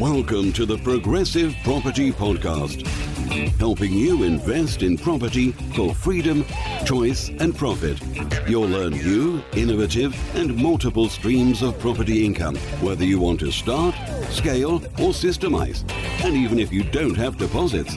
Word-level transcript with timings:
Welcome 0.00 0.52
to 0.52 0.66
the 0.66 0.76
Progressive 0.76 1.56
Property 1.64 2.12
Podcast, 2.12 2.86
helping 3.56 3.94
you 3.94 4.24
invest 4.24 4.82
in 4.82 4.98
property 4.98 5.52
for 5.74 5.94
freedom, 5.94 6.44
choice, 6.84 7.30
and 7.30 7.56
profit. 7.56 7.98
You'll 8.46 8.68
learn 8.68 8.92
new, 8.92 9.42
innovative, 9.54 10.14
and 10.36 10.54
multiple 10.54 11.08
streams 11.08 11.62
of 11.62 11.78
property 11.78 12.26
income, 12.26 12.56
whether 12.82 13.04
you 13.04 13.18
want 13.18 13.40
to 13.40 13.50
start, 13.50 13.94
scale, 14.28 14.74
or 15.00 15.14
systemize, 15.14 15.82
and 16.22 16.34
even 16.36 16.58
if 16.58 16.70
you 16.70 16.84
don't 16.84 17.16
have 17.16 17.38
deposits. 17.38 17.94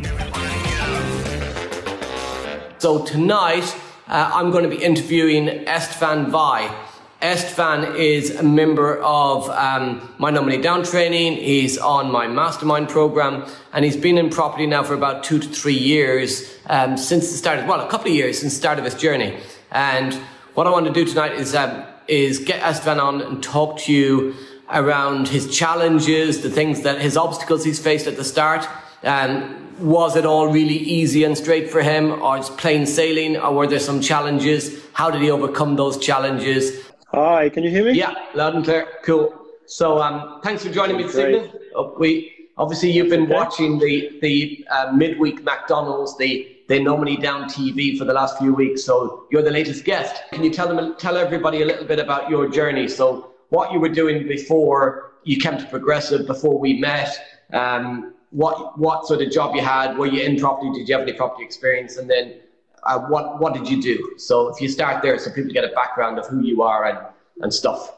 So 2.77 3.03
tonight, 3.03 3.75
uh, 4.07 4.31
I'm 4.33 4.51
going 4.51 4.63
to 4.63 4.69
be 4.69 4.81
interviewing 4.81 5.65
Istvan 5.65 6.31
Vigh. 6.31 6.88
Istvan 7.21 7.97
is 7.97 8.33
a 8.33 8.43
member 8.43 8.97
of 8.99 9.49
um, 9.49 10.13
my 10.19 10.29
no 10.29 10.41
money 10.41 10.57
down 10.57 10.83
training. 10.83 11.33
He's 11.33 11.77
on 11.77 12.09
my 12.11 12.27
mastermind 12.27 12.87
program, 12.87 13.45
and 13.73 13.83
he's 13.83 13.97
been 13.97 14.17
in 14.17 14.29
property 14.29 14.65
now 14.65 14.83
for 14.83 14.93
about 14.93 15.25
two 15.25 15.37
to 15.37 15.47
three 15.49 15.77
years 15.77 16.57
um, 16.67 16.95
since 16.95 17.29
the 17.29 17.37
start. 17.37 17.59
Of, 17.59 17.67
well, 17.67 17.81
a 17.81 17.89
couple 17.89 18.07
of 18.07 18.15
years 18.15 18.39
since 18.39 18.53
the 18.53 18.59
start 18.59 18.79
of 18.79 18.85
his 18.85 18.95
journey. 18.95 19.37
And 19.69 20.13
what 20.53 20.65
I 20.65 20.69
want 20.69 20.85
to 20.85 20.93
do 20.93 21.03
tonight 21.03 21.33
is 21.33 21.53
um, 21.55 21.83
is 22.07 22.39
get 22.39 22.61
Istvan 22.61 23.03
on 23.03 23.21
and 23.21 23.43
talk 23.43 23.79
to 23.79 23.93
you 23.93 24.33
around 24.71 25.27
his 25.27 25.53
challenges, 25.53 26.41
the 26.41 26.49
things 26.49 26.83
that 26.83 27.01
his 27.01 27.17
obstacles 27.17 27.65
he's 27.65 27.79
faced 27.79 28.07
at 28.07 28.15
the 28.15 28.23
start. 28.23 28.65
Um, 29.03 29.67
was 29.79 30.15
it 30.15 30.25
all 30.25 30.47
really 30.47 30.77
easy 30.77 31.25
and 31.25 31.37
straight 31.37 31.69
for 31.69 31.81
him, 31.81 32.21
or 32.21 32.37
it's 32.37 32.49
plain 32.49 32.85
sailing, 32.85 33.35
or 33.35 33.53
were 33.53 33.67
there 33.67 33.79
some 33.79 33.99
challenges? 33.99 34.81
How 34.93 35.11
did 35.11 35.21
he 35.21 35.31
overcome 35.31 35.75
those 35.75 35.97
challenges? 35.97 36.88
Hi, 37.11 37.49
can 37.49 37.63
you 37.63 37.71
hear 37.71 37.85
me? 37.85 37.97
Yeah, 37.97 38.13
loud 38.35 38.53
and 38.53 38.63
clear. 38.63 38.87
Cool. 39.01 39.33
So, 39.65 39.99
um, 39.99 40.41
thanks 40.43 40.63
for 40.63 40.71
joining 40.71 40.97
me 40.97 41.03
this 41.03 41.15
evening. 41.15 41.51
Uh, 41.75 41.89
we 41.97 42.49
obviously 42.55 42.91
you've 42.91 43.09
been 43.09 43.23
okay. 43.23 43.33
watching 43.33 43.79
the 43.79 44.19
the 44.21 44.63
uh, 44.69 44.91
midweek 44.93 45.43
McDonald's, 45.43 46.15
the 46.17 46.55
the 46.67 46.79
no 46.79 46.95
money 46.95 47.17
down 47.17 47.45
TV 47.45 47.97
for 47.97 48.05
the 48.05 48.13
last 48.13 48.37
few 48.37 48.53
weeks. 48.53 48.83
So 48.83 49.25
you're 49.31 49.41
the 49.41 49.49
latest 49.49 49.85
guest. 49.85 50.21
Can 50.31 50.43
you 50.43 50.51
tell 50.51 50.67
them 50.67 50.95
tell 50.99 51.17
everybody 51.17 51.63
a 51.63 51.65
little 51.65 51.85
bit 51.85 51.97
about 51.97 52.29
your 52.29 52.47
journey? 52.47 52.87
So 52.87 53.31
what 53.49 53.71
you 53.71 53.79
were 53.79 53.89
doing 53.89 54.27
before 54.27 55.13
you 55.23 55.37
came 55.37 55.57
to 55.57 55.65
Progressive, 55.65 56.27
before 56.27 56.59
we 56.59 56.79
met. 56.79 57.17
Um, 57.53 58.13
what 58.29 58.77
what 58.77 59.07
sort 59.07 59.23
of 59.23 59.31
job 59.31 59.55
you 59.55 59.63
had? 59.63 59.97
Were 59.97 60.05
you 60.05 60.21
in 60.21 60.39
property? 60.39 60.71
Did 60.77 60.87
you 60.87 60.95
have 60.95 61.07
any 61.07 61.13
property 61.13 61.43
experience? 61.43 61.97
And 61.97 62.07
then 62.07 62.35
uh, 62.83 62.99
what 62.99 63.39
what 63.39 63.53
did 63.53 63.69
you 63.69 63.81
do? 63.81 64.15
So 64.17 64.49
if 64.49 64.61
you 64.61 64.69
start 64.69 65.01
there, 65.01 65.17
so 65.17 65.31
people 65.31 65.51
get 65.51 65.63
a 65.63 65.73
background 65.73 66.19
of 66.19 66.27
who 66.27 66.41
you 66.41 66.61
are 66.61 66.85
and 66.85 66.99
and 67.41 67.53
stuff. 67.53 67.95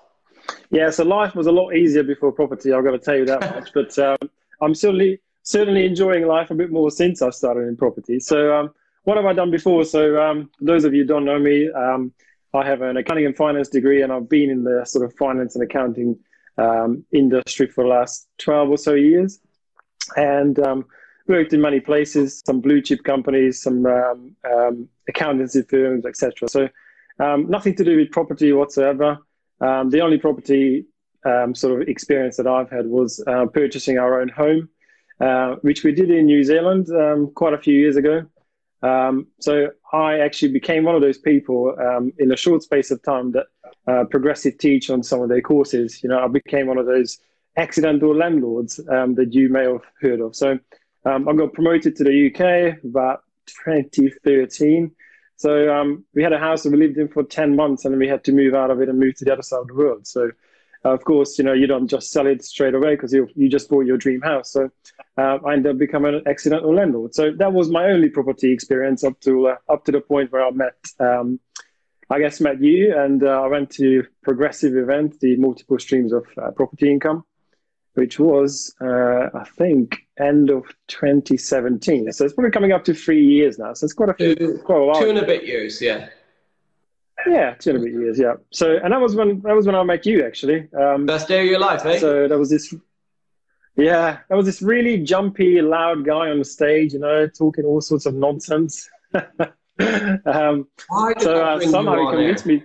Yeah, 0.69 0.89
so 0.89 1.03
life 1.03 1.35
was 1.35 1.47
a 1.47 1.51
lot 1.51 1.75
easier 1.75 2.03
before 2.03 2.31
property. 2.31 2.73
I've 2.73 2.83
got 2.83 2.91
to 2.91 2.99
tell 2.99 3.15
you 3.15 3.25
that 3.25 3.41
much. 3.41 3.71
But 3.73 3.97
um, 3.99 4.17
I'm 4.61 4.75
certainly 4.75 5.19
certainly 5.43 5.85
enjoying 5.85 6.27
life 6.27 6.51
a 6.51 6.55
bit 6.55 6.71
more 6.71 6.91
since 6.91 7.21
I 7.21 7.29
started 7.31 7.67
in 7.67 7.75
property. 7.75 8.19
So 8.19 8.53
um, 8.53 8.73
what 9.03 9.17
have 9.17 9.25
I 9.25 9.33
done 9.33 9.51
before? 9.51 9.83
So 9.85 10.21
um, 10.21 10.49
those 10.59 10.83
of 10.83 10.93
you 10.93 11.03
don't 11.03 11.25
know 11.25 11.39
me, 11.39 11.71
um, 11.71 12.13
I 12.53 12.65
have 12.65 12.81
an 12.81 12.97
accounting 12.97 13.25
and 13.25 13.35
finance 13.35 13.69
degree, 13.69 14.01
and 14.01 14.11
I've 14.11 14.29
been 14.29 14.49
in 14.49 14.63
the 14.63 14.85
sort 14.85 15.05
of 15.05 15.15
finance 15.15 15.55
and 15.55 15.63
accounting 15.63 16.19
um, 16.57 17.03
industry 17.11 17.67
for 17.67 17.83
the 17.83 17.89
last 17.89 18.27
12 18.39 18.69
or 18.69 18.77
so 18.77 18.93
years. 18.93 19.39
And 20.15 20.59
um, 20.59 20.85
worked 21.27 21.53
in 21.53 21.61
many 21.61 21.79
places, 21.79 22.41
some 22.45 22.61
blue 22.61 22.81
chip 22.81 23.03
companies, 23.03 23.61
some 23.61 23.85
um, 23.85 24.35
um, 24.51 24.89
accountancy 25.07 25.61
firms, 25.63 26.05
etc. 26.05 26.47
So 26.47 26.69
um, 27.19 27.49
nothing 27.49 27.75
to 27.75 27.83
do 27.83 27.97
with 27.97 28.11
property 28.11 28.51
whatsoever. 28.53 29.17
Um, 29.59 29.89
the 29.89 30.01
only 30.01 30.17
property 30.17 30.85
um, 31.25 31.53
sort 31.53 31.81
of 31.81 31.87
experience 31.87 32.37
that 32.37 32.47
I've 32.47 32.69
had 32.69 32.87
was 32.87 33.23
uh, 33.27 33.45
purchasing 33.45 33.99
our 33.99 34.21
own 34.21 34.29
home, 34.29 34.69
uh, 35.19 35.55
which 35.61 35.83
we 35.83 35.91
did 35.91 36.09
in 36.09 36.25
New 36.25 36.43
Zealand 36.43 36.87
um, 36.89 37.31
quite 37.35 37.53
a 37.53 37.59
few 37.59 37.77
years 37.77 37.95
ago. 37.95 38.25
so 39.39 39.67
I 39.93 40.19
actually 40.19 40.51
became 40.51 40.83
one 40.83 40.95
of 40.95 41.01
those 41.01 41.19
people 41.19 41.75
in 42.17 42.31
a 42.31 42.37
short 42.37 42.63
space 42.63 42.89
of 42.91 43.03
time 43.03 43.31
that 43.33 43.47
uh, 43.87 44.05
Progressive 44.05 44.57
teach 44.57 44.89
on 44.89 45.03
some 45.03 45.21
of 45.21 45.29
their 45.29 45.41
courses. 45.41 46.01
You 46.03 46.09
know, 46.09 46.19
I 46.23 46.27
became 46.27 46.67
one 46.67 46.77
of 46.77 46.85
those 46.85 47.19
accidental 47.57 48.15
landlords 48.15 48.77
that 48.77 49.29
you 49.31 49.49
may 49.49 49.63
have 49.63 49.83
heard 49.99 50.21
of. 50.21 50.35
So 50.35 50.57
um, 51.05 51.27
I 51.27 51.33
got 51.33 51.53
promoted 51.53 51.95
to 51.97 52.03
the 52.03 52.27
UK 52.27 52.83
about 52.83 53.23
2013. 53.65 54.91
So 55.35 55.73
um, 55.73 56.05
we 56.13 56.21
had 56.21 56.33
a 56.33 56.37
house 56.37 56.63
that 56.63 56.71
we 56.71 56.77
lived 56.77 56.97
in 56.97 57.07
for 57.07 57.23
10 57.23 57.55
months 57.55 57.83
and 57.83 57.93
then 57.93 57.99
we 57.99 58.07
had 58.07 58.23
to 58.25 58.31
move 58.31 58.53
out 58.53 58.69
of 58.69 58.79
it 58.81 58.89
and 58.89 58.99
move 58.99 59.15
to 59.15 59.25
the 59.25 59.33
other 59.33 59.41
side 59.41 59.61
of 59.61 59.67
the 59.67 59.73
world. 59.73 60.05
So, 60.05 60.29
uh, 60.85 60.89
of 60.89 61.03
course, 61.03 61.37
you 61.39 61.43
know, 61.43 61.53
you 61.53 61.65
don't 61.65 61.87
just 61.87 62.11
sell 62.11 62.27
it 62.27 62.43
straight 62.43 62.75
away 62.75 62.95
because 62.95 63.11
you, 63.11 63.27
you 63.35 63.49
just 63.49 63.67
bought 63.69 63.85
your 63.85 63.97
dream 63.97 64.21
house. 64.21 64.51
So 64.51 64.69
uh, 65.17 65.39
I 65.45 65.53
ended 65.53 65.71
up 65.71 65.77
becoming 65.79 66.13
an 66.13 66.23
accidental 66.27 66.73
landlord. 66.75 67.15
So 67.15 67.31
that 67.31 67.53
was 67.53 67.69
my 67.69 67.85
only 67.85 68.09
property 68.09 68.51
experience 68.51 69.03
up 69.03 69.19
to 69.21 69.49
uh, 69.49 69.55
up 69.67 69.85
to 69.85 69.91
the 69.91 70.01
point 70.01 70.31
where 70.31 70.45
I 70.45 70.51
met, 70.51 70.75
um, 70.99 71.39
I 72.11 72.19
guess, 72.19 72.39
met 72.39 72.61
you 72.61 72.95
and 72.95 73.23
uh, 73.23 73.41
I 73.41 73.47
went 73.47 73.71
to 73.71 74.05
Progressive 74.21 74.75
Event, 74.75 75.19
the 75.21 75.37
multiple 75.37 75.79
streams 75.79 76.13
of 76.13 76.25
uh, 76.37 76.51
property 76.51 76.91
income 76.91 77.23
which 77.93 78.19
was, 78.19 78.73
uh, 78.81 79.29
I 79.33 79.43
think, 79.57 80.07
end 80.19 80.49
of 80.49 80.63
2017. 80.87 82.11
So 82.13 82.25
it's 82.25 82.33
probably 82.33 82.51
coming 82.51 82.71
up 82.71 82.83
to 82.85 82.93
three 82.93 83.23
years 83.23 83.59
now. 83.59 83.73
So 83.73 83.85
it's 83.85 83.93
quite 83.93 84.09
a 84.09 84.13
few, 84.13 84.35
two, 84.35 84.61
quite 84.63 84.77
a 84.77 84.85
while. 84.85 85.01
Two 85.01 85.09
and 85.09 85.17
a 85.17 85.25
bit 85.25 85.45
years, 85.45 85.81
yeah. 85.81 86.09
Yeah, 87.27 87.53
two 87.55 87.71
and 87.71 87.79
a 87.79 87.81
bit 87.83 87.93
years, 87.93 88.17
yeah. 88.17 88.33
So, 88.51 88.77
and 88.77 88.93
that 88.93 89.01
was 89.01 89.15
when 89.15 89.41
that 89.41 89.55
was 89.55 89.65
when 89.65 89.75
I 89.75 89.83
met 89.83 90.05
you, 90.05 90.25
actually. 90.25 90.67
Um, 90.73 91.05
Best 91.05 91.27
day 91.27 91.41
of 91.41 91.47
your 91.47 91.59
life, 91.59 91.85
eh? 91.85 91.99
So 91.99 92.27
that 92.27 92.37
was 92.37 92.49
this. 92.49 92.73
Yeah, 93.75 94.19
that 94.27 94.35
was 94.35 94.45
this 94.45 94.61
really 94.61 94.97
jumpy, 94.97 95.61
loud 95.61 96.05
guy 96.05 96.29
on 96.29 96.39
the 96.39 96.45
stage, 96.45 96.93
you 96.93 96.99
know, 96.99 97.27
talking 97.27 97.63
all 97.65 97.79
sorts 97.79 98.05
of 98.05 98.15
nonsense. 98.15 98.89
um, 99.13 100.67
so 101.19 101.43
uh, 101.43 101.59
somehow 101.59 101.99
he 101.99 102.09
convinced 102.09 102.45
there? 102.45 102.55
me. 102.55 102.63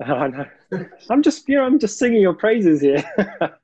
I 0.04 0.28
know. 0.28 0.46
I'm 1.10 1.22
just, 1.22 1.48
you 1.48 1.56
know, 1.56 1.64
I'm 1.64 1.78
just 1.78 1.98
singing 1.98 2.20
your 2.20 2.34
praises 2.34 2.80
here. 2.80 3.04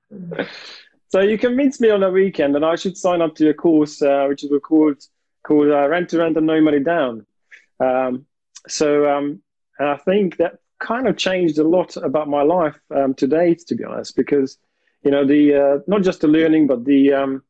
so 1.08 1.20
you 1.20 1.38
convinced 1.38 1.80
me 1.80 1.91
on 1.91 2.02
a 2.02 2.10
weekend, 2.10 2.56
and 2.56 2.64
I 2.64 2.76
should 2.76 2.96
sign 2.96 3.20
up 3.20 3.34
to 3.36 3.44
your 3.44 3.54
course 3.54 4.00
uh, 4.02 4.26
which 4.28 4.44
is 4.44 4.50
called 4.62 5.02
called 5.42 5.69
uh, 5.69 5.88
Rent 5.88 6.10
to 6.10 6.19
Rent 6.19 6.36
and 6.36 6.46
No 6.46 6.60
Money 6.60 6.80
Down. 6.80 7.26
Um, 7.80 8.26
so 8.66 9.08
um, 9.08 9.42
I 9.80 9.96
think 9.96 10.36
that 10.36 10.58
kind 10.78 11.08
of 11.08 11.16
changed 11.16 11.58
a 11.58 11.66
lot 11.66 11.96
about 11.96 12.28
my 12.28 12.42
life 12.42 12.78
um, 12.94 13.14
to 13.14 13.26
date, 13.26 13.60
to 13.66 13.74
be 13.74 13.84
honest, 13.84 14.16
because 14.16 14.58
you 15.02 15.10
know 15.10 15.26
the 15.26 15.54
uh, 15.54 15.78
not 15.86 16.02
just 16.02 16.20
the 16.20 16.28
learning, 16.28 16.66
but 16.66 16.84
the 16.84 17.12
um, 17.12 17.42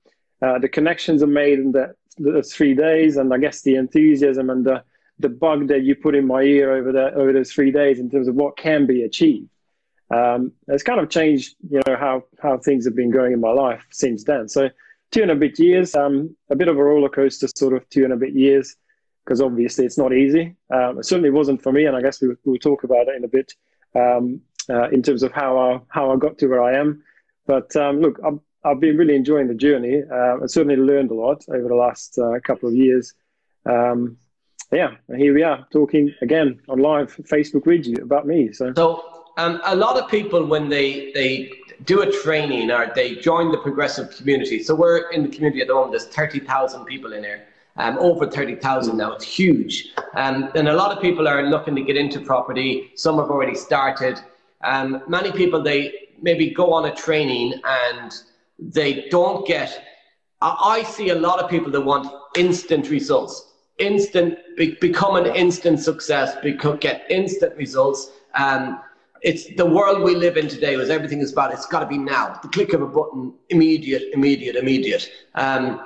uh, 0.43 0.59
the 0.59 0.69
connections 0.69 1.23
are 1.23 1.29
made 1.29 1.59
in 1.59 1.73
that 1.73 1.95
the 2.19 2.43
three 2.43 2.75
days, 2.75 3.17
and 3.17 3.33
I 3.33 3.39
guess 3.39 3.63
the 3.63 3.77
enthusiasm 3.77 4.51
and 4.51 4.65
the 4.65 4.83
the 5.19 5.29
bug 5.29 5.69
that 5.69 5.83
you 5.83 5.97
put 5.97 6.15
in 6.15 6.27
my 6.27 6.43
ear 6.43 6.73
over 6.73 6.93
that 6.93 7.15
over 7.15 7.33
those 7.33 7.53
three 7.53 7.71
days 7.71 7.99
in 7.99 8.11
terms 8.11 8.29
of 8.29 8.35
what 8.35 8.57
can 8.57 8.87
be 8.87 9.03
achieved. 9.03 9.49
Um, 10.11 10.53
it's 10.69 10.83
kind 10.83 11.01
of 11.01 11.11
changed, 11.11 11.57
you 11.71 11.81
know, 11.87 11.97
how 11.97 12.25
how 12.43 12.59
things 12.59 12.85
have 12.85 12.97
been 12.97 13.11
going 13.11 13.33
in 13.33 13.41
my 13.41 13.51
life 13.51 13.85
since 13.91 14.25
then. 14.25 14.49
So 14.49 14.71
two 15.11 15.23
and 15.23 15.31
a 15.31 15.37
bit 15.37 15.59
years, 15.59 15.95
um, 15.95 16.35
a 16.51 16.57
bit 16.57 16.69
of 16.69 16.79
a 16.79 16.83
roller 16.83 17.09
coaster, 17.09 17.49
sort 17.55 17.75
of 17.75 17.89
two 17.91 18.05
and 18.05 18.13
a 18.13 18.17
bit 18.17 18.33
years, 18.33 18.77
because 19.25 19.41
obviously 19.41 19.85
it's 19.85 19.99
not 19.99 20.13
easy. 20.13 20.57
Um, 20.73 20.99
it 20.99 21.05
certainly 21.05 21.31
wasn't 21.31 21.63
for 21.63 21.73
me, 21.73 21.85
and 21.85 21.97
I 21.97 22.03
guess 22.03 22.21
we, 22.21 22.29
we'll 22.45 22.59
talk 22.59 22.85
about 22.85 23.09
it 23.09 23.17
in 23.17 23.25
a 23.25 23.29
bit 23.29 23.53
um, 23.95 24.41
uh, 24.71 24.89
in 24.91 25.03
terms 25.03 25.23
of 25.23 25.33
how 25.33 25.59
I 25.59 25.81
how 25.89 26.11
I 26.11 26.17
got 26.17 26.39
to 26.39 26.47
where 26.47 26.63
I 26.63 26.79
am. 26.79 27.03
But 27.47 27.75
um, 27.77 28.01
look, 28.01 28.19
I've, 28.25 28.39
I've 28.65 28.81
been 28.81 28.97
really 28.97 29.17
enjoying 29.17 29.49
the 29.49 29.55
journey. 29.55 30.03
Uh, 30.11 30.43
I 30.43 30.47
certainly 30.47 30.77
learned 30.77 31.11
a 31.11 31.15
lot 31.15 31.45
over 31.49 31.69
the 31.69 31.75
last 31.75 32.19
uh, 32.19 32.39
couple 32.45 32.69
of 32.69 32.75
years. 32.75 33.15
Um, 33.67 34.19
yeah, 34.71 34.97
here 35.17 35.33
we 35.33 35.43
are 35.43 35.67
talking 35.73 36.15
again 36.21 36.61
on 36.69 36.79
live 36.79 37.17
Facebook 37.17 37.65
with 37.65 37.87
you 37.87 37.97
about 38.03 38.27
me. 38.27 38.53
So, 38.53 38.73
so 38.77 39.18
um, 39.39 39.61
a 39.65 39.75
lot 39.75 39.97
of 39.97 40.11
people 40.11 40.45
when 40.45 40.69
they 40.69 41.13
they 41.13 41.51
do 41.85 42.03
a 42.03 42.13
training 42.23 42.71
or 42.71 42.93
they 42.95 43.15
join 43.17 43.51
the 43.51 43.59
progressive 43.59 44.15
community. 44.17 44.63
So 44.63 44.75
we're 44.75 45.11
in 45.11 45.23
the 45.23 45.29
community 45.29 45.63
at 45.63 45.69
the 45.69 45.75
moment. 45.75 45.93
There's 45.93 46.07
thirty 46.07 46.41
thousand 46.41 46.85
people 46.85 47.13
in 47.13 47.25
here. 47.25 47.47
Um, 47.81 47.97
over 47.99 48.29
30,000 48.29 48.97
now. 48.97 49.13
It's 49.13 49.25
huge. 49.25 49.93
Um, 50.17 50.51
and 50.57 50.67
a 50.67 50.73
lot 50.73 50.91
of 50.91 51.01
people 51.01 51.29
are 51.29 51.45
looking 51.45 51.77
to 51.77 51.83
get 51.83 51.97
into 51.97 52.19
property. 52.19 52.91
Some 52.97 53.19
have 53.19 53.31
already 53.31 53.55
started. 53.55 54.21
Um, 54.63 55.05
many 55.07 55.31
people, 55.31 55.63
they 55.63 55.93
maybe 56.21 56.51
go 56.51 56.73
on 56.73 56.87
a 56.87 56.95
training 56.97 57.55
and 57.65 58.13
they 58.59 59.07
don't 59.11 59.47
get. 59.47 59.81
I, 60.41 60.57
I 60.61 60.83
see 60.83 61.11
a 61.11 61.15
lot 61.15 61.39
of 61.39 61.49
people 61.49 61.71
that 61.71 61.81
want 61.81 62.13
instant 62.37 62.91
results 62.91 63.49
instant, 63.79 64.39
be, 64.57 64.73
become 64.81 65.17
an 65.17 65.27
instant 65.35 65.81
success, 65.81 66.37
get 66.81 67.07
instant 67.11 67.57
results. 67.57 68.11
Um, 68.35 68.81
it's 69.23 69.55
the 69.57 69.67
world 69.67 70.03
we 70.03 70.15
live 70.15 70.37
in 70.37 70.49
today 70.49 70.77
was 70.77 70.91
everything 70.91 71.21
is 71.21 71.33
about 71.33 71.53
it's 71.53 71.67
got 71.67 71.81
to 71.81 71.87
be 71.87 71.99
now 71.99 72.39
the 72.43 72.49
click 72.49 72.73
of 72.73 72.83
a 72.83 72.87
button 72.87 73.33
immediate 73.51 74.05
immediate 74.13 74.57
immediate 74.57 75.11
um, 75.35 75.81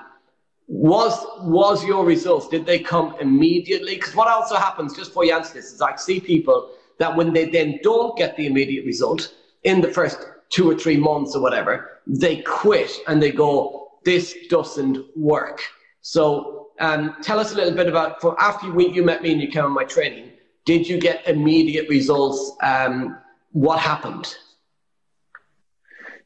was 0.69 1.15
was 1.41 1.85
your 1.85 2.05
results 2.05 2.49
did 2.49 2.65
they 2.65 2.79
come 2.79 3.15
immediately 3.21 3.95
because 3.97 4.15
what 4.15 4.29
also 4.29 4.57
happens 4.57 4.97
just 4.97 5.11
before 5.11 5.25
you 5.25 5.35
answer 5.35 5.55
this 5.55 5.73
is 5.73 5.81
i 5.81 5.95
see 5.97 6.21
people 6.21 6.71
that 6.99 7.15
when 7.17 7.33
they 7.33 7.47
then 7.51 7.79
don't 7.83 8.17
get 8.17 8.37
the 8.37 8.47
immediate 8.47 8.85
result 8.85 9.35
in 9.65 9.81
the 9.81 9.89
first 9.89 10.19
two 10.53 10.71
or 10.71 10.75
three 10.77 10.97
months 10.97 11.35
or 11.35 11.41
whatever, 11.43 12.01
they 12.07 12.43
quit 12.43 12.91
and 13.09 13.23
they 13.23 13.33
go, 13.33 13.89
this 14.05 14.35
doesn't 14.49 14.99
work. 15.17 15.61
So 16.03 16.69
um, 16.79 17.17
tell 17.23 17.39
us 17.39 17.53
a 17.53 17.57
little 17.57 17.75
bit 17.75 17.89
about, 17.89 18.21
for 18.21 18.41
after 18.41 18.67
you, 18.67 18.93
you 18.93 19.03
met 19.03 19.23
me 19.23 19.33
and 19.33 19.41
you 19.41 19.49
came 19.49 19.65
on 19.65 19.73
my 19.73 19.85
training, 19.85 20.33
did 20.65 20.89
you 20.89 21.01
get 21.01 21.27
immediate 21.27 21.89
results? 21.89 22.57
Um, 22.63 23.19
what 23.53 23.79
happened? 23.79 24.35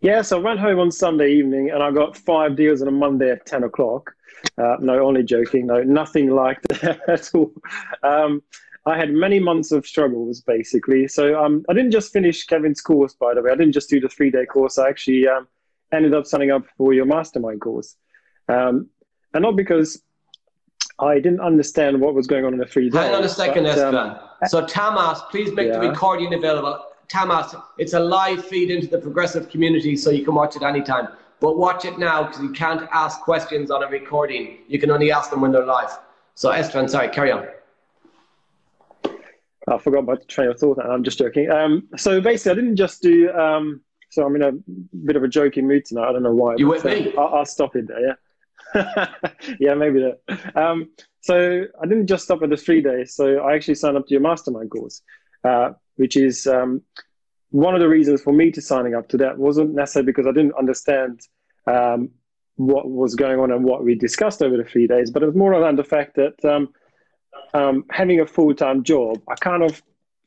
Yes, 0.01 0.33
I 0.33 0.37
went 0.37 0.61
home 0.61 0.79
on 0.79 0.91
Sunday 0.91 1.33
evening 1.33 1.71
and 1.71 1.83
I 1.83 1.91
got 1.91 2.17
five 2.17 2.57
deals 2.57 2.83
on 2.83 2.89
a 2.89 2.93
Monday 2.93 3.31
at 3.31 3.47
10 3.47 3.65
o'clock. 3.65 4.15
Uh, 4.59 4.77
no, 4.81 5.05
only 5.05 5.23
joking. 5.23 5.67
No, 5.67 5.83
nothing 5.83 6.31
like 6.31 6.61
that 6.69 7.01
at 7.09 7.31
all. 7.35 7.53
Um, 8.03 8.43
I 8.85 8.97
had 8.97 9.11
many 9.13 9.41
months 9.41 9.73
of 9.73 9.87
struggles, 9.87 10.41
basically. 10.41 11.09
So 11.09 11.43
um, 11.43 11.65
I 11.69 11.73
didn't 11.73 11.91
just 11.91 12.13
finish 12.13 12.45
Kevin's 12.47 12.81
course, 12.81 13.15
by 13.15 13.35
the 13.35 13.43
way. 13.43 13.51
I 13.51 13.57
didn't 13.57 13.73
just 13.73 13.91
do 13.91 13.99
the 13.99 14.09
three 14.09 14.31
day 14.31 14.47
course. 14.47 14.79
I 14.79 14.89
actually 14.89 15.27
um, 15.27 15.49
ended 15.93 16.15
up 16.15 16.27
signing 16.27 16.51
up 16.51 16.65
for 16.77 16.93
your 16.93 17.07
mastermind 17.07 17.61
course. 17.61 17.97
Um, 18.49 18.89
and 19.35 19.43
not 19.43 19.57
because 19.57 20.01
I 20.99 21.15
didn't 21.17 21.41
understand 21.41 22.01
what 22.01 22.15
was 22.15 22.27
going 22.27 22.45
on 22.45 22.53
in 22.53 22.59
the 22.59 22.67
three 22.67 22.91
days. 22.91 23.01
Hang 23.01 23.15
on 23.15 23.25
a 23.25 23.29
second, 23.29 23.65
but, 23.65 23.79
um, 23.79 24.19
So, 24.47 24.65
Tamas, 24.67 25.21
please 25.31 25.53
make 25.53 25.69
yeah. 25.69 25.81
the 25.81 25.89
recording 25.89 26.33
available. 26.33 26.86
Tamas, 27.09 27.55
it's 27.79 27.93
a 27.93 28.01
live 28.01 28.45
feed 28.45 28.71
into 28.71 28.87
the 28.87 28.99
progressive 28.99 29.49
community, 29.49 29.97
so 29.97 30.11
you 30.11 30.25
can 30.25 30.35
watch 30.35 30.57
it 30.57 30.63
anytime. 30.63 31.09
But 31.41 31.59
watch 31.59 31.85
it 31.85 31.99
now 31.99 32.25
because 32.25 32.43
you 32.43 32.51
can't 32.51 32.89
ask 32.93 33.21
questions 33.21 33.71
on 33.71 33.83
a 33.83 33.87
recording. 33.87 34.59
You 34.69 34.79
can 34.79 34.91
only 34.91 35.13
ask 35.13 35.31
them 35.31 35.41
when 35.41 35.53
they're 35.53 35.67
live. 35.67 35.91
So, 36.35 36.51
Istvan, 36.51 36.89
sorry, 36.89 37.09
carry 37.09 37.31
on. 37.31 37.47
I 39.69 39.79
forgot 39.79 40.05
my 40.05 40.15
train 40.29 40.49
of 40.49 40.59
thought. 40.59 40.79
And 40.79 40.93
I'm 40.93 41.05
just 41.05 41.19
joking. 41.19 41.51
Um, 41.51 41.89
so 41.97 42.21
basically, 42.21 42.53
I 42.53 42.55
didn't 42.55 42.77
just 42.77 43.03
do. 43.03 43.31
Um, 43.33 43.83
so 44.11 44.25
I'm 44.25 44.35
in 44.37 44.43
a 44.43 44.53
bit 45.05 45.17
of 45.17 45.25
a 45.25 45.29
joking 45.29 45.67
mood 45.67 45.85
tonight. 45.85 46.09
I 46.09 46.13
don't 46.13 46.23
know 46.23 46.35
why. 46.35 46.55
You 46.57 46.69
with 46.69 46.85
me? 46.85 47.13
I'll, 47.19 47.35
I'll, 47.35 47.45
stop 47.45 47.77
it 47.77 47.89
there. 47.89 48.17
Yeah. 48.75 49.07
yeah, 49.61 49.75
maybe 49.75 50.01
that. 50.01 50.57
Um, 50.57 50.91
so 51.21 51.65
I 51.83 51.87
didn't 51.87 52.07
just 52.07 52.25
stop 52.25 52.43
at 52.43 52.51
the 52.51 52.57
three 52.57 52.81
days. 52.81 53.15
So 53.15 53.41
I 53.41 53.55
actually 53.55 53.75
signed 53.75 53.97
up 53.97 54.07
to 54.07 54.13
your 54.13 54.21
mastermind 54.21 54.71
course, 54.71 55.03
uh, 55.45 55.73
which 55.97 56.17
is 56.17 56.47
um, 56.47 56.83
one 57.51 57.75
of 57.75 57.81
the 57.81 57.89
reasons 57.89 58.23
for 58.23 58.33
me 58.33 58.51
to 58.51 58.61
signing 58.61 58.95
up 58.95 59.09
to 59.09 59.17
that 59.19 59.39
wasn't 59.39 59.75
necessarily 59.75 60.07
because 60.07 60.27
I 60.27 60.33
didn't 60.33 60.55
understand 60.55 61.21
um, 61.67 62.11
what 62.57 62.91
was 62.91 63.15
going 63.15 63.39
on 63.39 63.51
and 63.51 63.65
what 63.65 63.85
we 63.85 63.95
discussed 63.95 64.43
over 64.43 64.57
the 64.57 64.65
three 64.65 64.87
days, 64.87 65.11
but 65.11 65.23
it 65.23 65.27
was 65.27 65.35
more 65.35 65.53
around 65.53 65.79
the 65.79 65.85
fact 65.85 66.17
that 66.17 66.43
um, 66.45 66.69
um, 67.55 67.85
having 67.91 68.21
a 68.21 68.27
full 68.27 68.55
time 68.55 68.83
job, 68.83 69.21
I 69.29 69.35
kind 69.35 69.63
of 69.63 69.83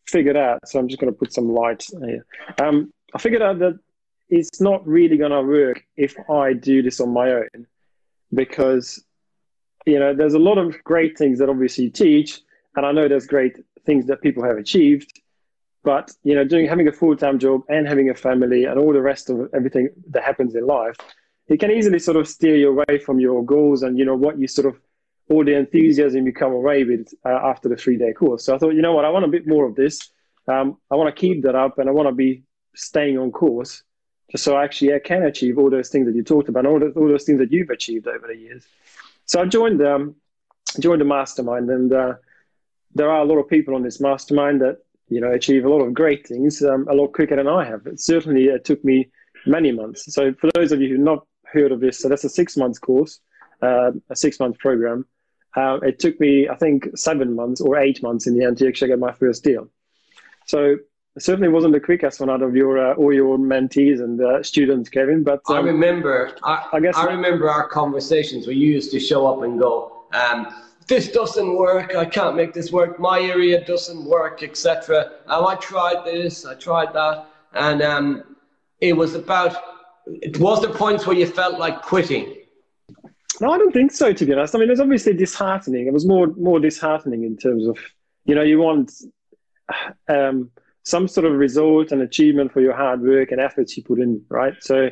figured 0.07 0.38
out. 0.38 0.68
So 0.68 0.80
I'm 0.80 0.88
just 0.88 1.00
going 1.00 1.12
to 1.12 1.18
put 1.18 1.33
some 1.33 1.51
light 1.51 1.86
here. 2.04 2.25
Um, 2.62 2.92
I 3.13 3.18
figured 3.19 3.42
out 3.42 3.60
that 3.60 3.80
it's 4.30 4.62
not 4.62 4.86
really 4.88 5.18
going 5.18 5.31
to 5.31 5.42
work 5.42 5.83
if 5.98 6.16
I 6.30 6.54
do 6.54 6.81
this 6.81 7.00
on 7.00 7.12
my 7.12 7.31
own, 7.31 7.68
because 8.33 9.04
you 9.86 10.00
know 10.00 10.13
there's 10.13 10.36
a 10.36 10.39
lot 10.39 10.57
of 10.57 10.75
great 10.83 11.18
things 11.18 11.39
that 11.39 11.50
obviously 11.50 11.86
you 11.86 11.89
teach, 11.89 12.42
and 12.75 12.86
I 12.86 12.92
know 12.92 13.07
there's 13.07 13.27
great 13.27 13.57
things 13.86 14.06
that 14.06 14.21
people 14.21 14.44
have 14.44 14.57
achieved. 14.57 15.19
But 15.84 16.12
you 16.24 16.36
know, 16.36 16.44
doing 16.44 16.68
having 16.68 16.88
a 16.88 16.92
full 16.92 17.16
time 17.16 17.40
job 17.40 17.62
and 17.70 17.88
having 17.88 18.10
a 18.10 18.16
family 18.16 18.66
and 18.66 18.80
all 18.80 18.94
the 18.94 19.02
rest 19.02 19.30
of 19.30 19.50
everything 19.54 19.90
that 20.12 20.24
happens 20.24 20.56
in 20.56 20.66
life, 20.68 20.96
it 21.48 21.60
can 21.60 21.72
easily 21.72 22.00
sort 22.00 22.18
of 22.18 22.28
steer 22.28 22.56
you 22.56 22.70
away 22.70 23.00
from 23.00 23.20
your 23.20 23.44
goals 23.46 23.84
and 23.84 23.98
you 23.98 24.06
know 24.06 24.16
what 24.16 24.38
you 24.38 24.48
sort 24.48 24.68
of 24.68 24.80
all 25.30 25.46
the 25.46 25.56
enthusiasm 25.56 26.26
you 26.26 26.34
come 26.34 26.52
away 26.52 26.84
with 26.84 27.08
uh, 27.26 27.30
after 27.30 27.70
the 27.70 27.76
three 27.76 27.98
day 27.98 28.14
course. 28.14 28.46
So 28.46 28.56
I 28.56 28.58
thought, 28.58 28.74
you 28.74 28.81
know 28.81 28.94
what, 28.94 29.06
I 29.06 29.10
want 29.10 29.26
a 29.26 29.30
bit 29.30 29.48
more 29.48 29.66
of 29.66 29.76
this. 29.76 30.00
Um, 30.48 30.78
I 30.90 30.96
want 30.96 31.16
to 31.16 31.20
keep 31.20 31.44
that 31.44 31.56
up 31.56 31.78
and 31.78 31.88
I 31.88 31.92
want 31.92 32.10
to 32.10 32.16
be 32.16 32.44
staying 32.76 33.18
on 33.18 33.31
course 33.31 33.84
just 34.31 34.44
so 34.44 34.56
I 34.56 34.64
actually 34.64 34.94
I 34.94 35.00
can 35.00 35.24
achieve 35.24 35.58
all 35.58 35.70
those 35.70 35.90
things 35.90 36.06
that 36.06 36.16
you 36.16 36.24
talked 36.24 36.50
about, 36.50 36.66
all, 36.66 36.80
the, 36.80 36.90
all 36.92 37.08
those 37.08 37.24
things 37.24 37.40
that 37.40 37.52
you've 37.52 37.70
achieved 37.70 38.08
over 38.08 38.28
the 38.28 38.36
years. 38.36 38.66
So 39.26 39.42
I 39.42 39.46
joined 39.46 39.81
um, 39.81 40.16
joined 40.80 41.02
the 41.02 41.06
mastermind, 41.06 41.70
and 41.70 41.92
uh, 41.92 42.14
there 42.94 43.10
are 43.10 43.22
a 43.22 43.26
lot 43.26 43.38
of 43.38 43.48
people 43.48 43.76
on 43.76 43.84
this 43.84 44.00
mastermind 44.00 44.62
that 44.62 44.78
you 45.09 45.19
know 45.19 45.31
achieve 45.31 45.65
a 45.65 45.69
lot 45.69 45.81
of 45.81 45.94
great 45.94 46.27
things 46.27 46.61
um, 46.63 46.88
a 46.89 46.94
lot 46.94 47.13
quicker 47.13 47.35
than 47.35 47.47
I 47.47 47.65
have. 47.65 47.85
It 47.85 48.00
certainly 48.00 48.45
it 48.45 48.65
took 48.65 48.83
me 48.83 49.09
many 49.45 49.71
months. 49.71 50.13
So 50.13 50.33
for 50.33 50.50
those 50.53 50.71
of 50.71 50.81
you 50.81 50.89
who've 50.89 51.00
not 51.00 51.25
heard 51.45 51.71
of 51.71 51.79
this, 51.79 52.00
so 52.00 52.09
that's 52.09 52.23
a 52.23 52.29
six 52.29 52.56
month 52.57 52.79
course, 52.81 53.19
uh, 53.61 53.91
a 54.09 54.15
six 54.15 54.39
month 54.39 54.59
program. 54.59 55.06
Uh, 55.56 55.79
it 55.81 55.97
took 55.97 56.19
me, 56.19 56.47
I 56.47 56.56
think, 56.56 56.95
seven 56.95 57.35
months 57.35 57.59
or 57.59 57.77
eight 57.77 58.03
months 58.03 58.27
in 58.27 58.38
the 58.38 58.45
end 58.45 58.59
to 58.59 58.67
actually 58.67 58.89
get 58.89 59.00
my 59.00 59.11
first 59.11 59.44
deal. 59.44 59.67
So 60.45 60.77
it 61.15 61.23
certainly 61.23 61.50
wasn't 61.50 61.73
the 61.73 61.79
quickest 61.79 62.19
one 62.19 62.29
out 62.29 62.41
of 62.41 62.56
your 62.56 62.77
uh, 62.77 62.94
all 62.94 63.11
your 63.11 63.38
mentees 63.38 64.00
and 64.00 64.21
uh, 64.21 64.44
students, 64.44 64.89
Kevin. 64.89 65.23
But 65.23 65.41
um, 65.50 65.57
I 65.57 65.59
remember, 65.59 66.35
I, 66.44 66.69
I, 66.73 66.79
guess 66.79 66.95
I 66.95 67.06
remember 67.06 67.50
our 67.50 67.67
conversations 67.67 68.45
where 68.45 68.56
you 68.56 68.67
used 68.67 68.91
to 68.91 69.00
show 69.00 69.27
up 69.27 69.41
and 69.44 69.59
go, 69.59 70.06
um, 70.13 70.47
"This 70.89 71.12
doesn't 71.12 71.56
work. 71.56 71.95
I 71.95 72.06
can't 72.06 72.36
make 72.36 72.53
this 72.53 72.71
work. 72.71 73.00
My 73.00 73.19
area 73.19 73.63
doesn't 73.63 74.03
work, 74.03 74.44
etc." 74.44 75.12
Um, 75.27 75.45
I 75.45 75.56
tried 75.56 76.03
this, 76.06 76.45
I 76.45 76.56
tried 76.56 76.91
that, 76.94 77.27
and 77.53 77.81
um, 77.81 78.24
it 78.81 78.94
was 78.94 79.15
about. 79.15 79.56
It 80.07 80.39
was 80.39 80.62
the 80.62 80.69
points 80.69 81.06
where 81.06 81.15
you 81.15 81.27
felt 81.27 81.59
like 81.59 81.83
quitting 81.83 82.36
no, 83.41 83.51
I 83.51 83.57
don't 83.57 83.71
think 83.71 83.91
so. 83.91 84.12
To 84.12 84.25
be 84.25 84.33
honest, 84.33 84.56
I 84.56 84.59
mean, 84.59 84.69
it's 84.69 84.81
obviously 84.81 85.13
disheartening. 85.13 85.88
It 85.88 85.94
was 85.94 86.06
more 86.06 86.27
more 86.38 86.59
disheartening 86.59 87.24
in 87.24 87.38
terms 87.38 87.68
of, 87.68 87.77
you 88.25 88.35
know, 88.35 88.42
you 88.42 88.59
want 88.59 88.92
um, 90.07 90.51
some 90.83 91.07
sort 91.07 91.25
of 91.25 91.33
result 91.33 91.92
and 91.92 92.01
achievement 92.01 92.51
for 92.51 92.62
your 92.62 92.75
hard 92.75 93.01
work 93.01 93.31
and 93.31 93.39
efforts 93.39 93.77
you 93.77 93.83
put 93.83 94.00
in, 94.00 94.24
right? 94.30 94.56
So, 94.59 94.89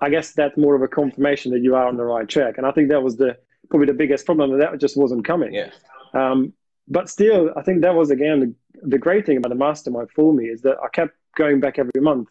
I 0.00 0.08
guess 0.08 0.32
that's 0.32 0.56
more 0.56 0.74
of 0.74 0.82
a 0.82 0.88
confirmation 0.88 1.52
that 1.52 1.60
you 1.60 1.74
are 1.74 1.86
on 1.86 1.96
the 1.96 2.04
right 2.04 2.28
track. 2.28 2.56
And 2.56 2.66
I 2.66 2.72
think 2.72 2.88
that 2.88 3.02
was 3.02 3.16
the 3.16 3.36
probably 3.70 3.86
the 3.86 3.94
biggest 3.94 4.26
problem 4.26 4.58
that 4.58 4.78
just 4.78 4.96
wasn't 4.96 5.24
coming. 5.24 5.54
Yeah. 5.54 5.70
Um, 6.14 6.52
but 6.88 7.08
still, 7.08 7.50
I 7.56 7.62
think 7.62 7.82
that 7.82 7.94
was 7.94 8.10
again 8.10 8.40
the, 8.40 8.88
the 8.88 8.98
great 8.98 9.24
thing 9.24 9.36
about 9.36 9.50
the 9.50 9.54
mastermind 9.54 10.10
for 10.10 10.32
me 10.32 10.46
is 10.46 10.62
that 10.62 10.76
I 10.82 10.88
kept 10.88 11.14
going 11.36 11.60
back 11.60 11.78
every 11.78 12.00
month 12.00 12.28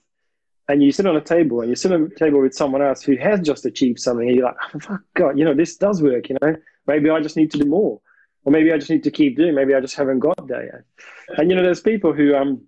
and 0.67 0.81
you 0.81 0.91
sit 0.91 1.05
on 1.05 1.15
a 1.15 1.21
table 1.21 1.61
and 1.61 1.69
you 1.69 1.75
sit 1.75 1.91
on 1.91 2.03
a 2.03 2.15
table 2.15 2.41
with 2.41 2.53
someone 2.53 2.81
else 2.81 3.01
who 3.01 3.15
has 3.17 3.41
just 3.41 3.65
achieved 3.65 3.99
something 3.99 4.27
and 4.27 4.37
you're 4.37 4.45
like 4.45 4.55
oh, 4.75 4.79
fuck 4.79 5.01
god 5.15 5.37
you 5.37 5.43
know 5.43 5.53
this 5.53 5.75
does 5.75 6.01
work 6.01 6.29
you 6.29 6.37
know 6.41 6.55
maybe 6.87 7.09
i 7.09 7.19
just 7.19 7.35
need 7.35 7.51
to 7.51 7.57
do 7.57 7.65
more 7.65 7.99
or 8.45 8.51
maybe 8.51 8.71
i 8.71 8.77
just 8.77 8.89
need 8.89 9.03
to 9.03 9.11
keep 9.11 9.35
doing 9.35 9.55
maybe 9.55 9.73
i 9.73 9.81
just 9.81 9.95
haven't 9.95 10.19
got 10.19 10.47
there 10.47 10.65
yet 10.65 11.37
and 11.37 11.49
you 11.49 11.55
know 11.55 11.63
there's 11.63 11.81
people 11.81 12.13
who 12.13 12.35
um 12.35 12.61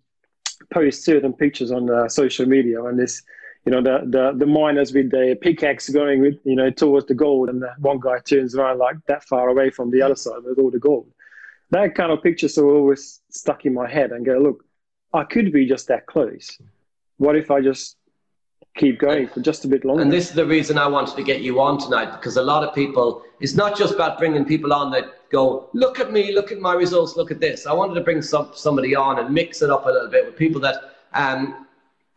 post 0.72 1.04
certain 1.04 1.34
pictures 1.34 1.72
on 1.72 1.90
uh, 1.90 2.08
social 2.08 2.46
media 2.46 2.84
and 2.84 3.00
this 3.00 3.22
you 3.66 3.72
know 3.72 3.82
the, 3.82 4.06
the 4.06 4.34
the 4.38 4.46
miners 4.46 4.94
with 4.94 5.10
the 5.12 5.38
pickaxe 5.42 5.90
going 5.90 6.22
with 6.22 6.36
you 6.44 6.56
know 6.56 6.70
towards 6.70 7.06
the 7.08 7.14
gold 7.14 7.50
and 7.50 7.62
the 7.62 7.74
one 7.80 8.00
guy 8.00 8.20
turns 8.20 8.56
around 8.56 8.78
like 8.78 8.98
that 9.08 9.24
far 9.24 9.50
away 9.50 9.70
from 9.70 9.90
the 9.92 10.02
other 10.02 10.16
side 10.16 10.44
with 10.44 10.60
all 10.60 10.72
the 10.72 10.80
gold 10.80 11.10
that 11.70 11.96
kind 11.96 12.12
of 12.12 12.22
pictures 12.22 12.58
are 12.58 12.68
always 12.68 13.22
stuck 13.30 13.66
in 13.66 13.74
my 13.74 13.90
head 13.90 14.12
and 14.12 14.26
go 14.26 14.38
look 14.38 14.66
i 15.14 15.24
could 15.24 15.52
be 15.52 15.66
just 15.66 15.88
that 15.88 16.06
close 16.06 16.60
what 17.18 17.36
if 17.36 17.52
I 17.52 17.62
just 17.62 17.98
keep 18.76 19.00
going 19.00 19.28
for 19.28 19.40
just 19.40 19.66
a 19.66 19.68
bit 19.68 19.86
longer? 19.86 20.02
And 20.02 20.12
this 20.12 20.30
is 20.30 20.36
the 20.36 20.46
reason 20.46 20.78
I 20.78 20.88
wanted 20.88 21.16
to 21.16 21.24
get 21.24 21.42
you 21.42 21.62
on 21.62 21.80
tonight 21.80 22.12
because 22.12 22.38
a 22.38 22.42
lot 22.42 22.68
of 22.68 22.74
people, 22.74 23.24
it's 23.40 23.56
not 23.56 23.78
just 23.78 23.94
about 23.94 24.18
bringing 24.18 24.46
people 24.46 24.74
on 24.74 24.92
that 24.92 25.30
go, 25.30 25.70
look 25.74 26.00
at 26.00 26.12
me, 26.12 26.34
look 26.34 26.52
at 26.52 26.60
my 26.60 26.74
results, 26.74 27.16
look 27.16 27.32
at 27.32 27.40
this. 27.40 27.66
I 27.66 27.74
wanted 27.74 27.96
to 27.96 28.02
bring 28.02 28.22
some, 28.22 28.50
somebody 28.54 28.96
on 28.96 29.20
and 29.20 29.34
mix 29.34 29.62
it 29.62 29.70
up 29.70 29.86
a 29.86 29.90
little 29.90 30.10
bit 30.10 30.26
with 30.26 30.36
people 30.36 30.60
that 30.62 30.96
um, 31.14 31.63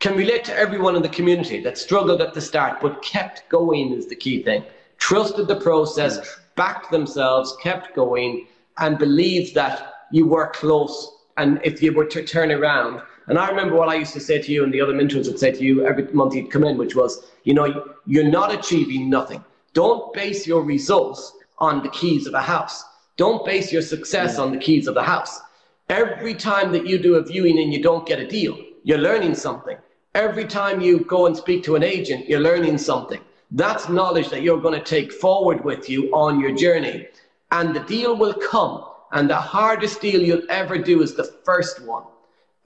can 0.06 0.16
relate 0.16 0.44
to 0.44 0.56
everyone 0.56 0.94
in 0.94 1.02
the 1.02 1.08
community 1.08 1.60
that 1.60 1.76
struggled 1.76 2.20
at 2.20 2.32
the 2.32 2.40
start 2.40 2.80
but 2.80 3.02
kept 3.02 3.42
going 3.48 3.92
is 3.92 4.06
the 4.06 4.14
key 4.14 4.40
thing. 4.40 4.62
Trusted 4.98 5.48
the 5.48 5.56
process, 5.56 6.38
backed 6.54 6.92
themselves, 6.92 7.56
kept 7.60 7.92
going, 7.96 8.46
and 8.78 8.98
believed 8.98 9.52
that 9.56 9.94
you 10.12 10.24
were 10.24 10.46
close. 10.50 11.10
And 11.38 11.60
if 11.64 11.82
you 11.82 11.92
were 11.92 12.04
to 12.04 12.24
turn 12.24 12.52
around, 12.52 13.02
and 13.26 13.36
I 13.36 13.48
remember 13.48 13.74
what 13.74 13.88
I 13.88 13.96
used 13.96 14.12
to 14.12 14.20
say 14.20 14.40
to 14.40 14.52
you, 14.52 14.62
and 14.62 14.72
the 14.72 14.80
other 14.80 14.94
mentors 14.94 15.26
would 15.26 15.40
say 15.40 15.50
to 15.50 15.64
you 15.64 15.84
every 15.84 16.04
month 16.12 16.36
you'd 16.36 16.52
come 16.52 16.62
in, 16.62 16.78
which 16.78 16.94
was, 16.94 17.26
you 17.42 17.54
know, 17.54 17.66
you're 18.06 18.30
not 18.30 18.54
achieving 18.54 19.10
nothing. 19.10 19.44
Don't 19.72 20.14
base 20.14 20.46
your 20.46 20.62
results 20.62 21.32
on 21.58 21.82
the 21.82 21.88
keys 21.88 22.28
of 22.28 22.34
a 22.34 22.40
house. 22.40 22.84
Don't 23.16 23.44
base 23.44 23.72
your 23.72 23.82
success 23.82 24.38
on 24.38 24.52
the 24.52 24.58
keys 24.58 24.86
of 24.86 24.94
the 24.94 25.02
house. 25.02 25.40
Every 25.88 26.34
time 26.34 26.70
that 26.70 26.86
you 26.86 26.96
do 26.96 27.16
a 27.16 27.24
viewing 27.24 27.58
and 27.58 27.72
you 27.72 27.82
don't 27.82 28.06
get 28.06 28.20
a 28.20 28.28
deal, 28.28 28.56
you're 28.84 28.98
learning 28.98 29.34
something. 29.34 29.78
Every 30.16 30.46
time 30.46 30.80
you 30.80 31.00
go 31.00 31.26
and 31.26 31.36
speak 31.36 31.62
to 31.64 31.76
an 31.76 31.84
agent, 31.84 32.28
you're 32.28 32.40
learning 32.40 32.78
something. 32.78 33.20
That's 33.52 33.88
knowledge 33.88 34.28
that 34.30 34.42
you're 34.42 34.60
going 34.60 34.78
to 34.78 34.84
take 34.84 35.12
forward 35.12 35.64
with 35.64 35.88
you 35.88 36.10
on 36.12 36.40
your 36.40 36.54
journey. 36.54 37.06
And 37.52 37.76
the 37.76 37.80
deal 37.80 38.16
will 38.16 38.34
come. 38.34 38.84
And 39.12 39.30
the 39.30 39.36
hardest 39.36 40.00
deal 40.00 40.20
you'll 40.20 40.50
ever 40.50 40.78
do 40.78 41.02
is 41.02 41.14
the 41.14 41.30
first 41.44 41.84
one 41.84 42.02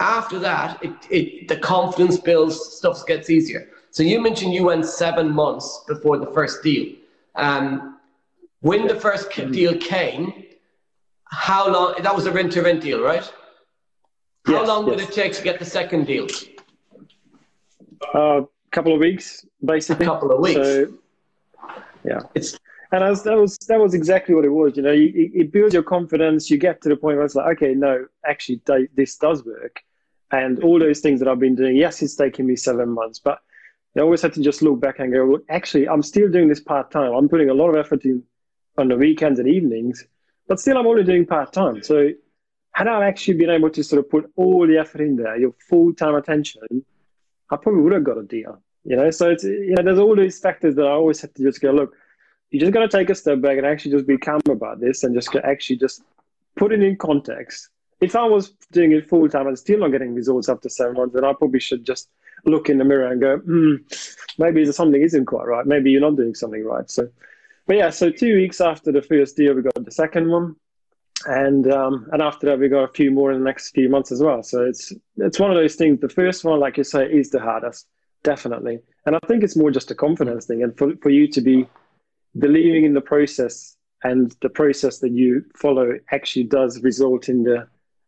after 0.01 0.39
that, 0.39 0.83
it, 0.83 0.93
it, 1.11 1.49
the 1.49 1.57
confidence 1.57 2.19
builds, 2.19 2.59
stuff 2.59 3.07
gets 3.07 3.31
easier. 3.31 3.69
So 3.91 4.03
you 4.03 4.21
mentioned 4.21 4.55
you 4.55 4.65
went 4.65 4.87
seven 4.87 5.31
months 5.31 5.85
before 5.87 6.19
the 6.19 6.27
first 6.33 6.63
deal. 6.63 6.95
Um, 7.37 7.99
when 8.61 8.87
the 8.87 8.95
first 8.95 9.31
deal 9.31 9.77
came, 9.77 10.45
how 11.25 11.71
long? 11.71 11.95
That 12.03 12.15
was 12.15 12.27
a 12.27 12.33
rent 12.33 12.53
to 12.53 12.63
rent 12.63 12.83
deal, 12.83 13.03
right? 13.03 13.31
How 14.47 14.61
yes, 14.61 14.69
long 14.69 14.87
yes. 14.87 14.99
did 14.99 15.09
it 15.09 15.15
take 15.15 15.33
to 15.35 15.43
get 15.43 15.59
the 15.59 15.65
second 15.65 16.07
deal? 16.07 16.27
Uh, 18.15 18.43
couple 18.71 18.95
of 18.95 19.01
weeks, 19.01 19.45
basically. 19.65 20.07
A 20.07 20.09
couple 20.09 20.33
of 20.33 20.41
weeks. 20.41 20.55
So, 20.55 20.93
yeah, 22.05 22.21
it's 22.35 22.59
and 22.93 23.05
was, 23.09 23.23
that 23.23 23.37
was 23.37 23.57
that 23.69 23.79
was 23.79 23.95
exactly 23.95 24.35
what 24.35 24.45
it 24.45 24.51
was. 24.51 24.77
You 24.77 24.83
know, 24.83 24.93
you, 24.93 25.31
it 25.33 25.53
builds 25.53 25.75
your 25.75 25.83
confidence. 25.83 26.51
You 26.51 26.59
get 26.59 26.81
to 26.83 26.89
the 26.89 26.97
point 26.97 27.17
where 27.17 27.25
it's 27.25 27.35
like, 27.35 27.57
okay, 27.57 27.75
no, 27.75 28.07
actually, 28.27 28.61
this 28.95 29.17
does 29.17 29.45
work, 29.45 29.81
and 30.33 30.63
all 30.65 30.79
those 30.79 31.01
things 31.01 31.21
that 31.21 31.29
I've 31.29 31.39
been 31.39 31.55
doing. 31.55 31.77
Yes, 31.77 32.03
it's 32.03 32.17
taken 32.17 32.47
me 32.47 32.57
seven 32.57 32.89
months, 32.91 33.21
but 33.21 33.39
I 33.97 34.01
always 34.01 34.23
had 34.23 34.33
to 34.35 34.43
just 34.43 34.63
look 34.63 34.81
back 34.81 34.99
and 34.99 35.13
go, 35.13 35.25
well, 35.25 35.41
actually, 35.49 35.89
I'm 35.89 36.03
still 36.03 36.29
doing 36.29 36.49
this 36.49 36.61
part 36.61 36.91
time. 36.91 37.13
I'm 37.13 37.29
putting 37.29 37.51
a 37.51 37.55
lot 37.55 37.69
of 37.71 37.77
effort 37.77 38.05
in 38.05 38.25
on 38.77 38.89
the 38.89 38.97
weekends 38.97 39.39
and 39.39 39.49
evenings, 39.49 40.05
but 40.49 40.59
still, 40.59 40.77
I'm 40.77 40.87
only 40.87 41.05
doing 41.05 41.27
part 41.27 41.53
time. 41.53 41.85
So, 41.85 42.11
had 42.73 42.89
I 42.89 43.07
actually 43.07 43.35
been 43.35 43.51
able 43.51 43.71
to 43.71 43.85
sort 43.85 44.01
of 44.01 44.11
put 44.11 44.33
all 44.35 44.67
the 44.67 44.79
effort 44.79 45.01
in 45.01 45.15
there, 45.15 45.37
your 45.37 45.53
full 45.69 45.95
time 45.95 46.17
attention, 46.17 46.85
I 47.51 47.57
probably 47.57 47.83
would 47.83 47.93
have 47.93 48.05
got 48.05 48.19
a 48.19 48.23
deal. 48.23 48.61
You 48.85 48.97
know, 48.97 49.11
so 49.11 49.31
it's 49.31 49.45
you 49.45 49.75
know, 49.77 49.83
there's 49.83 49.99
all 49.99 50.17
these 50.17 50.39
factors 50.39 50.75
that 50.77 50.87
I 50.87 50.93
always 50.93 51.21
have 51.21 51.35
to 51.35 51.43
just 51.43 51.61
go 51.61 51.71
look 51.71 51.95
you 52.51 52.59
just 52.59 52.73
got 52.73 52.81
to 52.81 52.89
take 52.89 53.11
a 53.11 53.15
step 53.15 53.41
back 53.41 53.57
and 53.57 53.67
actually 53.67 53.93
just 53.93 54.07
be 54.07 54.19
calm 54.19 54.41
about 54.49 54.81
this 54.81 55.05
and 55.05 55.15
just 55.15 55.35
actually 55.37 55.77
just 55.77 56.03
put 56.57 56.73
it 56.73 56.83
in 56.83 56.97
context. 56.97 57.69
If 58.01 58.17
I 58.17 58.25
was 58.25 58.51
doing 58.73 58.93
it 58.93 59.09
full 59.09 59.29
time 59.29 59.47
and 59.47 59.59
still 59.59 59.81
not 59.81 59.93
getting 59.93 60.15
results 60.15 60.49
after 60.49 60.69
seven 60.69 60.95
months, 60.95 61.15
then 61.15 61.25
I 61.25 61.33
probably 61.33 61.61
should 61.61 61.85
just 61.85 62.09
look 62.45 62.69
in 62.69 62.79
the 62.79 62.85
mirror 62.85 63.11
and 63.11 63.21
go, 63.21 63.39
hmm, 63.39 63.75
maybe 64.39 64.65
something 64.73 65.01
isn't 65.01 65.27
quite 65.27 65.47
right. 65.47 65.67
Maybe 65.67 65.91
you're 65.91 66.01
not 66.01 66.17
doing 66.17 66.35
something 66.35 66.65
right. 66.65 66.91
So, 66.91 67.09
but 67.67 67.77
yeah, 67.77 67.91
so 67.91 68.11
two 68.11 68.35
weeks 68.37 68.61
after 68.61 68.91
the 68.91 69.03
first 69.03 69.37
deal, 69.37 69.55
we 69.55 69.63
got 69.63 69.85
the 69.85 69.91
second 69.91 70.29
one, 70.29 70.57
and 71.27 71.71
um, 71.71 72.09
and 72.13 72.23
after 72.23 72.47
that, 72.47 72.59
we 72.59 72.69
got 72.69 72.85
a 72.85 72.93
few 72.93 73.11
more 73.11 73.33
in 73.33 73.39
the 73.39 73.45
next 73.45 73.71
few 73.71 73.89
months 73.89 74.11
as 74.13 74.23
well. 74.23 74.43
So 74.43 74.65
it's 74.65 74.93
it's 75.17 75.39
one 75.39 75.51
of 75.51 75.57
those 75.57 75.75
things. 75.75 76.01
The 76.01 76.09
first 76.09 76.45
one, 76.45 76.61
like 76.61 76.77
you 76.77 76.85
say, 76.85 77.07
is 77.07 77.31
the 77.31 77.41
hardest, 77.41 77.87
definitely, 78.23 78.81
and 79.07 79.17
I 79.17 79.19
think 79.27 79.43
it's 79.43 79.57
more 79.57 79.71
just 79.71 79.91
a 79.91 79.95
confidence 79.95 80.47
thing, 80.47 80.63
and 80.63 80.77
for 80.77 80.95
for 81.03 81.11
you 81.11 81.29
to 81.29 81.41
be 81.41 81.67
believing 82.39 82.85
in 82.85 82.95
the 82.95 83.01
process 83.01 83.77
and 84.03 84.35
the 84.41 84.49
process 84.49 84.99
that 84.99 85.11
you 85.11 85.45
follow 85.57 85.99
actually 86.11 86.45
does 86.45 86.83
result 86.83 87.29
in 87.29 87.43
the, 87.43 87.67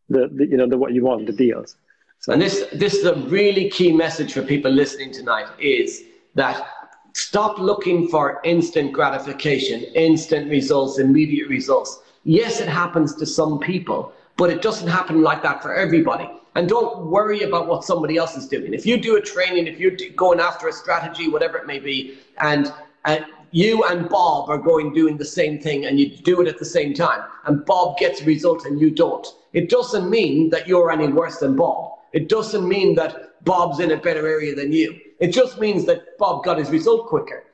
the, 0.09 0.29
the 0.33 0.47
you 0.47 0.57
know 0.57 0.69
the 0.69 0.79
what 0.79 0.93
you 0.93 1.05
want 1.05 1.27
the 1.27 1.33
deals 1.33 1.77
so. 2.21 2.33
and 2.33 2.41
this 2.41 2.67
this 2.73 2.95
is 2.95 3.05
a 3.05 3.15
really 3.29 3.69
key 3.69 3.93
message 3.93 4.33
for 4.33 4.43
people 4.43 4.71
listening 4.71 5.13
tonight 5.13 5.47
is 5.59 6.05
that 6.35 6.67
stop 7.15 7.59
looking 7.59 8.09
for 8.09 8.41
instant 8.45 8.93
gratification 8.93 9.83
instant 9.95 10.51
results 10.51 10.99
immediate 10.99 11.49
results 11.49 12.01
yes 12.25 12.61
it 12.61 12.69
happens 12.69 13.15
to 13.15 13.27
some 13.27 13.59
people 13.59 14.13
but 14.37 14.51
it 14.51 14.63
doesn't 14.63 14.89
happen 14.89 15.23
like 15.23 15.43
that 15.43 15.63
for 15.63 15.75
everybody 15.75 16.29
and 16.55 16.69
don't 16.69 17.07
worry 17.07 17.43
about 17.43 17.67
what 17.67 17.85
somebody 17.85 18.17
else 18.17 18.37
is 18.37 18.47
doing 18.47 18.75
if 18.75 18.87
you 18.87 18.97
do 18.97 19.17
a 19.17 19.21
training 19.21 19.67
if 19.67 19.79
you're 19.79 19.97
going 20.17 20.41
after 20.41 20.69
a 20.69 20.73
strategy 20.73 21.29
whatever 21.29 21.59
it 21.59 21.67
may 21.67 21.79
be 21.79 22.19
and 22.41 22.73
and 23.05 23.25
you 23.53 23.85
and 23.85 24.09
Bob 24.09 24.49
are 24.49 24.59
going 24.59 24.93
doing 24.93 25.17
the 25.19 25.25
same 25.25 25.61
thing 25.61 25.85
and 25.85 26.01
you 26.01 26.17
do 26.17 26.41
it 26.41 26.49
at 26.49 26.59
the 26.59 26.65
same 26.65 26.95
time, 26.95 27.21
and 27.45 27.65
Bob 27.65 27.99
gets 27.99 28.23
a 28.23 28.25
result 28.25 28.65
and 28.65 28.81
you 28.81 28.91
don't. 28.91 29.27
It 29.53 29.69
doesn't 29.69 30.09
mean 30.09 30.49
that 30.51 30.67
you're 30.67 30.91
any 30.91 31.09
worse 31.09 31.39
than 31.39 31.55
Bob. 31.55 31.99
It 32.13 32.29
doesn't 32.29 32.67
mean 32.67 32.95
that 32.97 33.45
Bob's 33.45 33.79
in 33.81 33.93
a 33.93 33.97
better 33.97 34.27
area 34.27 34.55
than 34.55 34.73
you. 34.73 34.99
It 35.21 35.29
just 35.29 35.61
means 35.61 35.85
that 35.87 36.17
Bob 36.19 36.45
got 36.45 36.59
his 36.59 36.71
result 36.71 37.09
quicker. 37.09 37.45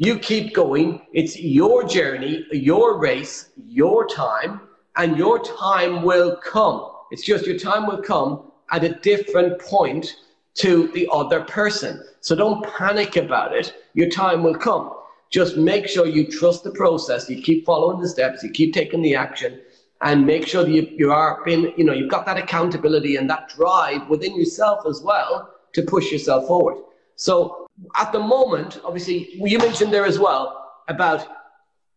You 0.00 0.16
keep 0.16 0.54
going. 0.54 1.02
It's 1.12 1.36
your 1.40 1.82
journey, 1.82 2.46
your 2.52 3.00
race, 3.00 3.50
your 3.66 4.06
time, 4.06 4.60
and 4.94 5.18
your 5.18 5.40
time 5.40 6.02
will 6.04 6.36
come. 6.36 6.92
It's 7.10 7.24
just 7.24 7.46
your 7.46 7.58
time 7.58 7.84
will 7.84 8.00
come 8.00 8.52
at 8.70 8.84
a 8.84 8.94
different 9.00 9.60
point 9.60 10.14
to 10.54 10.86
the 10.94 11.08
other 11.10 11.40
person. 11.40 12.00
So 12.20 12.36
don't 12.36 12.64
panic 12.76 13.16
about 13.16 13.52
it. 13.52 13.74
Your 13.94 14.08
time 14.08 14.44
will 14.44 14.54
come. 14.54 14.94
Just 15.30 15.56
make 15.56 15.88
sure 15.88 16.06
you 16.06 16.30
trust 16.30 16.62
the 16.62 16.70
process. 16.70 17.28
You 17.28 17.42
keep 17.42 17.66
following 17.66 18.00
the 18.00 18.08
steps. 18.08 18.44
You 18.44 18.50
keep 18.50 18.74
taking 18.74 19.02
the 19.02 19.16
action, 19.16 19.60
and 20.00 20.24
make 20.24 20.46
sure 20.46 20.62
that 20.62 20.70
you, 20.70 20.88
you 20.96 21.10
are 21.10 21.42
being, 21.44 21.72
you 21.76 21.82
know, 21.82 21.92
you've 21.92 22.08
got 22.08 22.24
that 22.26 22.38
accountability 22.38 23.16
and 23.16 23.28
that 23.30 23.48
drive 23.48 24.08
within 24.08 24.36
yourself 24.36 24.86
as 24.88 25.02
well 25.02 25.52
to 25.72 25.82
push 25.82 26.12
yourself 26.12 26.46
forward. 26.46 26.84
So 27.18 27.66
at 27.96 28.12
the 28.12 28.20
moment, 28.20 28.80
obviously, 28.84 29.28
you 29.34 29.58
mentioned 29.58 29.92
there 29.92 30.06
as 30.06 30.20
well 30.20 30.70
about 30.86 31.26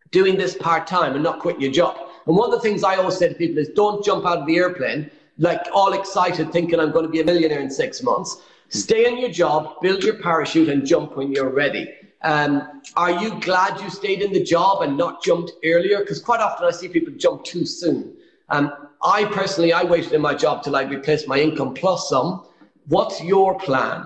doing 0.10 0.36
this 0.36 0.56
part 0.56 0.88
time 0.88 1.14
and 1.14 1.24
not 1.24 1.40
quitting 1.40 1.62
your 1.62 1.72
job. 1.72 1.96
And 2.26 2.36
one 2.36 2.52
of 2.52 2.56
the 2.56 2.60
things 2.60 2.84
I 2.84 2.96
always 2.96 3.18
say 3.18 3.30
to 3.30 3.36
people 3.36 3.60
is 3.60 3.70
don't 3.70 4.04
jump 4.04 4.26
out 4.26 4.40
of 4.40 4.48
the 4.48 4.58
airplane 4.58 5.12
like 5.38 5.62
all 5.74 5.94
excited 5.94 6.52
thinking 6.52 6.80
I'm 6.80 6.92
going 6.92 7.06
to 7.06 7.12
be 7.12 7.22
a 7.22 7.24
millionaire 7.24 7.62
in 7.62 7.70
six 7.70 8.02
months. 8.02 8.42
Stay 8.70 9.06
in 9.06 9.20
your 9.20 9.30
job, 9.30 9.76
build 9.82 10.04
your 10.04 10.16
parachute, 10.16 10.70
and 10.70 10.86
jump 10.86 11.16
when 11.16 11.32
you're 11.32 11.54
ready. 11.54 11.94
Um, 12.24 12.82
are 12.96 13.12
you 13.12 13.40
glad 13.42 13.80
you 13.80 13.92
stayed 13.92 14.22
in 14.24 14.34
the 14.34 14.44
job 14.44 14.82
and 14.82 14.98
not 14.98 15.24
jumped 15.24 15.52
earlier? 15.64 16.00
Because 16.00 16.20
quite 16.20 16.40
often 16.40 16.68
I 16.68 16.72
see 16.72 16.88
people 16.88 17.14
jump 17.16 17.44
too 17.44 17.66
soon. 17.66 18.16
Um, 18.50 18.74
I 19.04 19.26
personally, 19.26 19.72
I 19.72 19.84
waited 19.84 20.14
in 20.14 20.22
my 20.22 20.34
job 20.34 20.64
till 20.64 20.76
I 20.76 20.82
replaced 20.82 21.28
my 21.28 21.40
income 21.40 21.76
plus 21.76 22.10
some. 22.10 22.46
What's 22.88 23.24
your 23.24 23.58
plan? 23.60 24.06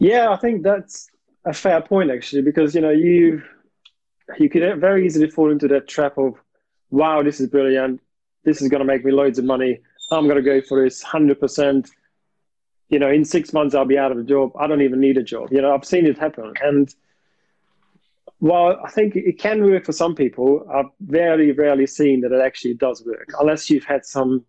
Yeah, 0.00 0.30
I 0.30 0.36
think 0.36 0.62
that's 0.62 1.08
a 1.44 1.52
fair 1.52 1.80
point 1.80 2.10
actually, 2.10 2.42
because 2.42 2.74
you 2.74 2.80
know 2.80 2.90
you 2.90 3.42
you 4.38 4.48
could 4.48 4.80
very 4.80 5.04
easily 5.04 5.28
fall 5.28 5.50
into 5.50 5.68
that 5.68 5.88
trap 5.88 6.16
of, 6.16 6.34
wow, 6.90 7.22
this 7.22 7.40
is 7.40 7.48
brilliant, 7.48 8.00
this 8.44 8.62
is 8.62 8.68
going 8.68 8.80
to 8.80 8.84
make 8.86 9.04
me 9.04 9.12
loads 9.12 9.38
of 9.38 9.44
money. 9.44 9.80
I'm 10.10 10.24
going 10.24 10.36
to 10.36 10.42
go 10.42 10.60
for 10.60 10.82
this 10.82 11.02
hundred 11.02 11.40
percent 11.40 11.90
you 12.92 12.98
know, 12.98 13.10
in 13.10 13.24
six 13.24 13.54
months 13.54 13.74
I'll 13.74 13.86
be 13.86 13.96
out 13.96 14.12
of 14.12 14.18
a 14.18 14.22
job. 14.22 14.52
I 14.60 14.66
don't 14.66 14.82
even 14.82 15.00
need 15.00 15.16
a 15.16 15.22
job. 15.22 15.48
You 15.50 15.62
know, 15.62 15.74
I've 15.74 15.84
seen 15.84 16.04
it 16.04 16.18
happen. 16.18 16.52
And 16.62 16.94
while 18.38 18.78
I 18.84 18.90
think 18.90 19.16
it 19.16 19.38
can 19.38 19.64
work 19.64 19.86
for 19.86 19.92
some 19.92 20.14
people, 20.14 20.68
I've 20.72 20.90
very 21.00 21.52
rarely 21.52 21.86
seen 21.86 22.20
that 22.20 22.32
it 22.32 22.42
actually 22.42 22.74
does 22.74 23.02
work, 23.04 23.30
unless 23.40 23.70
you've 23.70 23.84
had 23.84 24.04
some 24.04 24.44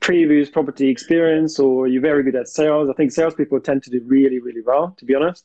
previous 0.00 0.50
property 0.50 0.88
experience 0.88 1.58
or 1.58 1.86
you're 1.86 2.02
very 2.02 2.22
good 2.22 2.36
at 2.36 2.48
sales. 2.48 2.88
I 2.88 2.92
think 2.94 3.12
salespeople 3.12 3.60
tend 3.60 3.82
to 3.84 3.90
do 3.90 4.02
really, 4.06 4.38
really 4.38 4.62
well, 4.64 4.94
to 4.98 5.04
be 5.04 5.14
honest, 5.14 5.44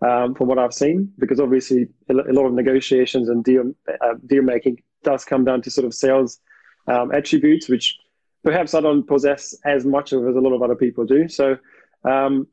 um, 0.00 0.34
from 0.34 0.48
what 0.48 0.58
I've 0.58 0.74
seen, 0.74 1.12
because 1.18 1.40
obviously 1.40 1.88
a 2.08 2.14
lot 2.14 2.46
of 2.46 2.52
negotiations 2.52 3.28
and 3.28 3.44
deal 3.44 3.72
uh, 3.88 4.14
deal 4.26 4.42
making 4.42 4.82
does 5.02 5.24
come 5.24 5.44
down 5.44 5.62
to 5.62 5.70
sort 5.70 5.86
of 5.86 5.94
sales 5.94 6.40
um, 6.86 7.12
attributes, 7.12 7.68
which 7.68 7.96
perhaps 8.42 8.74
I 8.74 8.80
don't 8.80 9.04
possess 9.06 9.54
as 9.64 9.84
much 9.84 10.12
of 10.12 10.26
as 10.26 10.36
a 10.36 10.40
lot 10.40 10.52
of 10.52 10.62
other 10.62 10.74
people 10.74 11.04
do. 11.04 11.28
So, 11.28 11.56
um, 12.04 12.46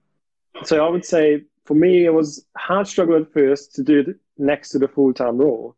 so 0.64 0.86
I 0.86 0.90
would 0.90 1.06
say 1.06 1.44
for 1.66 1.76
me, 1.76 2.06
it 2.06 2.14
was 2.14 2.46
hard 2.58 2.88
struggle 2.88 3.16
at 3.16 3.32
first 3.32 3.76
to 3.76 3.84
do 3.84 4.00
it 4.02 4.16
next 4.38 4.70
to 4.70 4.80
the 4.80 4.88
full 4.88 5.14
time 5.14 5.38
role, 5.38 5.76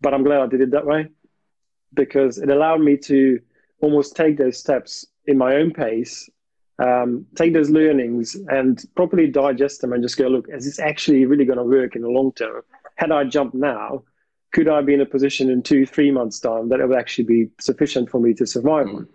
but 0.00 0.12
I'm 0.14 0.24
glad 0.24 0.40
I 0.40 0.46
did 0.46 0.60
it 0.60 0.70
that 0.72 0.86
way 0.86 1.08
because 1.94 2.38
it 2.38 2.50
allowed 2.50 2.80
me 2.80 2.96
to 2.98 3.40
almost 3.80 4.16
take 4.16 4.38
those 4.38 4.58
steps 4.58 5.06
in 5.26 5.38
my 5.38 5.56
own 5.56 5.72
pace, 5.72 6.28
um, 6.78 7.26
take 7.34 7.52
those 7.52 7.70
learnings 7.70 8.36
and 8.48 8.84
properly 8.94 9.26
digest 9.26 9.80
them 9.80 9.92
and 9.92 10.02
just 10.02 10.16
go, 10.16 10.28
look, 10.28 10.46
is 10.48 10.64
this 10.64 10.78
actually 10.78 11.24
really 11.24 11.44
going 11.44 11.58
to 11.58 11.64
work 11.64 11.96
in 11.96 12.02
the 12.02 12.08
long 12.08 12.32
term? 12.32 12.62
Had 12.96 13.12
I 13.12 13.24
jumped 13.24 13.54
now, 13.54 14.02
could 14.52 14.68
I 14.68 14.80
be 14.82 14.94
in 14.94 15.00
a 15.00 15.06
position 15.06 15.50
in 15.50 15.62
two, 15.62 15.86
three 15.86 16.10
months' 16.10 16.40
time 16.40 16.68
that 16.68 16.80
it 16.80 16.88
would 16.88 16.98
actually 16.98 17.24
be 17.24 17.48
sufficient 17.60 18.10
for 18.10 18.20
me 18.20 18.34
to 18.34 18.46
survive 18.46 18.86
mm. 18.86 19.06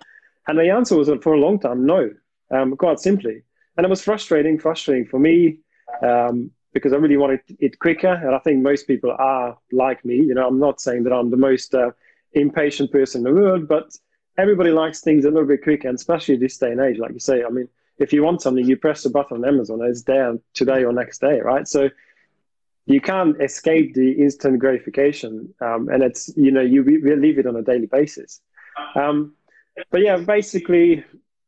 And 0.47 0.57
the 0.57 0.69
answer 0.69 0.95
was 0.95 1.09
for 1.21 1.33
a 1.33 1.39
long 1.39 1.59
time, 1.59 1.85
no, 1.85 2.09
um, 2.51 2.75
quite 2.75 2.99
simply. 2.99 3.43
And 3.77 3.85
it 3.85 3.89
was 3.89 4.03
frustrating, 4.03 4.59
frustrating 4.59 5.05
for 5.05 5.19
me 5.19 5.59
um, 6.01 6.51
because 6.73 6.93
I 6.93 6.97
really 6.97 7.17
wanted 7.17 7.41
it 7.59 7.79
quicker. 7.79 8.13
And 8.13 8.35
I 8.35 8.39
think 8.39 8.61
most 8.61 8.87
people 8.87 9.15
are 9.17 9.57
like 9.71 10.03
me. 10.03 10.15
You 10.15 10.33
know, 10.33 10.47
I'm 10.47 10.59
not 10.59 10.81
saying 10.81 11.03
that 11.03 11.13
I'm 11.13 11.29
the 11.29 11.37
most 11.37 11.75
uh, 11.75 11.91
impatient 12.33 12.91
person 12.91 13.19
in 13.19 13.33
the 13.33 13.39
world, 13.39 13.67
but 13.67 13.95
everybody 14.41 14.71
likes 14.71 15.01
things 15.01 15.24
a 15.25 15.29
little 15.29 15.48
bit 15.48 15.63
quicker, 15.63 15.88
and 15.88 15.98
especially 15.98 16.36
this 16.36 16.57
day 16.57 16.71
and 16.71 16.81
age. 16.81 16.98
Like 16.98 17.13
you 17.13 17.19
say, 17.19 17.43
I 17.43 17.50
mean, 17.50 17.69
if 18.00 18.12
you 18.12 18.24
want 18.24 18.41
something, 18.41 18.65
you 18.65 18.75
press 18.75 19.03
the 19.03 19.10
button 19.10 19.38
on 19.38 19.45
Amazon, 19.45 19.79
it's 19.83 20.03
there 20.03 20.36
today 20.53 20.83
or 20.83 20.91
next 20.91 21.21
day, 21.21 21.39
right? 21.39 21.67
So 21.67 21.89
you 22.86 23.00
can't 23.00 23.39
escape 23.41 23.93
the 23.93 24.12
instant 24.13 24.60
gratification, 24.60 25.53
um, 25.62 25.89
and 25.89 26.01
it's 26.03 26.33
you 26.36 26.51
know 26.51 26.62
you 26.62 26.83
we, 26.83 26.98
live 26.98 27.38
it 27.38 27.48
on 27.48 27.55
a 27.55 27.62
daily 27.62 27.86
basis. 27.86 28.41
Um, 28.95 29.36
but 29.91 30.01
yeah, 30.01 30.17
basically, 30.17 31.05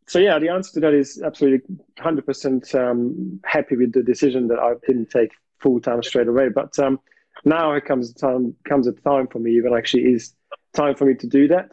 so 0.07 0.19
yeah, 0.19 0.37
the 0.39 0.49
answer 0.49 0.73
to 0.73 0.79
that 0.81 0.93
is 0.93 1.21
absolutely 1.21 1.75
100% 1.99 2.75
um, 2.75 3.39
happy 3.43 3.75
with 3.75 3.93
the 3.93 4.03
decision 4.03 4.47
that 4.49 4.59
I 4.59 4.73
didn't 4.85 5.09
take 5.09 5.31
full 5.59 5.79
time 5.81 6.03
straight 6.03 6.27
away. 6.27 6.49
But 6.49 6.77
um, 6.79 6.99
now 7.45 7.73
it 7.73 7.85
comes 7.85 8.13
time 8.13 8.55
comes 8.65 8.87
a 8.87 8.93
time 8.93 9.27
for 9.27 9.39
me 9.39 9.59
when 9.61 9.73
actually 9.73 10.03
is 10.03 10.33
time 10.73 10.95
for 10.95 11.05
me 11.05 11.15
to 11.15 11.27
do 11.27 11.47
that. 11.47 11.71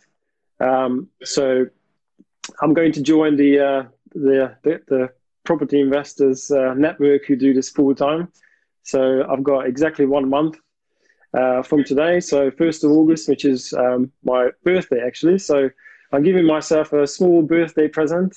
Um, 0.61 1.09
so 1.23 1.67
I'm 2.61 2.75
going 2.75 2.93
to 2.93 3.03
join 3.03 3.37
the 3.37 3.59
uh, 3.59 3.83
the, 4.15 4.57
the, 4.63 4.81
the 4.89 5.09
property 5.45 5.81
investors 5.81 6.51
uh, 6.51 6.75
network 6.75 7.25
who 7.27 7.37
do 7.37 7.55
this 7.55 7.71
full 7.71 7.95
time. 7.95 8.29
So 8.83 9.25
I've 9.31 9.43
got 9.43 9.67
exactly 9.67 10.07
one 10.07 10.29
month 10.29 10.59
uh, 11.33 11.63
from 11.63 11.85
today. 11.85 12.21
So 12.21 12.51
first 12.51 12.85
of 12.85 12.91
August, 12.91 13.29
which 13.29 13.45
is 13.45 13.73
um, 13.75 14.11
my 14.25 14.51
birthday 14.65 15.01
actually. 15.07 15.39
So 15.39 15.71
I'm 16.13 16.23
giving 16.23 16.45
myself 16.45 16.93
a 16.93 17.07
small 17.07 17.43
birthday 17.43 17.89
present. 17.89 18.37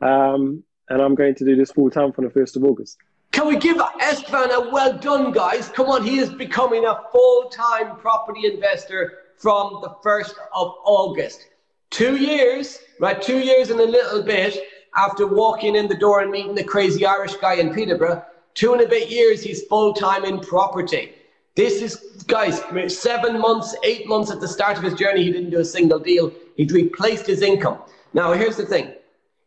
Um, 0.00 0.64
and 0.90 1.00
I'm 1.00 1.14
going 1.14 1.34
to 1.36 1.44
do 1.44 1.56
this 1.56 1.70
full 1.70 1.88
time 1.88 2.12
from 2.12 2.24
the 2.24 2.30
1st 2.30 2.56
of 2.56 2.64
August. 2.64 2.98
Can 3.32 3.46
we 3.46 3.56
give 3.56 3.76
Istvan 3.76 4.50
a 4.50 4.70
well 4.70 4.98
done, 4.98 5.30
guys? 5.30 5.68
Come 5.68 5.86
on, 5.86 6.02
he 6.04 6.18
is 6.18 6.30
becoming 6.30 6.84
a 6.84 7.00
full 7.12 7.48
time 7.48 7.96
property 7.96 8.52
investor 8.52 9.18
from 9.36 9.78
the 9.82 9.90
1st 10.04 10.34
of 10.52 10.74
August. 10.84 11.46
Two 11.90 12.16
years, 12.16 12.78
right? 13.00 13.20
Two 13.20 13.38
years 13.38 13.70
and 13.70 13.80
a 13.80 13.84
little 13.84 14.22
bit 14.22 14.58
after 14.96 15.26
walking 15.26 15.76
in 15.76 15.88
the 15.88 15.96
door 15.96 16.20
and 16.20 16.30
meeting 16.30 16.54
the 16.54 16.64
crazy 16.64 17.04
Irish 17.04 17.34
guy 17.34 17.54
in 17.54 17.74
Peterborough. 17.74 18.24
Two 18.54 18.72
and 18.72 18.82
a 18.82 18.88
bit 18.88 19.10
years, 19.10 19.42
he's 19.42 19.64
full 19.64 19.92
time 19.92 20.24
in 20.24 20.40
property. 20.40 21.12
This 21.56 21.82
is, 21.82 21.96
guys, 22.26 22.62
seven 22.88 23.40
months, 23.40 23.76
eight 23.84 24.06
months 24.06 24.30
at 24.30 24.40
the 24.40 24.48
start 24.48 24.78
of 24.78 24.84
his 24.84 24.94
journey, 24.94 25.24
he 25.24 25.32
didn't 25.32 25.50
do 25.50 25.60
a 25.60 25.64
single 25.64 25.98
deal. 25.98 26.32
He'd 26.56 26.72
replaced 26.72 27.26
his 27.26 27.42
income. 27.42 27.78
Now, 28.14 28.32
here's 28.32 28.56
the 28.56 28.66
thing 28.66 28.94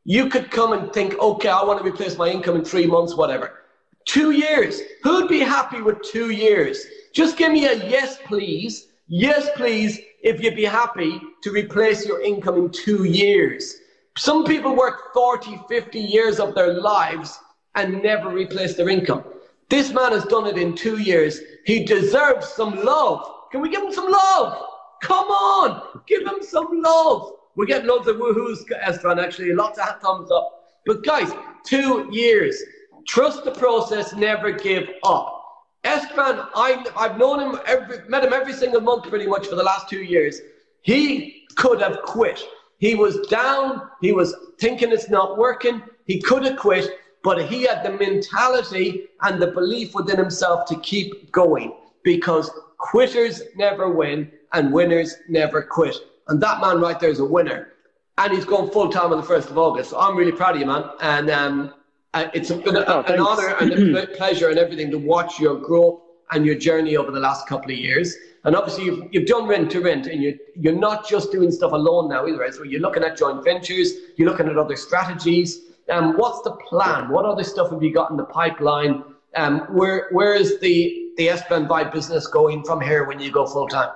you 0.06 0.28
could 0.28 0.52
come 0.52 0.74
and 0.74 0.92
think, 0.92 1.18
okay, 1.20 1.48
I 1.48 1.64
want 1.64 1.80
to 1.80 1.90
replace 1.90 2.18
my 2.18 2.30
income 2.30 2.58
in 2.58 2.66
three 2.66 2.86
months, 2.86 3.16
whatever. 3.16 3.62
Two 4.06 4.32
years. 4.32 4.82
Who'd 5.02 5.30
be 5.30 5.40
happy 5.40 5.82
with 5.82 6.02
two 6.02 6.32
years? 6.32 6.86
Just 7.14 7.38
give 7.38 7.54
me 7.54 7.68
a 7.68 7.76
yes, 7.90 8.18
please. 8.26 8.88
Yes, 9.08 9.50
please, 9.56 10.00
if 10.24 10.42
you'd 10.42 10.56
be 10.56 10.64
happy 10.66 11.22
to 11.44 11.52
replace 11.52 12.06
your 12.06 12.22
income 12.22 12.56
in 12.56 12.72
two 12.72 13.04
years. 13.04 13.76
Some 14.18 14.46
people 14.46 14.76
work 14.76 15.14
40, 15.14 15.60
50 15.68 16.00
years 16.00 16.40
of 16.40 16.56
their 16.56 16.74
lives 16.74 17.40
and 17.76 18.02
never 18.02 18.30
replace 18.30 18.76
their 18.76 18.90
income. 18.90 19.24
This 19.70 19.92
man 19.92 20.12
has 20.14 20.24
done 20.26 20.48
it 20.48 20.58
in 20.58 20.76
two 20.76 20.98
years. 20.98 21.40
He 21.66 21.84
deserves 21.84 22.48
some 22.48 22.84
love. 22.84 23.50
Can 23.52 23.62
we 23.62 23.70
give 23.70 23.84
him 23.84 23.92
some 23.92 24.10
love? 24.10 24.64
Come 25.02 25.28
on, 25.28 26.02
give 26.08 26.22
him 26.22 26.42
some 26.42 26.82
love. 26.82 27.34
We're 27.56 27.66
getting 27.66 27.88
loads 27.88 28.08
of 28.08 28.16
woohoos, 28.16 28.60
Istvan, 28.88 29.22
actually, 29.22 29.54
lots 29.54 29.78
of 29.78 30.00
thumbs 30.02 30.32
up. 30.32 30.64
But 30.86 31.04
guys, 31.04 31.32
two 31.66 32.08
years. 32.12 32.62
Trust 33.08 33.44
the 33.44 33.52
process, 33.52 34.14
never 34.14 34.52
give 34.52 34.90
up. 35.04 35.43
Istvan, 35.84 36.48
I, 36.56 36.86
I've 36.96 37.18
known 37.18 37.40
him, 37.40 37.60
every, 37.66 38.08
met 38.08 38.24
him 38.24 38.34
every 38.34 38.54
single 38.54 38.82
month 38.82 39.04
pretty 39.10 39.28
much 39.28 39.48
for 39.48 39.56
the 39.56 39.64
last 39.64 39.90
two 39.90 40.02
years. 40.02 40.40
He 40.82 41.46
could 41.56 41.82
have 41.82 42.02
quit. 42.04 42.42
He 42.78 42.96
was 42.96 43.26
down, 43.28 43.90
he 44.02 44.12
was 44.12 44.36
thinking 44.60 44.92
it's 44.92 45.10
not 45.10 45.38
working, 45.38 45.82
he 46.06 46.20
could 46.22 46.44
have 46.46 46.58
quit, 46.58 47.00
but 47.24 47.48
he 47.48 47.64
had 47.64 47.84
the 47.84 47.92
mentality 47.92 49.06
and 49.22 49.42
the 49.42 49.48
belief 49.48 49.96
within 49.96 50.18
himself 50.18 50.66
to 50.66 50.80
keep 50.80 51.32
going 51.32 51.74
because 52.04 52.52
quitters 52.78 53.42
never 53.56 53.90
win 53.90 54.30
and 54.52 54.74
winners 54.74 55.16
never 55.30 55.62
quit. 55.62 55.96
And 56.28 56.42
that 56.42 56.60
man 56.62 56.80
right 56.80 57.00
there 57.00 57.10
is 57.10 57.20
a 57.20 57.26
winner. 57.26 57.70
And 58.18 58.34
he's 58.34 58.46
going 58.46 58.70
full 58.72 58.90
time 58.90 59.12
on 59.12 59.22
the 59.22 59.28
1st 59.28 59.52
of 59.52 59.58
August. 59.58 59.90
So 59.92 60.00
I'm 60.00 60.16
really 60.16 60.32
proud 60.32 60.56
of 60.56 60.62
you, 60.62 60.68
man. 60.68 60.84
And 61.02 61.30
um, 61.30 61.74
uh, 62.14 62.30
it's 62.34 62.52
been 62.52 62.76
a, 62.76 62.84
oh, 62.88 63.02
an 63.08 63.20
honor 63.20 63.56
and 63.60 63.98
a 63.98 64.08
pleasure 64.18 64.50
and 64.50 64.60
everything 64.60 64.92
to 64.92 64.98
watch 64.98 65.40
your 65.40 65.60
growth 65.60 66.02
and 66.32 66.46
your 66.46 66.56
journey 66.56 66.96
over 66.96 67.12
the 67.12 67.20
last 67.20 67.48
couple 67.48 67.72
of 67.72 67.78
years. 67.78 68.16
And 68.44 68.56
obviously, 68.56 68.86
you've, 68.86 69.08
you've 69.12 69.26
done 69.26 69.48
rent 69.48 69.72
to 69.72 69.82
rent, 69.82 70.08
and 70.08 70.22
you're, 70.22 70.34
you're 70.56 70.76
not 70.76 71.08
just 71.08 71.32
doing 71.32 71.50
stuff 71.50 71.72
alone 71.72 72.10
now 72.10 72.28
either. 72.28 72.52
So 72.52 72.64
you're 72.64 72.82
looking 72.82 73.04
at 73.04 73.18
joint 73.18 73.44
ventures, 73.44 73.94
you're 74.18 74.30
looking 74.30 74.48
at 74.48 74.58
other 74.58 74.76
strategies. 74.76 75.62
Um, 75.90 76.18
what's 76.18 76.42
the 76.42 76.52
plan? 76.52 77.10
What 77.10 77.26
other 77.26 77.44
stuff 77.44 77.72
have 77.72 77.82
you 77.82 77.94
got 77.94 78.12
in 78.12 78.18
the 78.18 78.26
pipeline? 78.26 79.04
Um, 79.36 79.62
where 79.76 80.10
where 80.12 80.36
is 80.36 80.60
the 80.60 81.12
the 81.18 81.28
Istvan 81.28 81.68
Vigh 81.68 81.92
business 81.92 82.28
going 82.28 82.64
from 82.64 82.82
here 82.82 83.06
when 83.06 83.20
you 83.20 83.32
go 83.32 83.46
full 83.46 83.68
time? 83.68 83.90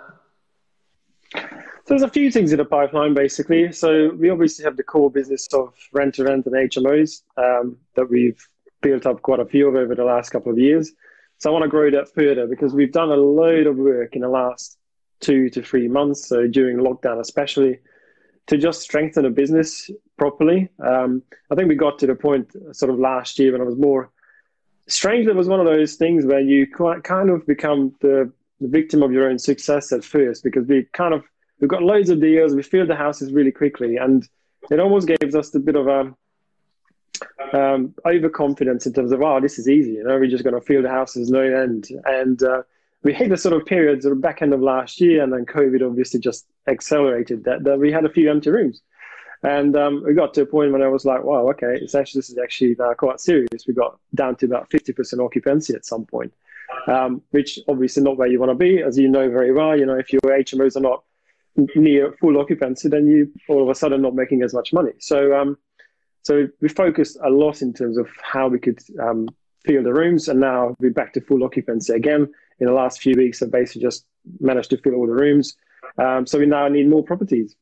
So 1.88 1.94
there's 1.94 2.04
a 2.04 2.10
few 2.10 2.30
things 2.30 2.52
in 2.52 2.58
the 2.58 2.66
pipeline, 2.66 3.14
basically. 3.14 3.72
So 3.72 4.10
we 4.10 4.30
obviously 4.30 4.66
have 4.66 4.76
the 4.76 4.84
core 4.84 5.10
business 5.10 5.48
of 5.54 5.74
rent 5.94 6.16
to 6.16 6.26
rent 6.26 6.46
and 6.46 6.54
HMOs 6.54 7.22
um, 7.38 7.78
that 7.96 8.10
we've 8.10 8.46
built 8.82 9.06
up 9.06 9.22
quite 9.22 9.40
a 9.40 9.46
few 9.46 9.70
of 9.70 9.76
over 9.76 9.96
the 9.96 10.04
last 10.04 10.32
couple 10.32 10.52
of 10.52 10.60
years. 10.60 10.92
So 11.38 11.50
I 11.50 11.54
want 11.54 11.64
to 11.64 11.70
grow 11.70 11.90
that 11.92 12.14
further 12.14 12.46
because 12.46 12.74
we've 12.74 12.92
done 12.92 13.10
a 13.10 13.16
load 13.16 13.68
of 13.68 13.78
work 13.78 14.18
in 14.18 14.22
the 14.24 14.28
last 14.28 14.78
two 15.22 15.50
to 15.52 15.64
three 15.64 15.88
months, 15.88 16.28
so 16.28 16.46
during 16.46 16.76
lockdown 16.76 17.22
especially, 17.22 17.80
to 18.48 18.58
just 18.58 18.82
strengthen 18.82 19.24
the 19.24 19.30
business 19.30 19.90
properly. 20.18 20.68
Um, 20.86 21.24
I 21.50 21.56
think 21.56 21.70
we 21.70 21.76
got 21.76 22.00
to 22.00 22.08
the 22.08 22.16
point 22.16 22.52
sort 22.74 22.92
of 22.92 23.00
last 23.00 23.40
year 23.40 23.54
when 23.54 23.62
I 23.62 23.64
was 23.64 23.78
more 23.78 24.10
strangely, 24.90 25.32
it 25.32 25.38
was 25.38 25.48
one 25.48 25.62
of 25.62 25.66
those 25.66 25.96
things 25.96 26.26
where 26.26 26.42
you 26.42 26.68
quite 26.70 27.06
kind 27.06 27.30
of 27.30 27.48
become 27.48 27.96
the, 28.02 28.30
the 28.60 28.68
victim 28.68 29.04
of 29.04 29.14
your 29.14 29.30
own 29.30 29.40
success 29.40 29.94
at 29.94 30.04
first 30.04 30.44
because 30.44 30.68
we 30.68 30.86
kind 30.92 31.14
of 31.14 31.24
we've 31.60 31.70
got 31.70 31.84
loads 31.84 32.10
of 32.10 32.22
deals. 32.22 32.56
We 32.56 32.64
filled 32.64 32.90
the 32.90 32.96
houses 32.96 33.32
really 33.32 33.52
quickly, 33.52 33.98
and 33.98 34.28
it 34.70 34.80
almost 34.80 35.08
gave 35.08 35.34
us 35.36 35.54
a 35.56 35.60
bit 35.60 35.76
of 35.76 35.88
a 35.88 36.14
um, 37.54 37.94
overconfidence 38.06 38.86
in 38.86 38.94
terms 38.94 39.12
of, 39.12 39.22
oh, 39.22 39.40
this 39.40 39.58
is 39.58 39.68
easy. 39.68 39.92
You 39.94 40.04
know, 40.04 40.18
we're 40.18 40.28
just 40.28 40.44
going 40.44 40.56
to 40.56 40.62
fill 40.62 40.82
the 40.82 40.90
houses 40.90 41.30
no 41.30 41.42
end. 41.42 41.88
And 42.06 42.42
uh, 42.44 42.64
we 43.04 43.14
hit 43.14 43.30
the 43.30 43.38
sort 43.38 43.56
of 43.56 43.66
periods 43.66 44.06
at 44.06 44.10
the 44.10 44.16
back 44.16 44.42
end 44.42 44.54
of 44.54 44.62
last 44.62 45.00
year, 45.00 45.24
and 45.24 45.32
then 45.32 45.46
COVID 45.46 45.86
obviously 45.86 46.20
just 46.20 46.46
accelerated 46.68 47.44
that. 47.46 47.64
That 47.64 47.80
we 47.80 47.92
had 47.92 48.06
a 48.06 48.10
few 48.10 48.30
empty 48.30 48.50
rooms. 48.50 48.82
And 49.44 49.78
um, 49.78 50.04
we 50.04 50.14
got 50.14 50.34
to 50.34 50.42
a 50.42 50.46
point 50.46 50.72
when 50.72 50.82
I 50.82 50.88
was 50.88 51.06
like, 51.06 51.24
wow, 51.24 51.48
okay, 51.52 51.78
it's 51.80 51.94
actually, 51.94 52.20
this 52.20 52.32
is 52.32 52.40
actually 52.40 52.76
now 52.78 52.94
quite 52.94 53.20
serious. 53.20 53.68
We 53.68 53.74
got 53.74 54.00
down 54.16 54.36
to 54.38 54.46
about 54.48 54.70
50% 54.72 55.24
occupancy 55.24 55.76
at 55.76 55.86
some 55.86 56.06
point, 56.06 56.34
um, 56.88 57.22
which 57.32 57.60
obviously 57.68 58.02
not 58.02 58.18
where 58.18 58.28
you 58.28 58.40
want 58.40 58.50
to 58.50 58.56
be, 58.56 58.82
as 58.82 58.98
you 58.98 59.08
know 59.08 59.30
very 59.30 59.54
well. 59.54 59.78
You 59.78 59.86
know, 59.86 59.94
if 59.94 60.12
your 60.12 60.22
HMOs 60.24 60.76
are 60.76 60.82
not 60.82 61.04
near 61.76 62.14
full 62.14 62.40
occupancy, 62.40 62.90
then 62.90 63.08
you 63.08 63.32
all 63.50 63.64
of 63.64 63.70
a 63.70 63.76
sudden 63.76 64.02
not 64.02 64.16
making 64.16 64.44
as 64.44 64.54
much 64.54 64.74
money. 64.74 64.92
So, 65.00 65.34
um, 65.34 65.58
so 66.24 66.48
we 66.62 66.70
focused 66.70 67.18
a 67.24 67.30
lot 67.30 67.62
in 67.62 67.74
terms 67.74 67.98
of 67.98 68.08
how 68.22 68.48
we 68.48 68.60
could 68.60 68.80
um, 69.02 69.28
fill 69.66 69.84
the 69.84 69.94
rooms, 69.94 70.28
and 70.28 70.40
now 70.40 70.76
we're 70.80 70.92
back 70.92 71.14
to 71.14 71.22
full 71.22 71.44
occupancy 71.44 71.94
again. 71.94 72.32
In 72.60 72.68
the 72.68 72.74
last 72.74 73.02
few 73.02 73.16
weeks, 73.16 73.42
I've 73.42 73.52
basically 73.52 73.82
just 73.82 74.06
managed 74.40 74.70
to 74.72 74.78
fill 74.78 74.96
all 74.96 75.08
the 75.08 75.14
rooms. 75.14 75.56
Um, 75.98 76.26
so 76.26 76.40
we 76.40 76.46
now 76.46 76.68
need 76.68 76.90
more 76.90 77.04
properties. 77.04 77.56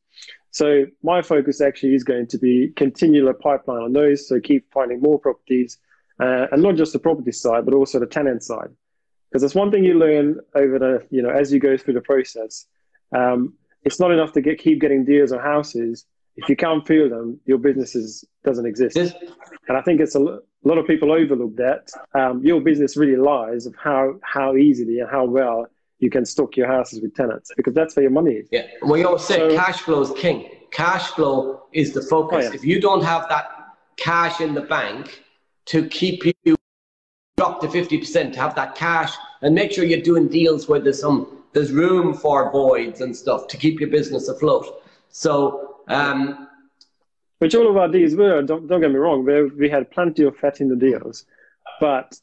So 0.50 0.86
my 1.02 1.20
focus 1.20 1.60
actually 1.60 1.94
is 1.94 2.02
going 2.02 2.28
to 2.28 2.38
be 2.38 2.72
continual 2.76 3.32
pipeline 3.34 3.82
on 3.82 3.92
those. 3.92 4.26
So 4.26 4.40
keep 4.40 4.72
finding 4.72 5.00
more 5.00 5.18
properties, 5.18 5.78
uh, 6.18 6.46
and 6.50 6.62
not 6.62 6.76
just 6.76 6.92
the 6.92 6.98
property 6.98 7.32
side, 7.32 7.64
but 7.64 7.74
also 7.74 8.00
the 8.00 8.06
tenant 8.06 8.42
side, 8.42 8.70
because 9.28 9.42
that's 9.42 9.54
one 9.54 9.70
thing 9.70 9.84
you 9.84 9.98
learn 9.98 10.40
over 10.54 10.78
the 10.78 11.06
you 11.10 11.22
know 11.22 11.30
as 11.30 11.52
you 11.52 11.60
go 11.60 11.76
through 11.76 11.94
the 11.94 12.00
process. 12.00 12.66
Um, 13.14 13.54
it's 13.86 14.00
not 14.00 14.10
enough 14.10 14.32
to 14.32 14.40
get 14.40 14.58
keep 14.58 14.80
getting 14.80 15.04
deals 15.04 15.32
on 15.32 15.38
houses. 15.38 16.04
If 16.34 16.50
you 16.50 16.56
can't 16.56 16.86
feel 16.86 17.08
them, 17.08 17.40
your 17.46 17.56
business 17.56 17.94
is, 17.94 18.22
doesn't 18.44 18.66
exist. 18.66 18.96
Yes. 18.96 19.14
And 19.68 19.78
I 19.78 19.80
think 19.80 20.00
it's 20.00 20.14
a, 20.16 20.20
a 20.20 20.40
lot 20.64 20.76
of 20.76 20.86
people 20.86 21.10
overlook 21.10 21.56
that. 21.56 21.88
Um, 22.12 22.44
your 22.44 22.60
business 22.60 22.96
really 22.96 23.16
lies 23.16 23.64
of 23.64 23.74
how 23.82 24.16
how 24.22 24.56
easily 24.56 24.98
and 24.98 25.08
how 25.08 25.24
well 25.24 25.66
you 25.98 26.10
can 26.10 26.26
stock 26.26 26.56
your 26.56 26.66
houses 26.66 27.00
with 27.00 27.14
tenants 27.14 27.52
because 27.56 27.72
that's 27.72 27.96
where 27.96 28.02
your 28.02 28.10
money 28.10 28.32
is. 28.32 28.48
Yeah, 28.50 28.66
we 28.82 29.04
always 29.04 29.22
say 29.22 29.36
so, 29.36 29.56
cash 29.56 29.80
flow 29.80 30.02
is 30.02 30.10
king. 30.16 30.50
Cash 30.72 31.06
flow 31.12 31.62
is 31.72 31.94
the 31.94 32.02
focus. 32.02 32.46
Oh, 32.46 32.48
yeah. 32.48 32.54
If 32.54 32.64
you 32.64 32.80
don't 32.80 33.04
have 33.04 33.28
that 33.30 33.46
cash 33.96 34.40
in 34.40 34.52
the 34.52 34.62
bank 34.62 35.22
to 35.66 35.86
keep 35.88 36.24
you 36.44 36.56
up 37.38 37.60
to 37.60 37.68
50%, 37.68 38.32
to 38.32 38.40
have 38.40 38.54
that 38.56 38.74
cash 38.74 39.14
and 39.42 39.54
make 39.54 39.70
sure 39.70 39.84
you're 39.84 40.02
doing 40.02 40.26
deals 40.28 40.68
where 40.68 40.80
there's 40.80 41.00
some 41.00 41.35
there's 41.56 41.72
room 41.72 42.12
for 42.12 42.52
voids 42.52 43.00
and 43.00 43.16
stuff 43.16 43.48
to 43.48 43.56
keep 43.56 43.80
your 43.80 43.88
business 43.88 44.28
afloat. 44.28 44.82
So, 45.08 45.78
um, 45.88 46.48
which 47.38 47.54
all 47.54 47.66
of 47.70 47.78
our 47.78 47.88
deals 47.88 48.14
were. 48.14 48.42
Don't, 48.42 48.68
don't 48.68 48.82
get 48.82 48.90
me 48.90 48.96
wrong. 48.96 49.24
We, 49.24 49.44
we 49.44 49.70
had 49.70 49.90
plenty 49.90 50.24
of 50.24 50.36
fat 50.36 50.60
in 50.60 50.68
the 50.68 50.76
deals, 50.76 51.24
but 51.80 52.20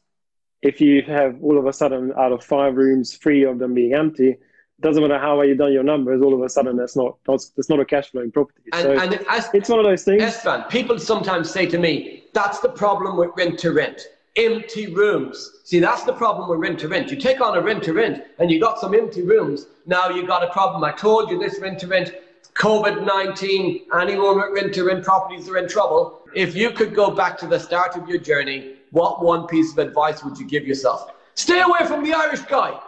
if 0.62 0.80
you 0.80 1.02
have 1.02 1.36
all 1.42 1.58
of 1.58 1.66
a 1.66 1.72
sudden 1.72 2.12
out 2.16 2.30
of 2.30 2.44
five 2.44 2.76
rooms, 2.76 3.16
three 3.16 3.42
of 3.44 3.58
them 3.58 3.74
being 3.74 3.92
empty, 3.92 4.36
doesn't 4.80 5.02
matter 5.02 5.18
how 5.18 5.38
well 5.38 5.46
you've 5.46 5.58
done 5.58 5.72
your 5.72 5.82
numbers. 5.82 6.22
All 6.22 6.34
of 6.34 6.40
a 6.40 6.48
sudden, 6.48 6.76
that's 6.76 6.94
not 6.94 7.16
that's, 7.26 7.48
that's 7.50 7.68
not 7.68 7.80
a 7.80 7.84
cash 7.84 8.10
flowing 8.12 8.30
property. 8.30 8.60
And, 8.72 8.82
so 8.82 8.92
and 8.92 9.26
as, 9.28 9.50
it's 9.52 9.68
one 9.68 9.80
of 9.80 9.84
those 9.84 10.04
things. 10.04 10.22
Istvan, 10.22 10.68
people 10.68 10.98
sometimes 10.98 11.50
say 11.50 11.66
to 11.66 11.78
me, 11.78 12.24
"That's 12.34 12.60
the 12.60 12.68
problem 12.68 13.16
with 13.16 13.30
rent 13.36 13.58
to 13.60 13.72
rent." 13.72 14.06
Empty 14.36 14.92
rooms. 14.92 15.60
See, 15.64 15.78
that's 15.78 16.04
the 16.04 16.12
problem 16.12 16.48
with 16.48 16.58
rent 16.58 16.78
to 16.80 16.88
rent. 16.88 17.10
You 17.10 17.16
take 17.16 17.40
on 17.40 17.56
a 17.56 17.60
rent 17.60 17.82
to 17.84 17.92
rent 17.92 18.24
and 18.38 18.50
you 18.50 18.60
got 18.60 18.78
some 18.78 18.94
empty 18.94 19.22
rooms. 19.22 19.66
Now 19.86 20.08
you 20.08 20.26
got 20.26 20.42
a 20.42 20.50
problem. 20.50 20.82
I 20.84 20.92
told 20.92 21.30
you 21.30 21.38
this 21.38 21.58
rent 21.60 21.78
to 21.80 21.86
rent, 21.86 22.12
COVID 22.54 23.04
19, 23.04 23.86
anyone 24.00 24.36
with 24.36 24.52
rent 24.52 24.74
to 24.74 24.84
rent 24.84 25.04
properties 25.04 25.48
are 25.48 25.58
in 25.58 25.68
trouble. 25.68 26.20
If 26.34 26.54
you 26.56 26.70
could 26.70 26.94
go 26.94 27.10
back 27.10 27.38
to 27.38 27.46
the 27.46 27.58
start 27.58 27.96
of 27.96 28.08
your 28.08 28.18
journey, 28.18 28.74
what 28.90 29.22
one 29.22 29.46
piece 29.46 29.72
of 29.72 29.78
advice 29.78 30.24
would 30.24 30.38
you 30.38 30.46
give 30.46 30.66
yourself? 30.66 31.12
Stay 31.34 31.60
away 31.60 31.86
from 31.86 32.04
the 32.04 32.12
Irish 32.12 32.42
guy. 32.42 32.78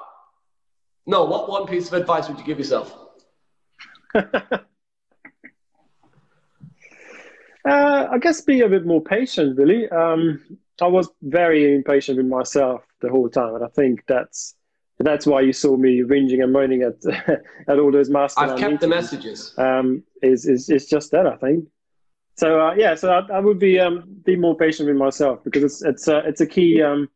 No, 1.07 1.25
what 1.25 1.49
one 1.49 1.67
piece 1.67 1.87
of 1.89 1.95
advice 1.95 2.29
would 2.29 2.39
you 2.39 2.45
give 2.45 2.59
yourself? 2.59 2.97
uh, 4.15 4.59
I 7.65 8.19
guess 8.21 8.41
be 8.41 8.63
a 8.63 8.69
bit 8.69 8.87
more 8.87 9.01
patient, 9.01 9.57
really. 9.57 9.89
Um, 9.89 10.41
I 10.81 10.87
was 10.87 11.09
very 11.23 11.75
impatient 11.75 12.19
with 12.19 12.27
myself 12.27 12.83
the 13.01 13.09
whole 13.09 13.29
time, 13.29 13.55
and 13.55 13.65
I 13.65 13.69
think 13.69 14.05
that's 14.07 14.55
that's 14.99 15.27
why 15.27 15.43
you 15.43 15.53
saw 15.53 15.77
me 15.77 16.03
whinging 16.03 16.43
and 16.43 16.53
moaning 16.53 16.83
at 16.83 16.95
at 17.69 17.79
all 17.79 17.93
those 17.93 18.11
masters. 18.11 18.51
I've 18.51 18.59
kept 18.59 18.73
meetings. 18.73 18.81
the 18.81 18.89
messages. 18.89 19.55
Um, 19.59 20.03
is 20.23 20.47
is 20.47 20.69
is 20.71 20.87
just 20.87 21.11
that 21.13 21.27
I 21.27 21.37
think. 21.37 21.67
so 22.37 22.61
uh, 22.61 22.75
yeah, 22.75 22.95
so 22.95 23.11
I, 23.13 23.37
I, 23.37 23.41
would 23.41 23.59
be 23.59 23.79
um, 23.79 24.05
be 24.25 24.37
more 24.37 24.57
patient 24.57 24.89
with 24.89 24.97
myself 24.97 25.43
because 25.45 25.63
it's 25.63 25.83
it's 25.83 26.09
a, 26.09 26.19
it's 26.19 26.41
a 26.41 26.47
key 26.47 26.83
um, 26.83 27.09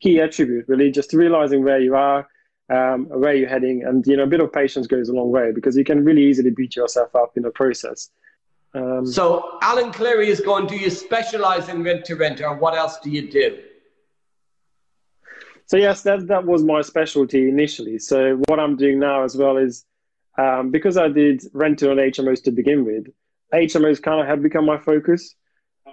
key 0.00 0.20
attribute 0.20 0.66
really, 0.68 0.90
just 0.90 1.12
realizing 1.12 1.64
where 1.64 1.80
you 1.80 1.94
are, 1.94 2.28
um, 2.70 3.06
where 3.06 3.34
you're 3.34 3.48
heading, 3.48 3.84
and 3.84 4.06
you 4.06 4.16
know 4.16 4.24
a 4.24 4.28
bit 4.28 4.40
of 4.40 4.52
patience 4.52 4.86
goes 4.86 5.08
a 5.08 5.12
long 5.12 5.30
way 5.30 5.52
because 5.52 5.76
you 5.76 5.84
can 5.84 6.04
really 6.04 6.24
easily 6.24 6.50
beat 6.50 6.76
yourself 6.76 7.14
up 7.14 7.32
in 7.36 7.42
the 7.42 7.50
process. 7.50 8.10
Um, 8.74 9.06
so 9.06 9.58
Alan 9.62 9.92
Cleary 9.92 10.28
is 10.28 10.40
going. 10.40 10.66
Do 10.66 10.76
you 10.76 10.90
specialize 10.90 11.68
in 11.68 11.82
rent 11.82 12.04
to 12.06 12.16
rent, 12.16 12.40
or 12.40 12.56
what 12.56 12.74
else 12.74 12.98
do 12.98 13.10
you 13.10 13.30
do? 13.30 13.58
So 15.66 15.76
yes, 15.76 16.02
that 16.02 16.26
that 16.28 16.44
was 16.44 16.62
my 16.62 16.82
specialty 16.82 17.48
initially. 17.48 17.98
So 17.98 18.40
what 18.46 18.60
I'm 18.60 18.76
doing 18.76 18.98
now 18.98 19.24
as 19.24 19.36
well 19.36 19.56
is 19.56 19.84
um, 20.38 20.70
because 20.70 20.96
I 20.96 21.08
did 21.08 21.42
rental 21.52 21.90
and 21.90 22.00
HMOs 22.00 22.42
to 22.44 22.50
begin 22.50 22.84
with 22.84 23.06
HMOs 23.52 24.02
kind 24.02 24.20
of 24.20 24.26
have 24.26 24.42
become 24.42 24.66
my 24.66 24.78
focus. 24.78 25.34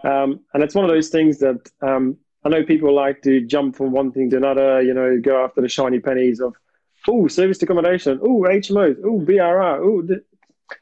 Um, 0.04 0.42
and 0.54 0.64
it's 0.64 0.76
one 0.76 0.86
of 0.86 0.92
those 0.92 1.10
things 1.10 1.40
that 1.40 1.70
um, 1.82 2.18
I 2.44 2.50
know 2.50 2.64
people 2.64 2.94
like 2.94 3.22
to 3.24 3.42
jump 3.42 3.76
from 3.76 3.92
one 3.92 4.12
thing 4.12 4.30
to 4.32 4.38
another, 4.38 4.82
you 4.82 4.94
know, 4.94 5.20
go 5.22 5.44
after 5.44 5.62
the 5.62 5.70
shiny 5.70 6.00
pennies 6.00 6.40
of, 6.40 6.54
oh, 7.08 7.28
service 7.28 7.62
accommodation, 7.62 8.20
oh, 8.22 8.42
HMOs, 8.42 8.98
oh, 9.04 9.20
BRR, 9.20 9.80
oh, 9.82 10.20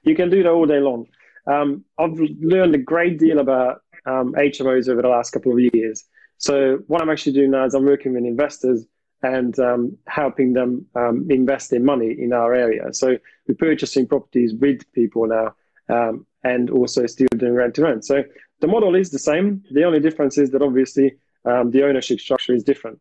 you 0.03 0.15
can 0.15 0.29
do 0.29 0.41
that 0.43 0.49
all 0.49 0.65
day 0.65 0.79
long. 0.79 1.07
Um, 1.47 1.83
I've 1.97 2.17
learned 2.41 2.75
a 2.75 2.79
great 2.79 3.19
deal 3.19 3.39
about 3.39 3.81
HMOs 4.07 4.87
um, 4.87 4.93
over 4.93 5.01
the 5.01 5.07
last 5.07 5.31
couple 5.31 5.51
of 5.51 5.59
years. 5.73 6.03
So 6.37 6.79
what 6.87 7.01
I'm 7.01 7.09
actually 7.09 7.33
doing 7.33 7.51
now 7.51 7.65
is 7.65 7.73
I'm 7.73 7.85
working 7.85 8.13
with 8.13 8.25
investors 8.25 8.85
and 9.21 9.57
um, 9.59 9.97
helping 10.07 10.53
them 10.53 10.85
um, 10.95 11.27
invest 11.29 11.69
their 11.69 11.79
money 11.79 12.15
in 12.17 12.33
our 12.33 12.53
area. 12.53 12.93
So 12.93 13.17
we're 13.47 13.55
purchasing 13.55 14.07
properties 14.07 14.53
with 14.53 14.81
people 14.93 15.27
now 15.27 15.55
um, 15.89 16.25
and 16.43 16.69
also 16.69 17.05
still 17.07 17.27
doing 17.37 17.53
rent 17.53 17.75
to 17.75 17.83
rent. 17.83 18.05
So 18.05 18.23
the 18.59 18.67
model 18.67 18.95
is 18.95 19.11
the 19.11 19.19
same. 19.19 19.63
The 19.71 19.85
only 19.85 20.01
difference 20.01 20.37
is 20.37 20.51
that 20.51 20.61
obviously 20.61 21.13
um, 21.45 21.71
the 21.71 21.83
ownership 21.83 22.19
structure 22.19 22.53
is 22.53 22.63
different. 22.63 22.99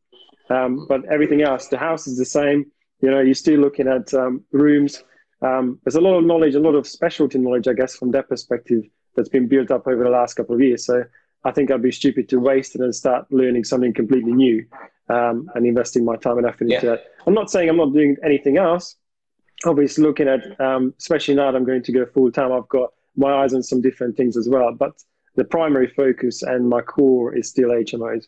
But 0.49 1.05
everything 1.11 1.43
else, 1.43 1.69
the 1.69 1.79
house 1.79 2.07
is 2.07 2.19
the 2.19 2.25
same. 2.27 2.71
You 3.01 3.11
know, 3.11 3.21
you're 3.21 3.35
still 3.35 3.59
looking 3.59 3.89
at 3.89 4.13
rooms. 4.53 5.03
Um, 5.43 5.79
there's 5.85 5.97
a 5.97 6.01
lot 6.01 6.17
of 6.19 6.25
knowledge, 6.25 6.55
a 6.55 6.61
lot 6.61 6.75
of 6.75 6.87
specialty 6.87 7.39
knowledge, 7.39 7.69
I 7.69 7.73
guess, 7.73 7.97
from 7.97 8.13
that 8.13 8.29
perspective 8.29 8.85
that's 9.17 9.29
been 9.29 9.49
built 9.49 9.71
up 9.71 9.87
over 9.87 10.05
the 10.05 10.11
last 10.11 10.35
couple 10.35 10.55
of 10.55 10.61
years. 10.61 10.87
So 10.87 11.05
I 11.45 11.51
think 11.51 11.71
I'd 11.71 11.83
be 11.83 11.93
stupid 11.93 12.29
to 12.31 12.39
waste 12.39 12.75
it 12.75 12.81
and 12.81 12.95
start 12.95 13.31
learning 13.33 13.65
something 13.65 13.93
completely 13.93 14.33
new 14.33 14.65
um, 15.09 15.51
and 15.55 15.67
investing 15.67 16.05
my 16.05 16.17
time 16.17 16.39
and 16.39 16.47
effort 16.47 16.63
into 16.63 16.75
yeah. 16.75 16.81
that. 16.81 17.05
I'm 17.27 17.35
not 17.35 17.51
saying 17.51 17.69
I'm 17.69 17.77
not 17.77 17.93
doing 17.93 18.17
anything 18.25 18.57
else. 18.57 18.97
Obviously, 19.65 20.05
looking 20.05 20.29
at, 20.29 20.61
um, 20.61 20.95
especially 20.99 21.35
now 21.35 21.51
that 21.51 21.57
I'm 21.57 21.65
going 21.65 21.83
to 21.83 21.93
go 21.93 22.07
full 22.07 22.31
time, 22.31 22.53
I've 22.53 22.69
got 22.69 22.91
my 23.17 23.43
eyes 23.43 23.55
on 23.55 23.63
some 23.63 23.81
different 23.81 24.17
things 24.17 24.37
as 24.37 24.49
well. 24.49 24.73
But 24.73 24.93
the 25.35 25.45
primary 25.45 25.89
focus 25.89 26.43
and 26.43 26.69
my 26.69 26.81
core 26.81 27.35
is 27.35 27.49
still 27.49 27.71
HMOs. 27.71 28.25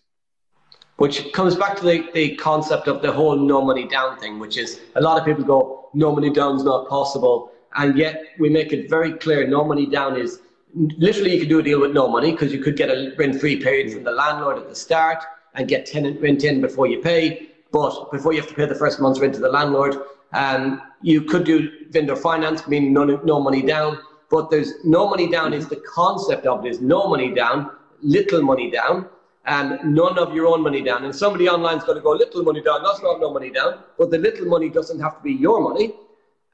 Which 0.96 1.32
comes 1.32 1.56
back 1.56 1.76
to 1.78 1.84
the, 1.84 2.08
the 2.14 2.36
concept 2.36 2.86
of 2.86 3.02
the 3.02 3.10
whole 3.12 3.36
no 3.36 3.62
money 3.62 3.88
down 3.88 4.18
thing, 4.18 4.38
which 4.38 4.56
is 4.56 4.80
a 4.94 5.00
lot 5.00 5.18
of 5.18 5.24
people 5.24 5.44
go, 5.44 5.88
no 5.92 6.14
money 6.14 6.30
down 6.30 6.56
is 6.56 6.64
not 6.64 6.88
possible. 6.88 7.50
And 7.76 7.98
yet 7.98 8.22
we 8.38 8.48
make 8.48 8.72
it 8.72 8.88
very 8.88 9.12
clear 9.14 9.46
no 9.46 9.64
money 9.64 9.86
down 9.86 10.16
is 10.16 10.40
literally 10.74 11.34
you 11.34 11.40
could 11.40 11.48
do 11.48 11.58
a 11.58 11.62
deal 11.62 11.80
with 11.80 11.92
no 11.92 12.08
money 12.08 12.32
because 12.32 12.52
you 12.52 12.60
could 12.60 12.76
get 12.76 12.90
a 12.90 13.12
rent 13.18 13.40
free 13.40 13.60
period 13.60 13.92
from 13.92 14.04
the 14.04 14.12
landlord 14.12 14.58
at 14.58 14.68
the 14.68 14.74
start 14.74 15.24
and 15.54 15.68
get 15.68 15.86
tenant 15.86 16.20
rent 16.20 16.44
in 16.44 16.60
before 16.60 16.86
you 16.86 17.00
pay. 17.00 17.48
But 17.72 18.12
before 18.12 18.32
you 18.32 18.40
have 18.40 18.48
to 18.48 18.54
pay 18.54 18.66
the 18.66 18.74
first 18.74 19.00
month's 19.00 19.18
rent 19.18 19.34
to 19.34 19.40
the 19.40 19.50
landlord, 19.50 19.96
um, 20.32 20.80
you 21.02 21.22
could 21.22 21.44
do 21.44 21.70
vendor 21.90 22.16
finance, 22.16 22.68
meaning 22.68 22.92
no, 22.92 23.04
no 23.04 23.40
money 23.40 23.62
down 23.62 23.98
but 24.34 24.50
there's 24.50 24.84
no 24.84 25.08
money 25.08 25.30
down 25.30 25.52
is 25.52 25.68
the 25.68 25.82
concept 25.94 26.44
of 26.44 26.66
it 26.66 26.68
is 26.68 26.80
no 26.80 27.06
money 27.06 27.32
down, 27.32 27.70
little 28.02 28.42
money 28.42 28.68
down, 28.68 29.08
and 29.46 29.94
none 29.94 30.18
of 30.18 30.34
your 30.34 30.46
own 30.46 30.62
money 30.62 30.82
down. 30.82 31.04
And 31.04 31.14
somebody 31.14 31.48
online 31.48 31.78
is 31.78 31.84
going 31.84 31.96
to 31.96 32.02
go 32.02 32.12
little 32.12 32.42
money 32.42 32.62
down, 32.62 32.82
that's 32.82 33.02
not 33.02 33.20
no 33.20 33.32
money 33.32 33.50
down, 33.50 33.80
but 33.98 34.10
the 34.10 34.18
little 34.18 34.46
money 34.46 34.68
doesn't 34.68 35.00
have 35.00 35.16
to 35.18 35.22
be 35.22 35.32
your 35.32 35.60
money. 35.60 35.94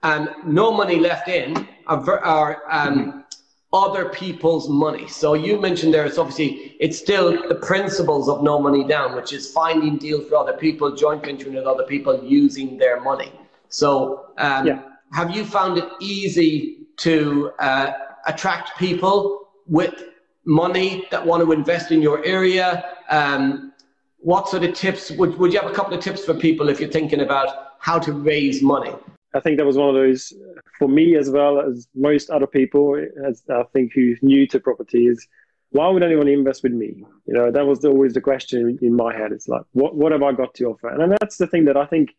And 0.03 0.31
no 0.47 0.73
money 0.73 0.99
left 0.99 1.29
in 1.29 1.69
are, 1.87 2.21
are 2.21 2.63
um, 2.71 3.25
other 3.73 4.09
people's 4.09 4.69
money. 4.69 5.07
So 5.07 5.35
you 5.35 5.61
mentioned 5.61 5.95
there, 5.95 6.05
it's 6.05 6.19
obviously 6.19 6.77
it's 6.81 6.99
still 6.99 7.49
the 7.49 7.55
principles 7.55 8.29
of 8.29 8.43
no 8.43 8.59
money 8.59 8.85
down, 8.85 9.15
which 9.15 9.33
is 9.33 9.53
finding 9.53 9.97
deals 9.97 10.29
for 10.29 10.37
other 10.37 10.55
people, 10.55 10.97
joint 10.97 11.25
venturing 11.25 11.55
with 11.55 11.67
other 11.67 11.85
people 11.85 12.25
using 12.25 12.79
their 12.79 13.01
money. 13.01 13.33
So 13.69 14.33
um, 14.39 14.67
yeah. 14.67 14.83
have 15.13 15.31
you 15.31 15.45
found 15.45 15.79
it 15.79 15.89
easy 16.01 16.87
to 16.99 17.53
uh, 17.61 17.93
attract 18.27 18.77
people 18.79 19.49
with 19.67 20.05
money 20.45 21.07
that 21.11 21.25
want 21.25 21.43
to 21.43 21.53
invest 21.53 21.93
in 21.93 22.03
your 22.03 22.25
area? 22.25 22.85
Um, 23.09 23.73
what 24.19 24.49
sort 24.49 24.65
of 24.65 24.75
tips 24.75 25.11
would, 25.13 25.39
would 25.39 25.53
you 25.53 25.61
have 25.61 25.71
a 25.71 25.75
couple 25.75 25.95
of 25.95 26.03
tips 26.03 26.25
for 26.25 26.35
people 26.35 26.69
if 26.69 26.81
you're 26.81 26.91
thinking 26.91 27.21
about 27.21 27.73
how 27.79 27.99
to 27.99 28.13
raise 28.13 28.63
money? 28.63 28.95
I 29.35 29.41
think 29.41 29.59
that 29.59 29.67
was 29.67 29.77
one 29.77 29.89
of 29.89 29.95
those 29.95 30.33
for 30.79 30.89
me 30.89 31.17
as 31.17 31.31
well 31.31 31.61
as 31.61 31.87
most 31.95 32.31
other 32.31 32.47
people, 32.47 33.01
as 33.27 33.43
I 33.49 33.63
think 33.73 33.93
who's 33.95 34.19
new 34.23 34.47
to 34.49 34.59
property 34.59 35.07
is 35.07 35.27
why 35.71 35.89
would 35.89 36.03
anyone 36.03 36.27
invest 36.27 36.63
with 36.63 36.73
me? 36.73 37.05
You 37.27 37.35
know, 37.35 37.51
that 37.51 37.67
was 37.67 37.85
always 37.85 38.15
the 38.15 38.21
question 38.21 38.79
in 38.83 38.95
my 38.95 39.17
head. 39.17 39.31
It's 39.31 39.49
like, 39.49 39.63
what, 39.73 39.95
what 39.95 40.11
have 40.13 40.23
I 40.23 40.33
got 40.33 40.55
to 40.55 40.65
offer? 40.65 40.89
And 40.89 41.13
that's 41.21 41.37
the 41.37 41.47
thing 41.47 41.65
that 41.67 41.77
I 41.77 41.87
think 41.87 42.11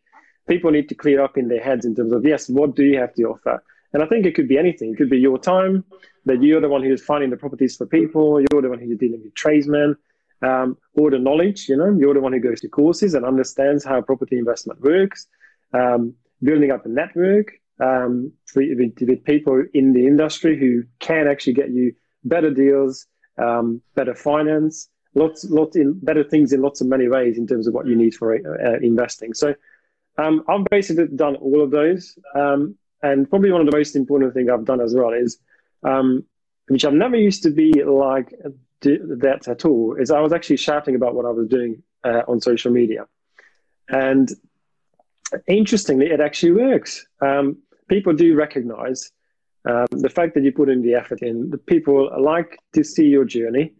people 0.48 0.70
need 0.70 0.88
to 0.88 0.94
clear 0.94 1.22
up 1.22 1.36
in 1.36 1.48
their 1.48 1.62
heads 1.62 1.84
in 1.84 1.94
terms 1.94 2.12
of, 2.12 2.24
yes, 2.24 2.48
what 2.48 2.74
do 2.74 2.84
you 2.84 2.98
have 2.98 3.14
to 3.14 3.24
offer? 3.24 3.62
And 3.92 4.02
I 4.02 4.06
think 4.06 4.26
it 4.26 4.34
could 4.34 4.48
be 4.48 4.58
anything. 4.58 4.92
It 4.92 4.96
could 4.96 5.10
be 5.10 5.18
your 5.18 5.38
time, 5.38 5.84
that 6.24 6.42
you're 6.42 6.60
the 6.60 6.68
one 6.68 6.82
who's 6.82 7.04
finding 7.04 7.30
the 7.30 7.36
properties 7.36 7.76
for 7.76 7.86
people, 7.86 8.40
you're 8.40 8.62
the 8.62 8.70
one 8.70 8.78
who's 8.78 8.98
dealing 8.98 9.22
with 9.22 9.34
tradesmen, 9.34 9.96
um, 10.42 10.76
or 10.94 11.10
the 11.10 11.18
knowledge, 11.18 11.68
you 11.68 11.76
know, 11.76 11.94
you're 11.98 12.14
the 12.14 12.20
one 12.20 12.32
who 12.32 12.40
goes 12.40 12.60
to 12.60 12.68
courses 12.68 13.14
and 13.14 13.24
understands 13.24 13.84
how 13.84 14.00
property 14.00 14.38
investment 14.38 14.80
works, 14.80 15.26
um, 15.72 16.14
building 16.42 16.70
up 16.70 16.84
a 16.84 16.88
network 16.88 17.52
um, 17.80 18.32
with, 18.54 18.96
with, 19.00 19.24
people 19.24 19.64
in 19.74 19.92
the 19.92 20.06
industry 20.06 20.58
who 20.58 20.82
can 20.98 21.28
actually 21.28 21.52
get 21.52 21.70
you 21.70 21.92
better 22.24 22.50
deals, 22.50 23.06
um, 23.38 23.80
better 23.94 24.14
finance, 24.14 24.88
lots, 25.14 25.44
lots 25.44 25.76
in 25.76 25.98
better 26.00 26.24
things 26.24 26.52
in 26.52 26.60
lots 26.60 26.80
of 26.80 26.86
many 26.86 27.08
ways 27.08 27.38
in 27.38 27.46
terms 27.46 27.66
of 27.66 27.74
what 27.74 27.86
you 27.86 27.96
need 27.96 28.14
for 28.14 28.34
uh, 28.34 28.78
investing. 28.82 29.34
So 29.34 29.54
um, 30.18 30.44
I've 30.48 30.64
basically 30.70 31.06
done 31.14 31.36
all 31.36 31.62
of 31.62 31.70
those. 31.70 32.16
Um, 32.34 32.76
and 33.02 33.28
probably 33.28 33.50
one 33.50 33.60
of 33.60 33.66
the 33.66 33.76
most 33.76 33.96
important 33.96 34.34
thing 34.34 34.50
I've 34.50 34.64
done 34.64 34.80
as 34.80 34.94
well 34.94 35.12
is, 35.12 35.38
um, 35.82 36.24
which 36.68 36.84
I've 36.84 36.92
never 36.94 37.16
used 37.16 37.42
to 37.44 37.50
be 37.50 37.82
like 37.84 38.32
that 38.82 39.48
at 39.48 39.64
all, 39.64 39.96
is 39.96 40.10
I 40.10 40.20
was 40.20 40.32
actually 40.32 40.56
shouting 40.56 40.94
about 40.94 41.14
what 41.14 41.26
I 41.26 41.30
was 41.30 41.48
doing 41.48 41.82
uh, 42.04 42.22
on 42.28 42.40
social 42.40 42.72
media. 42.72 43.06
And 43.88 44.30
interestingly, 45.46 46.06
it 46.06 46.20
actually 46.20 46.52
works. 46.52 47.06
Um, 47.20 47.58
people 47.88 48.12
do 48.12 48.34
recognize 48.34 49.10
um, 49.68 49.86
the 49.90 50.08
fact 50.08 50.34
that 50.34 50.42
you 50.42 50.52
put 50.52 50.68
in 50.68 50.82
the 50.82 50.94
effort 50.94 51.22
in. 51.22 51.50
The 51.50 51.58
people 51.58 52.10
like 52.20 52.58
to 52.74 52.82
see 52.82 53.06
your 53.06 53.24
journey. 53.24 53.72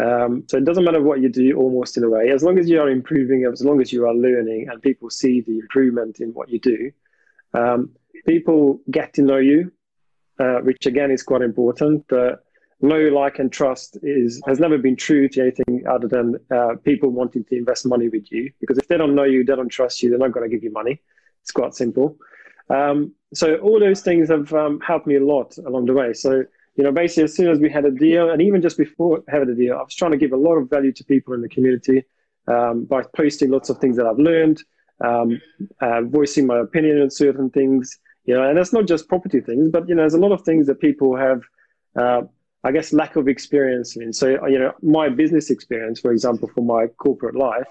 Um, 0.00 0.44
so 0.48 0.56
it 0.56 0.64
doesn't 0.64 0.84
matter 0.84 1.02
what 1.02 1.20
you 1.20 1.28
do, 1.28 1.54
almost 1.56 1.96
in 1.98 2.04
a 2.04 2.08
way, 2.08 2.30
as 2.30 2.42
long 2.42 2.58
as 2.58 2.68
you 2.68 2.80
are 2.80 2.88
improving, 2.88 3.44
as 3.44 3.62
long 3.62 3.80
as 3.80 3.92
you 3.92 4.06
are 4.06 4.14
learning, 4.14 4.68
and 4.70 4.80
people 4.80 5.10
see 5.10 5.42
the 5.42 5.58
improvement 5.58 6.20
in 6.20 6.30
what 6.30 6.48
you 6.48 6.58
do. 6.58 6.90
Um, 7.52 7.90
people 8.26 8.80
get 8.90 9.14
to 9.14 9.22
know 9.22 9.38
you, 9.38 9.72
uh, 10.38 10.58
which 10.60 10.86
again 10.86 11.10
is 11.10 11.22
quite 11.22 11.42
important. 11.42 12.04
But 12.08 12.44
know, 12.80 12.98
like, 13.08 13.38
and 13.38 13.50
trust 13.52 13.98
is 14.02 14.42
has 14.46 14.58
never 14.58 14.78
been 14.78 14.96
true 14.96 15.28
to 15.28 15.40
anything 15.40 15.84
other 15.88 16.08
than 16.08 16.36
uh, 16.50 16.74
people 16.84 17.10
wanting 17.10 17.44
to 17.44 17.56
invest 17.56 17.86
money 17.86 18.08
with 18.08 18.30
you. 18.32 18.52
Because 18.60 18.78
if 18.78 18.88
they 18.88 18.96
don't 18.96 19.14
know 19.14 19.24
you, 19.24 19.44
they 19.44 19.54
don't 19.54 19.68
trust 19.68 20.02
you, 20.02 20.10
they're 20.10 20.18
not 20.18 20.32
going 20.32 20.48
to 20.48 20.54
give 20.54 20.64
you 20.64 20.72
money. 20.72 21.00
It's 21.42 21.52
quite 21.52 21.74
simple. 21.74 22.16
Um, 22.70 23.12
so 23.34 23.56
all 23.56 23.80
those 23.80 24.02
things 24.02 24.28
have 24.28 24.52
um, 24.52 24.80
helped 24.80 25.06
me 25.06 25.16
a 25.16 25.24
lot 25.24 25.56
along 25.58 25.86
the 25.86 25.92
way. 25.92 26.12
So 26.12 26.44
you 26.76 26.84
know, 26.84 26.92
basically, 26.92 27.24
as 27.24 27.34
soon 27.34 27.48
as 27.48 27.58
we 27.58 27.70
had 27.70 27.84
a 27.84 27.90
deal, 27.90 28.30
and 28.30 28.40
even 28.40 28.62
just 28.62 28.78
before 28.78 29.22
having 29.28 29.50
a 29.50 29.54
deal, 29.54 29.74
I 29.74 29.82
was 29.82 29.94
trying 29.94 30.12
to 30.12 30.16
give 30.16 30.32
a 30.32 30.36
lot 30.36 30.54
of 30.54 30.70
value 30.70 30.92
to 30.92 31.04
people 31.04 31.34
in 31.34 31.42
the 31.42 31.48
community 31.48 32.04
um, 32.48 32.84
by 32.84 33.02
posting 33.14 33.50
lots 33.50 33.68
of 33.68 33.78
things 33.78 33.96
that 33.96 34.06
I've 34.06 34.18
learned, 34.18 34.62
um, 35.02 35.40
uh, 35.80 36.02
voicing 36.02 36.46
my 36.46 36.58
opinion 36.58 37.02
on 37.02 37.10
certain 37.10 37.50
things, 37.50 37.98
you 38.24 38.34
know, 38.34 38.48
and 38.48 38.56
that's 38.56 38.72
not 38.72 38.86
just 38.86 39.08
property 39.08 39.40
things, 39.40 39.70
but 39.70 39.88
you 39.88 39.94
know, 39.94 40.02
there's 40.02 40.14
a 40.14 40.18
lot 40.18 40.32
of 40.32 40.42
things 40.42 40.66
that 40.66 40.80
people 40.80 41.16
have, 41.16 41.42
uh, 41.96 42.22
I 42.64 42.72
guess, 42.72 42.92
lack 42.92 43.16
of 43.16 43.28
experience 43.28 43.96
in. 43.96 44.12
So, 44.12 44.46
you 44.46 44.58
know, 44.58 44.72
my 44.82 45.08
business 45.08 45.50
experience, 45.50 45.98
for 46.00 46.12
example, 46.12 46.48
for 46.54 46.64
my 46.64 46.86
corporate 46.86 47.34
life, 47.34 47.66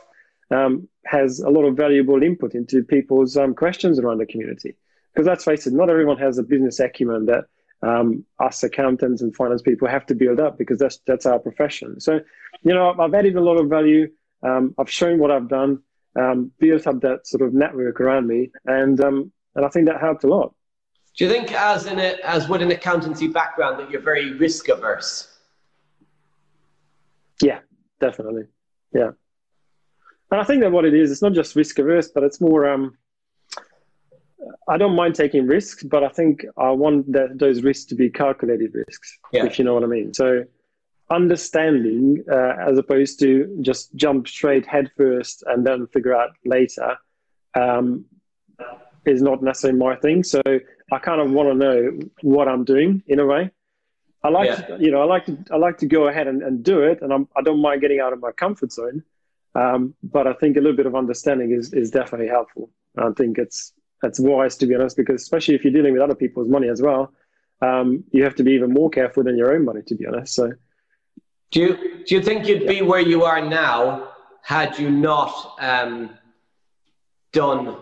um, 0.52 0.88
has 1.06 1.40
a 1.40 1.50
lot 1.50 1.64
of 1.64 1.76
valuable 1.76 2.22
input 2.22 2.54
into 2.54 2.84
people's 2.84 3.38
um, 3.38 3.54
questions 3.56 4.00
around 4.00 4.18
the 4.18 4.26
community. 4.26 4.76
Because 5.14 5.28
let's 5.28 5.46
face 5.46 5.68
it, 5.68 5.74
not 5.74 5.90
everyone 5.90 6.18
has 6.18 6.38
a 6.38 6.44
business 6.44 6.80
acumen 6.80 7.26
that 7.26 7.46
um, 7.84 8.26
us 8.40 8.64
accountants 8.64 9.22
and 9.22 9.36
finance 9.36 9.62
people 9.62 9.88
have 9.88 10.06
to 10.06 10.16
build 10.16 10.40
up 10.40 10.58
because 10.58 10.78
that's 10.78 11.00
that's 11.08 11.26
our 11.26 11.40
profession. 11.40 12.00
So, 12.00 12.20
you 12.64 12.74
know, 12.74 12.94
I've 12.98 13.14
added 13.14 13.36
a 13.36 13.42
lot 13.42 13.58
of 13.58 13.70
value. 13.70 14.10
Um, 14.44 14.76
I've 14.78 14.90
shown 14.90 15.20
what 15.20 15.32
I've 15.32 15.50
done, 15.50 15.82
um, 16.20 16.52
built 16.60 16.88
up 16.88 17.02
that 17.02 17.28
sort 17.28 17.42
of 17.42 17.54
network 17.54 18.00
around 18.00 18.28
me, 18.28 18.52
and 18.66 19.00
um, 19.02 19.32
and 19.56 19.66
I 19.66 19.70
think 19.70 19.88
that 19.88 20.00
helped 20.00 20.24
a 20.24 20.28
lot. 20.28 20.54
Do 21.18 21.26
you 21.26 21.30
think, 21.30 21.52
as 21.52 21.86
in 21.86 22.00
a, 22.00 22.18
as 22.24 22.48
with 22.48 22.62
an 22.62 22.72
accountancy 22.72 23.28
background, 23.28 23.80
that 23.80 23.92
you're 23.92 24.02
very 24.02 24.34
risk 24.34 24.70
averse? 24.70 25.28
Yeah, 27.42 27.60
definitely. 28.00 28.44
Yeah. 28.94 29.12
And 30.32 30.40
I 30.40 30.44
think 30.46 30.62
that 30.62 30.72
what 30.72 30.86
it 30.86 30.94
is, 30.94 31.12
it's 31.12 31.22
not 31.22 31.34
just 31.34 31.56
risk 31.56 31.80
averse, 31.80 32.10
but 32.14 32.24
it's 32.24 32.40
more. 32.40 32.70
Um, 32.70 32.98
I 34.68 34.78
don't 34.78 34.96
mind 34.96 35.16
taking 35.16 35.46
risks, 35.46 35.84
but 35.84 36.04
I 36.04 36.10
think 36.10 36.46
I 36.58 36.72
want 36.72 37.12
that, 37.12 37.38
those 37.38 37.62
risks 37.62 37.86
to 37.86 37.96
be 37.96 38.10
calculated 38.10 38.74
risks, 38.74 39.18
yeah. 39.34 39.46
if 39.46 39.60
you 39.60 39.66
know 39.66 39.74
what 39.74 39.84
I 39.84 39.88
mean. 39.88 40.14
So, 40.14 40.46
understanding 41.12 42.24
uh, 42.32 42.54
as 42.68 42.78
opposed 42.78 43.20
to 43.20 43.58
just 43.62 43.94
jump 43.96 44.28
straight 44.28 44.66
headfirst 44.66 45.44
and 45.48 45.66
then 45.66 45.88
figure 45.88 46.16
out 46.16 46.32
later 46.46 46.98
um, 47.54 48.06
is 49.06 49.22
not 49.22 49.44
necessarily 49.44 49.78
my 49.78 49.96
thing. 49.96 50.24
So, 50.24 50.42
I 50.92 51.00
kind 51.00 51.22
of 51.22 51.32
want 51.32 51.50
to 51.50 51.56
know 51.56 52.00
what 52.22 52.48
I'm 52.48 52.66
doing 52.66 53.02
in 53.08 53.20
a 53.20 53.26
way. 53.26 53.50
I 54.24 54.30
like, 54.30 54.50
yeah. 54.50 54.56
to, 54.56 54.78
you 54.80 54.92
know, 54.92 55.02
I 55.02 55.06
like 55.06 55.26
to, 55.26 55.38
I 55.52 55.58
like 55.58 55.78
to 55.80 55.88
go 55.88 56.08
ahead 56.08 56.28
and, 56.28 56.44
and 56.44 56.64
do 56.64 56.82
it, 56.82 57.02
and 57.02 57.12
I'm, 57.14 57.28
I 57.36 57.42
don't 57.42 57.62
mind 57.62 57.82
getting 57.82 58.00
out 58.00 58.14
of 58.14 58.20
my 58.20 58.32
comfort 58.32 58.72
zone. 58.72 59.04
Um, 59.56 59.96
but 60.04 60.28
I 60.28 60.34
think 60.34 60.58
a 60.58 60.60
little 60.60 60.76
bit 60.76 60.86
of 60.86 60.96
understanding 60.96 61.52
is, 61.52 61.74
is 61.74 61.92
definitely 61.92 62.28
helpful. 62.28 62.70
I 62.98 63.10
think 63.18 63.38
it's 63.38 63.74
it's 64.04 64.20
wise 64.20 64.58
to 64.58 64.66
be 64.66 64.76
honest, 64.76 64.98
because 64.98 65.22
especially 65.22 65.56
if 65.56 65.64
you're 65.64 65.74
dealing 65.74 65.94
with 65.94 66.02
other 66.02 66.16
people's 66.16 66.48
money 66.48 66.68
as 66.68 66.82
well, 66.82 67.14
um, 67.62 68.04
you 68.12 68.24
have 68.24 68.36
to 68.36 68.44
be 68.44 68.52
even 68.52 68.72
more 68.72 68.90
careful 68.90 69.24
than 69.24 69.38
your 69.38 69.54
own 69.54 69.66
money, 69.66 69.82
to 69.88 69.96
be 69.96 70.06
honest. 70.06 70.34
So, 70.34 70.52
do 71.52 71.60
you 71.60 72.04
do 72.06 72.16
you 72.16 72.22
think 72.22 72.48
you'd 72.48 72.68
be 72.68 72.82
where 72.82 73.02
you 73.02 73.24
are 73.24 73.42
now 73.42 74.10
had 74.42 74.78
you 74.80 74.90
not 74.90 75.56
um, 75.60 76.10
done 77.32 77.78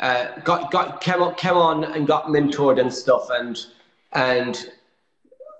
uh, 0.00 0.40
got 0.40 0.70
got 0.70 1.00
came 1.00 1.22
on, 1.22 1.34
came 1.34 1.56
on 1.56 1.84
and 1.84 2.06
got 2.06 2.26
mentored 2.26 2.80
and 2.80 2.92
stuff 2.92 3.28
and 3.30 3.66
and 4.12 4.70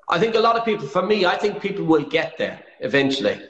I 0.06 0.18
think 0.18 0.34
a 0.34 0.38
lot 0.38 0.56
of 0.56 0.66
people, 0.66 0.86
for 0.86 1.00
me, 1.00 1.24
I 1.24 1.34
think 1.34 1.62
people 1.62 1.86
will 1.86 2.04
get 2.04 2.36
there 2.36 2.62
eventually 2.80 3.40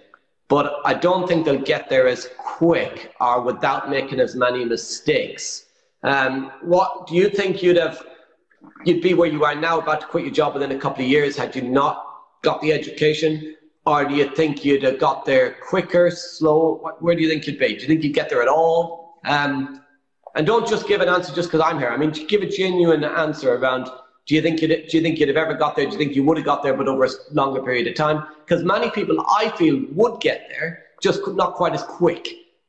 but 0.48 0.80
I 0.84 0.94
don't 0.94 1.26
think 1.26 1.44
they'll 1.44 1.58
get 1.58 1.88
there 1.88 2.06
as 2.06 2.28
quick 2.38 3.14
or 3.20 3.40
without 3.40 3.88
making 3.90 4.20
as 4.20 4.36
many 4.36 4.64
mistakes. 4.64 5.66
Um, 6.02 6.52
what 6.62 7.06
do 7.06 7.14
you 7.14 7.30
think 7.30 7.62
you'd 7.62 7.76
have? 7.76 8.04
You'd 8.84 9.02
be 9.02 9.14
where 9.14 9.28
you 9.28 9.44
are 9.44 9.54
now, 9.54 9.78
about 9.80 10.00
to 10.02 10.06
quit 10.06 10.24
your 10.24 10.32
job 10.32 10.54
within 10.54 10.72
a 10.72 10.78
couple 10.78 11.02
of 11.04 11.10
years, 11.10 11.36
had 11.36 11.56
you 11.56 11.62
not 11.62 12.06
got 12.42 12.60
the 12.60 12.72
education, 12.72 13.56
or 13.86 14.04
do 14.04 14.14
you 14.14 14.30
think 14.30 14.64
you'd 14.64 14.82
have 14.82 14.98
got 14.98 15.24
there 15.24 15.56
quicker, 15.68 16.10
slow? 16.10 16.90
Where 17.00 17.14
do 17.14 17.22
you 17.22 17.28
think 17.28 17.46
you'd 17.46 17.58
be? 17.58 17.74
Do 17.74 17.82
you 17.82 17.86
think 17.86 18.02
you'd 18.02 18.14
get 18.14 18.30
there 18.30 18.42
at 18.42 18.48
all? 18.48 19.20
Um, 19.24 19.82
and 20.34 20.46
don't 20.46 20.66
just 20.66 20.88
give 20.88 21.00
an 21.00 21.08
answer 21.08 21.34
just 21.34 21.48
because 21.50 21.60
I'm 21.60 21.78
here. 21.78 21.90
I 21.90 21.96
mean, 21.96 22.10
give 22.10 22.42
a 22.42 22.48
genuine 22.48 23.04
answer 23.04 23.54
around 23.54 23.88
do 24.26 24.34
you 24.34 24.40
think 24.40 24.62
you'd, 24.62 24.68
do 24.88 24.96
you 24.96 25.02
think 25.02 25.18
you'd 25.18 25.28
have 25.28 25.36
ever 25.36 25.54
got 25.54 25.76
there? 25.76 25.84
Do 25.84 25.92
you 25.92 25.98
think 25.98 26.16
you 26.16 26.24
would 26.24 26.38
have 26.38 26.46
got 26.46 26.62
there, 26.62 26.74
but 26.74 26.88
over 26.88 27.04
a 27.04 27.10
longer 27.32 27.62
period 27.62 27.86
of 27.86 27.94
time? 27.94 28.26
Because 28.46 28.64
many 28.64 28.90
people, 28.90 29.22
I 29.28 29.50
feel, 29.56 29.84
would 29.92 30.20
get 30.20 30.48
there, 30.48 30.84
just 31.02 31.20
not 31.28 31.54
quite 31.54 31.74
as 31.74 31.82
quick, 31.82 32.26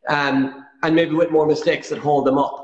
um, 0.09 0.65
and 0.83 0.95
maybe 0.95 1.15
with 1.15 1.31
more 1.31 1.45
mistakes 1.45 1.89
that 1.89 1.99
hold 1.99 2.25
them 2.25 2.37
up. 2.37 2.63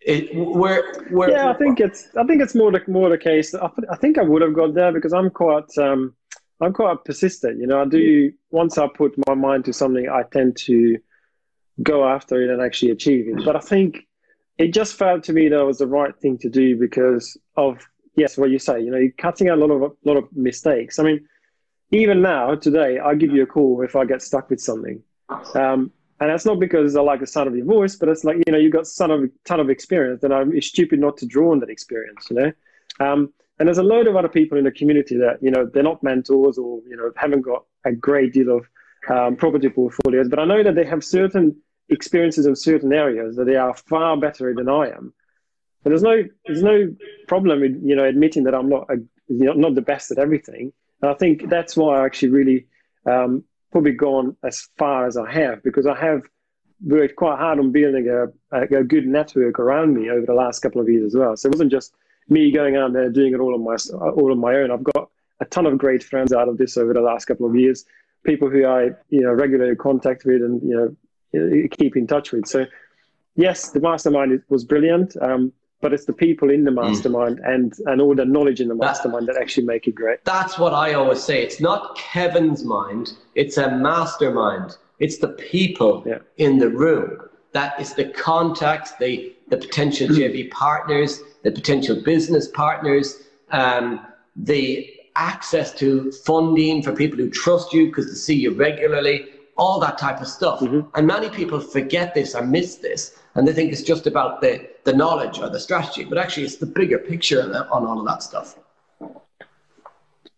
It, 0.00 0.34
where, 0.34 1.04
where, 1.10 1.30
yeah, 1.30 1.48
I 1.48 1.54
think 1.54 1.78
it's 1.78 2.08
I 2.16 2.24
think 2.24 2.42
it's 2.42 2.56
more 2.56 2.72
the 2.72 2.82
more 2.88 3.08
the 3.08 3.18
case. 3.18 3.54
I, 3.54 3.70
I 3.88 3.96
think 3.96 4.18
I 4.18 4.22
would 4.22 4.42
have 4.42 4.52
got 4.52 4.74
there 4.74 4.90
because 4.90 5.12
I'm 5.12 5.30
quite 5.30 5.78
um, 5.78 6.16
I'm 6.62 6.72
quite 6.72 7.04
persistent. 7.04 7.60
You 7.60 7.66
know, 7.66 7.82
I 7.82 7.84
do 7.84 8.32
once 8.50 8.78
I 8.78 8.86
put 8.86 9.14
my 9.26 9.34
mind 9.34 9.64
to 9.66 9.72
something, 9.72 10.08
I 10.08 10.22
tend 10.22 10.56
to 10.58 10.98
go 11.82 12.06
after 12.08 12.42
it 12.42 12.50
and 12.50 12.62
actually 12.62 12.92
achieve 12.92 13.28
it. 13.28 13.44
But 13.44 13.56
I 13.56 13.60
think 13.60 14.06
it 14.58 14.72
just 14.72 14.94
felt 14.94 15.24
to 15.24 15.32
me 15.32 15.48
that 15.48 15.58
it 15.58 15.64
was 15.64 15.78
the 15.78 15.86
right 15.86 16.16
thing 16.16 16.38
to 16.38 16.48
do 16.48 16.76
because 16.76 17.36
of 17.56 17.84
yes, 18.16 18.36
what 18.36 18.50
you 18.50 18.58
say, 18.58 18.80
you 18.80 18.90
know, 18.90 18.98
you're 18.98 19.12
cutting 19.12 19.48
out 19.48 19.58
a 19.58 19.64
lot 19.64 19.70
of 19.70 19.82
a 19.82 20.08
lot 20.08 20.16
of 20.16 20.24
mistakes. 20.32 20.98
I 20.98 21.02
mean, 21.02 21.26
even 21.90 22.22
now, 22.22 22.54
today, 22.54 22.98
I 22.98 23.14
give 23.14 23.32
you 23.32 23.42
a 23.42 23.46
call 23.46 23.82
if 23.82 23.96
I 23.96 24.04
get 24.04 24.22
stuck 24.22 24.50
with 24.50 24.60
something. 24.60 25.02
Um, 25.54 25.90
and 26.20 26.30
that's 26.30 26.44
not 26.44 26.60
because 26.60 26.94
I 26.94 27.00
like 27.00 27.20
the 27.20 27.26
sound 27.26 27.48
of 27.48 27.56
your 27.56 27.66
voice, 27.66 27.96
but 27.96 28.08
it's 28.08 28.22
like, 28.22 28.36
you 28.46 28.52
know, 28.52 28.58
you've 28.58 28.72
got 28.72 28.86
son 28.86 29.10
of 29.10 29.24
a 29.24 29.28
ton 29.44 29.58
of 29.58 29.68
experience 29.68 30.22
and 30.22 30.32
I'm 30.32 30.56
it's 30.56 30.68
stupid 30.68 31.00
not 31.00 31.16
to 31.18 31.26
draw 31.26 31.50
on 31.50 31.58
that 31.60 31.68
experience, 31.70 32.28
you 32.30 32.36
know? 32.36 32.52
Um, 33.00 33.32
and 33.62 33.68
there's 33.68 33.78
a 33.78 33.84
load 33.84 34.08
of 34.08 34.16
other 34.16 34.28
people 34.28 34.58
in 34.58 34.64
the 34.64 34.72
community 34.72 35.16
that, 35.18 35.40
you 35.40 35.48
know, 35.48 35.64
they're 35.64 35.84
not 35.84 36.02
mentors 36.02 36.58
or, 36.58 36.80
you 36.84 36.96
know, 36.96 37.12
haven't 37.14 37.42
got 37.42 37.64
a 37.84 37.92
great 37.92 38.32
deal 38.32 38.56
of 38.56 38.68
um, 39.08 39.36
property 39.36 39.68
portfolios, 39.68 40.28
but 40.28 40.40
I 40.40 40.44
know 40.44 40.64
that 40.64 40.74
they 40.74 40.84
have 40.84 41.04
certain 41.04 41.54
experiences 41.88 42.44
in 42.44 42.56
certain 42.56 42.92
areas 42.92 43.36
that 43.36 43.44
they 43.44 43.54
are 43.54 43.72
far 43.72 44.16
better 44.16 44.52
than 44.52 44.68
I 44.68 44.88
am. 44.88 45.14
But 45.84 45.90
there's 45.90 46.02
no 46.02 46.24
there's 46.44 46.64
no 46.64 46.92
problem 47.28 47.62
in 47.62 47.86
you 47.86 47.94
know 47.94 48.02
admitting 48.02 48.42
that 48.44 48.54
I'm 48.56 48.68
not 48.68 48.90
a, 48.90 48.96
you 49.28 49.44
know, 49.44 49.52
not 49.52 49.76
the 49.76 49.80
best 49.80 50.10
at 50.10 50.18
everything. 50.18 50.72
And 51.00 51.12
I 51.12 51.14
think 51.14 51.48
that's 51.48 51.76
why 51.76 52.00
I 52.00 52.04
actually 52.04 52.30
really 52.30 52.66
um, 53.06 53.44
probably 53.70 53.92
gone 53.92 54.36
as 54.42 54.68
far 54.76 55.06
as 55.06 55.16
I 55.16 55.30
have 55.30 55.62
because 55.62 55.86
I 55.86 55.96
have 56.00 56.22
worked 56.84 57.14
quite 57.14 57.38
hard 57.38 57.60
on 57.60 57.70
building 57.70 58.08
a, 58.08 58.56
a, 58.60 58.82
good 58.82 59.06
network 59.06 59.60
around 59.60 59.94
me 59.94 60.10
over 60.10 60.26
the 60.26 60.34
last 60.34 60.58
couple 60.62 60.80
of 60.80 60.88
years 60.88 61.14
as 61.14 61.16
well. 61.16 61.36
So 61.36 61.46
it 61.46 61.52
wasn't 61.52 61.70
just 61.70 61.94
me 62.28 62.50
going 62.50 62.76
out 62.76 62.92
there 62.92 63.10
doing 63.10 63.34
it 63.34 63.40
all 63.40 63.54
on 63.54 63.64
my 63.64 63.76
all 64.10 64.30
on 64.30 64.38
my 64.38 64.54
own. 64.54 64.70
I've 64.70 64.84
got 64.84 65.10
a 65.40 65.44
ton 65.44 65.66
of 65.66 65.76
great 65.78 66.02
friends 66.02 66.32
out 66.32 66.48
of 66.48 66.58
this 66.58 66.76
over 66.76 66.92
the 66.92 67.00
last 67.00 67.26
couple 67.26 67.46
of 67.46 67.56
years, 67.56 67.84
people 68.24 68.48
who 68.48 68.66
I 68.66 68.90
you 69.08 69.20
know 69.20 69.32
regularly 69.32 69.76
contact 69.76 70.24
with 70.24 70.42
and 70.42 70.62
you 70.62 70.96
know 71.32 71.68
keep 71.70 71.96
in 71.96 72.06
touch 72.06 72.32
with. 72.32 72.46
So 72.46 72.66
yes, 73.36 73.70
the 73.70 73.80
mastermind 73.80 74.42
was 74.48 74.64
brilliant. 74.64 75.16
Um, 75.20 75.52
but 75.82 75.92
it's 75.92 76.04
the 76.04 76.12
people 76.12 76.48
in 76.48 76.64
the 76.64 76.70
mm. 76.70 76.80
mastermind 76.80 77.40
mm. 77.40 77.54
and 77.54 77.74
and 77.86 78.00
all 78.00 78.14
the 78.14 78.24
knowledge 78.24 78.60
in 78.60 78.68
the 78.68 78.74
mastermind 78.74 79.28
that, 79.28 79.34
that 79.34 79.42
actually 79.42 79.66
make 79.66 79.86
it 79.86 79.94
great. 79.94 80.24
That's 80.24 80.58
what 80.58 80.72
I 80.72 80.94
always 80.94 81.22
say. 81.22 81.42
It's 81.42 81.60
not 81.60 81.98
Kevin's 81.98 82.64
mind; 82.64 83.12
it's 83.34 83.58
a 83.58 83.70
mastermind. 83.70 84.76
It's 85.00 85.18
the 85.18 85.28
people 85.28 86.04
yeah. 86.06 86.18
in 86.38 86.58
the 86.58 86.70
room. 86.70 87.28
That 87.52 87.78
is 87.78 87.92
the 87.94 88.06
contacts, 88.06 88.92
the 88.98 89.34
the 89.48 89.58
potential. 89.58 90.08
JV 90.22 90.50
partners, 90.50 91.20
the 91.42 91.50
potential 91.50 92.00
business 92.00 92.48
partners, 92.48 93.22
um, 93.50 94.06
the 94.36 94.90
access 95.16 95.74
to 95.74 96.10
funding 96.24 96.82
for 96.82 96.92
people 96.92 97.18
who 97.18 97.28
trust 97.28 97.72
you 97.72 97.86
because 97.86 98.06
they 98.06 98.14
see 98.14 98.34
you 98.34 98.52
regularly, 98.52 99.26
all 99.58 99.78
that 99.80 99.98
type 99.98 100.20
of 100.20 100.26
stuff. 100.26 100.60
Mm-hmm. 100.60 100.88
And 100.94 101.06
many 101.06 101.28
people 101.28 101.60
forget 101.60 102.14
this 102.14 102.34
or 102.34 102.44
miss 102.44 102.76
this 102.76 103.18
and 103.34 103.48
they 103.48 103.52
think 103.52 103.72
it's 103.72 103.82
just 103.82 104.06
about 104.06 104.40
the, 104.40 104.68
the 104.84 104.92
knowledge 104.92 105.38
or 105.38 105.48
the 105.48 105.60
strategy, 105.60 106.04
but 106.04 106.18
actually 106.18 106.44
it's 106.44 106.56
the 106.56 106.66
bigger 106.66 106.98
picture 106.98 107.40
on 107.70 107.86
all 107.86 107.98
of 107.98 108.06
that 108.06 108.22
stuff. 108.22 108.58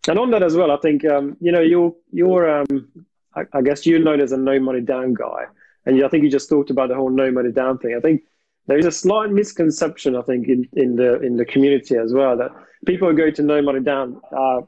And 0.06 0.18
on 0.18 0.30
that 0.30 0.42
as 0.42 0.54
well, 0.54 0.70
I 0.70 0.76
think 0.76 1.04
um, 1.06 1.36
you 1.40 1.50
know 1.50 1.60
you're 1.62 1.94
you're 2.12 2.60
um, 2.60 2.88
I, 3.34 3.44
I, 3.54 3.62
guess 3.62 3.86
you're 3.86 4.00
known 4.00 4.20
as 4.20 4.32
a 4.32 4.36
no 4.36 4.60
money 4.60 4.82
down 4.82 5.14
guy, 5.14 5.46
and 5.86 6.04
I 6.04 6.08
think 6.08 6.24
you 6.24 6.30
just 6.30 6.50
talked 6.50 6.68
about 6.68 6.90
the 6.90 6.94
whole 6.94 7.08
no 7.08 7.30
money 7.30 7.50
down 7.50 7.78
thing. 7.78 7.94
I 7.96 8.00
think 8.00 8.22
there 8.66 8.78
is 8.78 8.86
a 8.86 8.92
slight 8.92 9.30
misconception 9.30 10.16
I 10.16 10.22
think 10.22 10.48
in, 10.48 10.68
in 10.72 10.96
the 10.96 11.20
in 11.20 11.36
the 11.36 11.44
community 11.44 11.96
as 11.96 12.12
well 12.12 12.36
that 12.36 12.50
people 12.86 13.08
who 13.08 13.16
go 13.16 13.30
to 13.30 13.42
no 13.42 13.62
money 13.62 13.80
down 13.80 14.20
are 14.32 14.66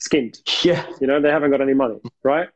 skint. 0.00 0.40
Yeah, 0.64 0.86
you 1.00 1.06
know 1.06 1.20
they 1.20 1.30
haven't 1.30 1.50
got 1.50 1.60
any 1.60 1.74
money, 1.74 2.00
right? 2.22 2.48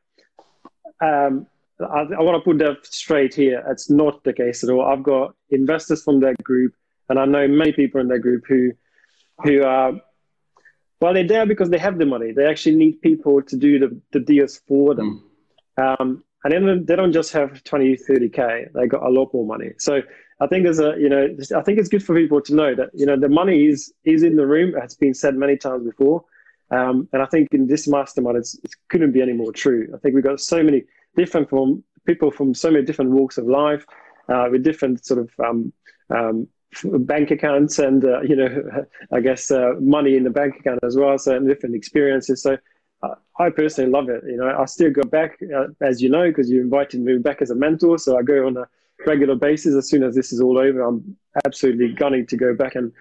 Um, 1.00 1.46
I, 1.80 2.06
I 2.18 2.22
want 2.22 2.42
to 2.42 2.44
put 2.44 2.58
that 2.58 2.86
straight 2.86 3.34
here. 3.34 3.64
It's 3.68 3.90
not 3.90 4.22
the 4.24 4.32
case 4.32 4.62
at 4.62 4.70
all. 4.70 4.82
I've 4.82 5.02
got 5.02 5.34
investors 5.50 6.02
from 6.02 6.20
that 6.20 6.42
group, 6.42 6.74
and 7.08 7.18
I 7.18 7.24
know 7.24 7.48
many 7.48 7.72
people 7.72 8.00
in 8.00 8.08
that 8.08 8.20
group 8.20 8.44
who, 8.46 8.72
who 9.42 9.62
are, 9.62 9.92
well, 11.00 11.14
they're 11.14 11.26
there 11.26 11.46
because 11.46 11.70
they 11.70 11.78
have 11.78 11.98
the 11.98 12.06
money. 12.06 12.32
They 12.32 12.46
actually 12.46 12.76
need 12.76 13.02
people 13.02 13.42
to 13.42 13.56
do 13.56 13.78
the, 13.78 14.00
the 14.12 14.20
deals 14.20 14.60
for 14.68 14.94
them. 14.94 15.28
Mm. 15.78 16.00
Um, 16.00 16.24
and 16.44 16.52
then 16.52 16.84
they 16.86 16.96
don't 16.96 17.12
just 17.12 17.32
have 17.32 17.62
20, 17.64 17.96
30K, 17.96 18.72
they 18.72 18.86
got 18.86 19.02
a 19.02 19.08
lot 19.08 19.32
more 19.32 19.46
money. 19.46 19.70
So 19.78 20.02
I 20.42 20.46
think 20.48 20.64
there's 20.64 20.80
a, 20.80 20.94
you 20.98 21.08
know, 21.08 21.28
I 21.56 21.62
think 21.62 21.78
it's 21.78 21.88
good 21.88 22.02
for 22.02 22.16
people 22.16 22.40
to 22.42 22.54
know 22.54 22.74
that, 22.74 22.90
you 22.94 23.06
know, 23.06 23.16
the 23.16 23.28
money 23.28 23.66
is, 23.66 23.92
is 24.04 24.22
in 24.22 24.36
the 24.36 24.46
room. 24.46 24.74
It's 24.76 24.94
been 24.94 25.14
said 25.14 25.36
many 25.36 25.56
times 25.56 25.84
before. 25.84 26.24
Um, 26.70 27.08
and 27.12 27.22
I 27.22 27.26
think 27.26 27.48
in 27.52 27.66
this 27.66 27.86
mastermind, 27.86 28.38
it 28.38 28.74
couldn't 28.88 29.12
be 29.12 29.22
any 29.22 29.34
more 29.34 29.52
true. 29.52 29.88
I 29.94 29.98
think 29.98 30.14
we've 30.14 30.24
got 30.24 30.40
so 30.40 30.62
many 30.62 30.82
different 31.16 31.48
from 31.50 31.84
people 32.06 32.30
from 32.30 32.54
so 32.54 32.70
many 32.70 32.84
different 32.84 33.12
walks 33.12 33.38
of 33.38 33.46
life 33.46 33.84
uh, 34.28 34.48
with 34.50 34.64
different 34.64 35.04
sort 35.04 35.20
of 35.20 35.30
um, 35.46 35.72
um, 36.10 36.48
bank 36.82 37.30
accounts 37.30 37.78
and 37.78 38.04
uh, 38.04 38.22
you 38.22 38.34
know 38.34 38.84
I 39.12 39.20
guess 39.20 39.50
uh, 39.50 39.74
money 39.80 40.16
in 40.16 40.24
the 40.24 40.30
bank 40.30 40.56
account 40.58 40.80
as 40.82 40.96
well. 40.96 41.18
So 41.18 41.38
different 41.40 41.74
experiences. 41.74 42.42
So 42.42 42.56
uh, 43.02 43.14
I 43.38 43.50
personally 43.50 43.90
love 43.90 44.08
it. 44.08 44.22
You 44.26 44.38
know, 44.38 44.56
I 44.58 44.64
still 44.64 44.90
go 44.90 45.02
back 45.02 45.38
uh, 45.54 45.66
as 45.80 46.00
you 46.00 46.08
know 46.08 46.28
because 46.28 46.50
you 46.50 46.60
invited 46.60 47.00
me 47.00 47.18
back 47.18 47.42
as 47.42 47.50
a 47.50 47.54
mentor. 47.54 47.98
So 47.98 48.18
I 48.18 48.22
go 48.22 48.46
on 48.46 48.56
a 48.56 48.66
regular 49.06 49.34
basis. 49.34 49.74
As 49.74 49.88
soon 49.88 50.02
as 50.02 50.14
this 50.14 50.32
is 50.32 50.40
all 50.40 50.58
over, 50.58 50.82
I'm 50.82 51.16
absolutely 51.44 51.92
gunning 51.92 52.26
to 52.26 52.36
go 52.36 52.54
back 52.54 52.74
and 52.74 52.92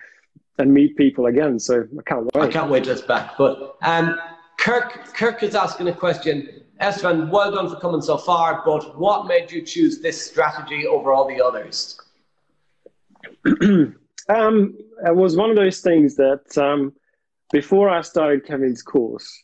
and 0.57 0.73
meet 0.73 0.95
people 0.95 1.25
again. 1.25 1.59
So 1.59 1.87
I 1.97 2.01
can't 2.09 2.25
wait. 2.33 2.43
I 2.43 2.47
can't 2.47 2.69
wait 2.69 2.83
till 2.83 2.93
it's 2.93 3.01
back. 3.01 3.37
But 3.37 3.77
um, 3.81 4.17
Kirk 4.57 5.13
Kirk 5.13 5.43
is 5.43 5.55
asking 5.55 5.87
a 5.87 5.93
question. 5.93 6.63
Istvan, 6.79 7.29
well 7.29 7.51
done 7.51 7.69
for 7.69 7.79
coming 7.79 8.01
so 8.01 8.17
far, 8.17 8.63
but 8.65 8.97
what 8.97 9.27
made 9.27 9.51
you 9.51 9.61
choose 9.61 9.99
this 9.99 10.19
strategy 10.19 10.87
over 10.87 11.13
all 11.13 11.27
the 11.27 11.39
others? 11.39 11.95
um, 13.45 14.75
it 15.05 15.15
was 15.15 15.37
one 15.37 15.51
of 15.51 15.55
those 15.55 15.81
things 15.81 16.15
that 16.15 16.57
um, 16.57 16.91
before 17.51 17.87
I 17.87 18.01
started 18.01 18.47
Kevin's 18.47 18.81
course, 18.81 19.43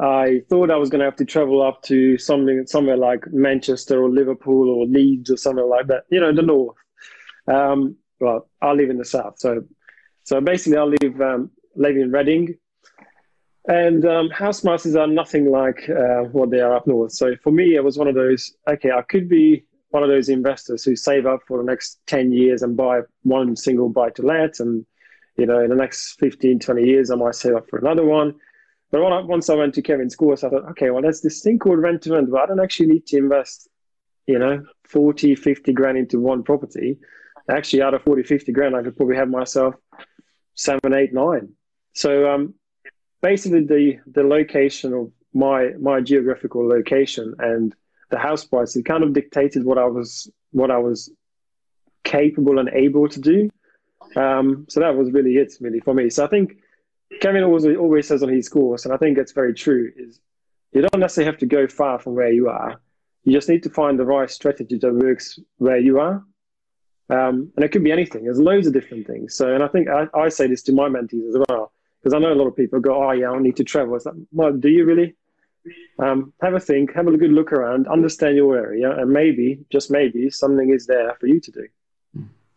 I 0.00 0.42
thought 0.48 0.70
I 0.70 0.76
was 0.76 0.90
going 0.90 1.00
to 1.00 1.04
have 1.04 1.16
to 1.16 1.24
travel 1.24 1.60
up 1.60 1.82
to 1.84 2.18
something 2.18 2.66
somewhere 2.66 2.96
like 2.96 3.24
Manchester 3.32 4.02
or 4.02 4.08
Liverpool 4.08 4.70
or 4.70 4.86
Leeds 4.86 5.30
or 5.30 5.36
somewhere 5.36 5.66
like 5.66 5.88
that. 5.88 6.04
You 6.10 6.20
know, 6.20 6.32
the 6.32 6.42
north. 6.42 6.76
Um, 7.48 7.96
well, 8.20 8.48
I 8.62 8.72
live 8.72 8.90
in 8.90 8.98
the 8.98 9.04
south, 9.04 9.38
so 9.38 9.62
so 10.24 10.40
basically 10.40 10.78
I 10.78 10.82
live 10.82 11.20
um, 11.20 11.50
live 11.74 11.96
in 11.96 12.12
Reading, 12.12 12.54
and 13.66 14.04
um, 14.04 14.30
house 14.30 14.60
prices 14.60 14.96
are 14.96 15.06
nothing 15.06 15.50
like 15.50 15.88
uh, 15.88 16.24
what 16.32 16.50
they 16.50 16.60
are 16.60 16.74
up 16.74 16.86
north. 16.86 17.12
So 17.12 17.36
for 17.42 17.50
me, 17.52 17.74
it 17.74 17.82
was 17.82 17.96
one 17.96 18.08
of 18.08 18.14
those. 18.14 18.54
Okay, 18.68 18.90
I 18.90 19.02
could 19.02 19.28
be 19.28 19.64
one 19.90 20.02
of 20.02 20.08
those 20.08 20.28
investors 20.28 20.84
who 20.84 20.94
save 20.94 21.26
up 21.26 21.40
for 21.46 21.58
the 21.58 21.64
next 21.64 22.00
10 22.06 22.32
years 22.32 22.62
and 22.62 22.76
buy 22.76 23.00
one 23.22 23.56
single 23.56 23.88
buy 23.88 24.10
to 24.10 24.22
let 24.22 24.60
and 24.60 24.84
you 25.36 25.46
know 25.46 25.60
in 25.60 25.70
the 25.70 25.76
next 25.76 26.18
15 26.18 26.58
20 26.58 26.84
years 26.84 27.10
i 27.10 27.14
might 27.14 27.34
save 27.34 27.54
up 27.54 27.68
for 27.68 27.78
another 27.78 28.04
one 28.04 28.34
but 28.90 29.00
I, 29.00 29.20
once 29.20 29.48
i 29.48 29.54
went 29.54 29.74
to 29.74 29.82
kevin's 29.82 30.16
course 30.16 30.44
i 30.44 30.50
thought 30.50 30.68
okay 30.70 30.90
well 30.90 31.02
there's 31.02 31.20
this 31.20 31.40
thing 31.42 31.58
called 31.58 31.78
rent 31.78 32.02
to 32.02 32.12
rent 32.12 32.30
but 32.30 32.40
i 32.40 32.46
don't 32.46 32.60
actually 32.60 32.86
need 32.86 33.06
to 33.06 33.16
invest 33.16 33.68
you 34.26 34.38
know 34.38 34.62
40 34.84 35.34
50 35.34 35.72
grand 35.72 35.98
into 35.98 36.20
one 36.20 36.42
property 36.42 36.98
actually 37.50 37.82
out 37.82 37.94
of 37.94 38.02
40 38.02 38.22
50 38.22 38.52
grand 38.52 38.76
i 38.76 38.82
could 38.82 38.96
probably 38.96 39.16
have 39.16 39.28
myself 39.28 39.74
seven 40.54 40.92
eight 40.92 41.12
nine 41.12 41.50
so 41.94 42.30
um, 42.32 42.54
basically 43.22 43.64
the 43.64 43.98
the 44.06 44.22
location 44.22 44.92
of 44.92 45.10
my 45.34 45.70
my 45.80 46.00
geographical 46.00 46.66
location 46.66 47.34
and 47.38 47.74
the 48.10 48.18
house 48.18 48.44
price, 48.44 48.74
it 48.76 48.84
kind 48.84 49.02
of 49.02 49.12
dictated 49.12 49.64
what 49.64 49.78
I 49.78 49.84
was 49.84 50.30
what 50.52 50.70
I 50.70 50.78
was 50.78 51.10
capable 52.04 52.58
and 52.58 52.68
able 52.70 53.08
to 53.08 53.20
do. 53.20 53.50
Um, 54.16 54.66
so 54.68 54.80
that 54.80 54.96
was 54.96 55.10
really 55.12 55.36
it, 55.36 55.52
really 55.60 55.80
for 55.80 55.94
me. 55.94 56.08
So 56.08 56.24
I 56.24 56.28
think 56.28 56.56
Kevin 57.20 57.42
always 57.42 57.64
always 57.64 58.06
says 58.06 58.22
on 58.22 58.28
his 58.28 58.48
course, 58.48 58.84
and 58.84 58.94
I 58.94 58.96
think 58.96 59.18
it's 59.18 59.32
very 59.32 59.54
true, 59.54 59.90
is 59.96 60.20
you 60.72 60.82
don't 60.82 61.00
necessarily 61.00 61.30
have 61.30 61.40
to 61.40 61.46
go 61.46 61.66
far 61.66 61.98
from 61.98 62.14
where 62.14 62.32
you 62.32 62.48
are. 62.48 62.80
You 63.24 63.32
just 63.32 63.48
need 63.48 63.62
to 63.64 63.70
find 63.70 63.98
the 63.98 64.04
right 64.04 64.30
strategy 64.30 64.78
that 64.78 64.94
works 64.94 65.38
where 65.56 65.78
you 65.78 65.98
are. 65.98 66.24
Um, 67.10 67.50
and 67.56 67.64
it 67.64 67.72
could 67.72 67.84
be 67.84 67.92
anything. 67.92 68.24
There's 68.24 68.38
loads 68.38 68.66
of 68.66 68.74
different 68.74 69.06
things. 69.06 69.34
So, 69.34 69.54
and 69.54 69.62
I 69.62 69.68
think 69.68 69.88
I, 69.88 70.06
I 70.14 70.28
say 70.28 70.46
this 70.46 70.62
to 70.64 70.72
my 70.72 70.88
mentees 70.88 71.28
as 71.30 71.42
well, 71.48 71.72
because 72.00 72.14
I 72.14 72.18
know 72.18 72.32
a 72.32 72.34
lot 72.34 72.46
of 72.46 72.56
people 72.56 72.80
go, 72.80 73.02
"Oh 73.02 73.12
yeah, 73.12 73.30
I 73.30 73.38
need 73.38 73.56
to 73.56 73.64
travel." 73.64 73.96
It's 73.96 74.06
like, 74.06 74.14
well, 74.32 74.52
do 74.52 74.68
you 74.68 74.84
really? 74.84 75.14
Um, 75.98 76.32
have 76.40 76.54
a 76.54 76.60
think, 76.60 76.94
have 76.94 77.08
a 77.08 77.16
good 77.16 77.32
look 77.32 77.52
around, 77.52 77.88
understand 77.88 78.36
your 78.36 78.56
area, 78.56 78.90
and 78.90 79.10
maybe, 79.10 79.58
just 79.70 79.90
maybe, 79.90 80.30
something 80.30 80.70
is 80.70 80.86
there 80.86 81.14
for 81.20 81.26
you 81.26 81.40
to 81.40 81.50
do. 81.50 81.68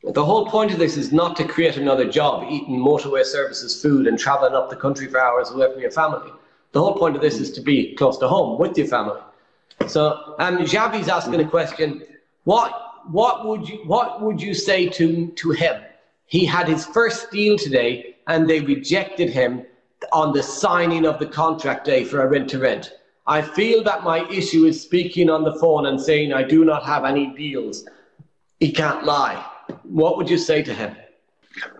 The 0.03 0.25
whole 0.25 0.47
point 0.47 0.71
of 0.71 0.79
this 0.79 0.97
is 0.97 1.11
not 1.11 1.35
to 1.37 1.47
create 1.47 1.77
another 1.77 2.09
job, 2.09 2.47
eating 2.49 2.79
motorway 2.79 3.23
services 3.23 3.79
food 3.79 4.07
and 4.07 4.17
traveling 4.17 4.55
up 4.55 4.69
the 4.69 4.75
country 4.75 5.07
for 5.07 5.21
hours 5.21 5.51
away 5.51 5.71
from 5.71 5.79
your 5.79 5.91
family. 5.91 6.31
The 6.71 6.79
whole 6.79 6.95
point 6.95 7.15
of 7.15 7.21
this 7.21 7.39
is 7.39 7.51
to 7.51 7.61
be 7.61 7.93
close 7.95 8.17
to 8.17 8.27
home 8.27 8.59
with 8.59 8.75
your 8.77 8.87
family. 8.87 9.19
So, 9.87 10.35
um, 10.39 10.59
Javi's 10.59 11.07
asking 11.07 11.39
a 11.41 11.47
question. 11.47 12.03
What 12.45 12.73
what 13.11 13.45
would 13.47 13.67
you 13.67 13.77
what 13.85 14.21
would 14.21 14.41
you 14.41 14.55
say 14.55 14.89
to 14.89 15.27
to 15.27 15.51
him? 15.51 15.83
He 16.25 16.45
had 16.45 16.67
his 16.67 16.85
first 16.85 17.29
deal 17.29 17.57
today, 17.57 18.15
and 18.27 18.49
they 18.49 18.61
rejected 18.61 19.29
him 19.29 19.65
on 20.11 20.33
the 20.33 20.41
signing 20.41 21.05
of 21.05 21.19
the 21.19 21.27
contract 21.27 21.85
day 21.85 22.05
for 22.05 22.23
a 22.23 22.27
rent 22.27 22.49
to 22.51 22.59
rent. 22.59 22.93
I 23.27 23.41
feel 23.41 23.83
that 23.83 24.03
my 24.03 24.27
issue 24.29 24.65
is 24.65 24.81
speaking 24.81 25.29
on 25.29 25.43
the 25.43 25.53
phone 25.59 25.85
and 25.85 26.01
saying 26.01 26.33
I 26.33 26.41
do 26.41 26.65
not 26.65 26.83
have 26.85 27.05
any 27.05 27.35
deals. 27.35 27.85
He 28.59 28.71
can't 28.71 29.05
lie. 29.05 29.45
What 29.83 30.17
would 30.17 30.29
you 30.29 30.37
say 30.37 30.63
to 30.63 30.73
him? 30.73 30.95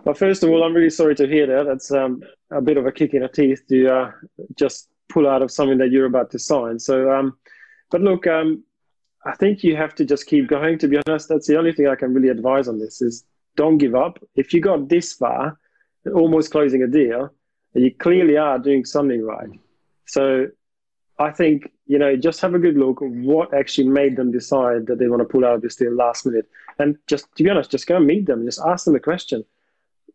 Well, 0.04 0.14
first 0.14 0.42
of 0.42 0.50
all, 0.50 0.62
I'm 0.62 0.74
really 0.74 0.90
sorry 0.90 1.14
to 1.16 1.26
hear 1.26 1.46
that. 1.46 1.64
That's 1.66 1.90
um, 1.90 2.22
a 2.50 2.60
bit 2.60 2.76
of 2.76 2.86
a 2.86 2.92
kick 2.92 3.14
in 3.14 3.22
the 3.22 3.28
teeth 3.28 3.62
to 3.68 3.88
uh, 3.88 4.10
just 4.54 4.88
pull 5.08 5.28
out 5.28 5.42
of 5.42 5.50
something 5.50 5.78
that 5.78 5.90
you're 5.90 6.06
about 6.06 6.30
to 6.32 6.38
sign. 6.38 6.78
So, 6.78 7.10
um, 7.10 7.38
but 7.90 8.00
look, 8.00 8.26
um, 8.26 8.64
I 9.24 9.34
think 9.36 9.62
you 9.62 9.76
have 9.76 9.94
to 9.96 10.04
just 10.04 10.26
keep 10.26 10.48
going. 10.48 10.78
To 10.78 10.88
be 10.88 10.98
honest, 11.06 11.28
that's 11.28 11.46
the 11.46 11.58
only 11.58 11.72
thing 11.72 11.86
I 11.86 11.94
can 11.94 12.12
really 12.12 12.28
advise 12.28 12.68
on 12.68 12.78
this: 12.78 13.00
is 13.00 13.24
don't 13.56 13.78
give 13.78 13.94
up. 13.94 14.18
If 14.34 14.52
you 14.52 14.60
got 14.60 14.88
this 14.88 15.12
far, 15.12 15.58
almost 16.14 16.50
closing 16.50 16.82
a 16.82 16.88
deal, 16.88 17.30
you 17.74 17.94
clearly 17.94 18.36
are 18.36 18.58
doing 18.58 18.84
something 18.84 19.22
right. 19.22 19.48
So 20.06 20.48
I 21.22 21.30
think, 21.30 21.70
you 21.86 21.98
know, 21.98 22.16
just 22.16 22.40
have 22.40 22.54
a 22.54 22.58
good 22.58 22.76
look 22.76 23.00
at 23.00 23.08
what 23.08 23.54
actually 23.54 23.88
made 23.88 24.16
them 24.16 24.32
decide 24.32 24.86
that 24.86 24.98
they 24.98 25.08
want 25.08 25.20
to 25.20 25.28
pull 25.28 25.44
out 25.44 25.54
of 25.54 25.62
this 25.62 25.76
deal 25.76 25.94
last 25.94 26.26
minute. 26.26 26.48
And 26.78 26.98
just 27.06 27.26
to 27.36 27.44
be 27.44 27.50
honest, 27.50 27.70
just 27.70 27.86
go 27.86 27.96
and 27.96 28.06
meet 28.06 28.26
them, 28.26 28.44
just 28.44 28.60
ask 28.66 28.84
them 28.84 28.94
the 28.94 29.00
question. 29.00 29.44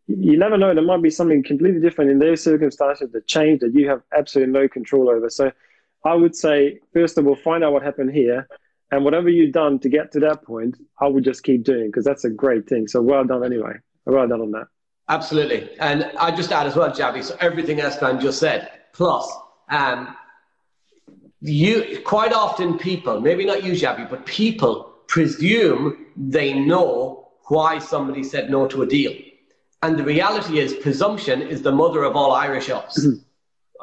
You 0.07 0.37
never 0.37 0.57
know, 0.57 0.73
there 0.73 0.83
might 0.83 1.01
be 1.01 1.09
something 1.09 1.43
completely 1.43 1.79
different 1.81 2.11
in 2.11 2.19
their 2.19 2.35
circumstances 2.35 3.11
that 3.11 3.27
change 3.27 3.61
that 3.61 3.73
you 3.73 3.87
have 3.89 4.01
absolutely 4.17 4.53
no 4.53 4.67
control 4.67 5.09
over. 5.09 5.29
So 5.29 5.51
I 6.03 6.13
would 6.13 6.35
say, 6.35 6.79
first 6.93 7.17
of 7.17 7.27
all, 7.27 7.35
find 7.35 7.63
out 7.63 7.73
what 7.73 7.83
happened 7.83 8.11
here. 8.11 8.47
And 8.91 9.03
whatever 9.03 9.27
you've 9.27 9.51
done 9.51 9.79
to 9.79 9.89
get 9.89 10.13
to 10.13 10.19
that 10.21 10.43
point, 10.43 10.77
I 11.01 11.07
would 11.07 11.25
just 11.25 11.43
keep 11.43 11.63
doing 11.63 11.87
because 11.87 12.05
that's 12.05 12.23
a 12.23 12.29
great 12.29 12.67
thing. 12.69 12.87
So 12.87 13.01
well 13.01 13.25
done 13.25 13.43
anyway. 13.43 13.73
Well 14.05 14.27
done 14.27 14.39
on 14.39 14.51
that. 14.51 14.67
Absolutely. 15.09 15.69
And 15.79 16.05
I 16.17 16.33
just 16.35 16.51
add 16.51 16.67
as 16.67 16.75
well, 16.75 16.89
Javi, 16.91 17.23
so 17.23 17.35
everything 17.39 17.77
Istvan 17.79 18.21
just 18.21 18.39
said, 18.39 18.71
plus, 18.93 19.29
um, 19.69 20.15
you 21.41 22.01
quite 22.03 22.33
often 22.33 22.77
people, 22.77 23.21
maybe 23.21 23.45
not 23.45 23.63
you, 23.63 23.73
Javi, 23.73 24.09
but 24.09 24.25
people 24.25 24.93
presume 25.07 26.05
they 26.15 26.53
know 26.53 27.29
why 27.47 27.79
somebody 27.79 28.23
said 28.23 28.49
no 28.49 28.67
to 28.67 28.81
a 28.81 28.87
deal. 28.87 29.13
And 29.83 29.97
the 29.97 30.03
reality 30.03 30.59
is, 30.59 30.73
presumption 30.73 31.41
is 31.41 31.61
the 31.61 31.71
mother 31.71 32.03
of 32.03 32.15
all 32.15 32.31
Irish 32.31 32.69
ups, 32.69 33.05
mm-hmm. 33.05 33.21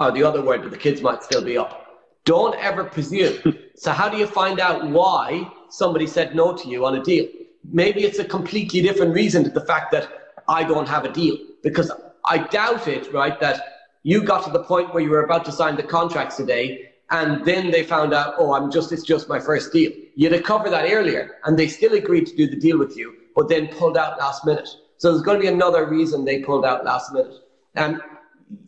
or 0.02 0.10
the 0.10 0.24
other 0.24 0.42
word 0.42 0.64
that 0.64 0.70
the 0.70 0.76
kids 0.76 1.00
might 1.00 1.22
still 1.22 1.42
be 1.42 1.56
up. 1.56 1.86
Don't 2.24 2.56
ever 2.56 2.84
presume. 2.84 3.56
so, 3.76 3.92
how 3.92 4.08
do 4.08 4.16
you 4.16 4.26
find 4.26 4.58
out 4.58 4.88
why 4.88 5.48
somebody 5.70 6.06
said 6.06 6.34
no 6.34 6.56
to 6.56 6.68
you 6.68 6.84
on 6.84 6.96
a 6.96 7.02
deal? 7.02 7.28
Maybe 7.70 8.02
it's 8.02 8.18
a 8.18 8.24
completely 8.24 8.82
different 8.82 9.14
reason 9.14 9.44
to 9.44 9.50
the 9.50 9.64
fact 9.64 9.92
that 9.92 10.08
I 10.48 10.64
don't 10.64 10.88
have 10.88 11.04
a 11.04 11.12
deal 11.12 11.38
because 11.62 11.92
I 12.24 12.38
doubt 12.38 12.88
it, 12.88 13.12
right? 13.12 13.38
That 13.40 13.62
you 14.02 14.22
got 14.22 14.44
to 14.44 14.50
the 14.50 14.64
point 14.64 14.92
where 14.92 15.02
you 15.02 15.10
were 15.10 15.24
about 15.24 15.44
to 15.46 15.52
sign 15.52 15.76
the 15.76 15.82
contracts 15.82 16.36
today 16.36 16.90
and 17.10 17.44
then 17.44 17.70
they 17.70 17.82
found 17.82 18.14
out, 18.14 18.34
oh, 18.38 18.54
I'm 18.54 18.70
just, 18.70 18.90
it's 18.92 19.02
just 19.02 19.28
my 19.28 19.38
first 19.38 19.72
deal. 19.72 19.92
You'd 20.14 20.32
have 20.32 20.44
covered 20.44 20.70
that 20.70 20.90
earlier 20.90 21.36
and 21.44 21.58
they 21.58 21.68
still 21.68 21.94
agreed 21.94 22.26
to 22.26 22.36
do 22.36 22.46
the 22.46 22.56
deal 22.56 22.78
with 22.78 22.96
you, 22.96 23.14
but 23.36 23.48
then 23.48 23.68
pulled 23.68 23.96
out 23.96 24.18
last 24.18 24.46
minute. 24.46 24.68
So 24.96 25.10
there's 25.10 25.22
going 25.22 25.38
to 25.38 25.42
be 25.42 25.48
another 25.48 25.86
reason 25.86 26.24
they 26.24 26.40
pulled 26.40 26.64
out 26.64 26.84
last 26.84 27.12
minute. 27.12 27.34
And 27.74 28.00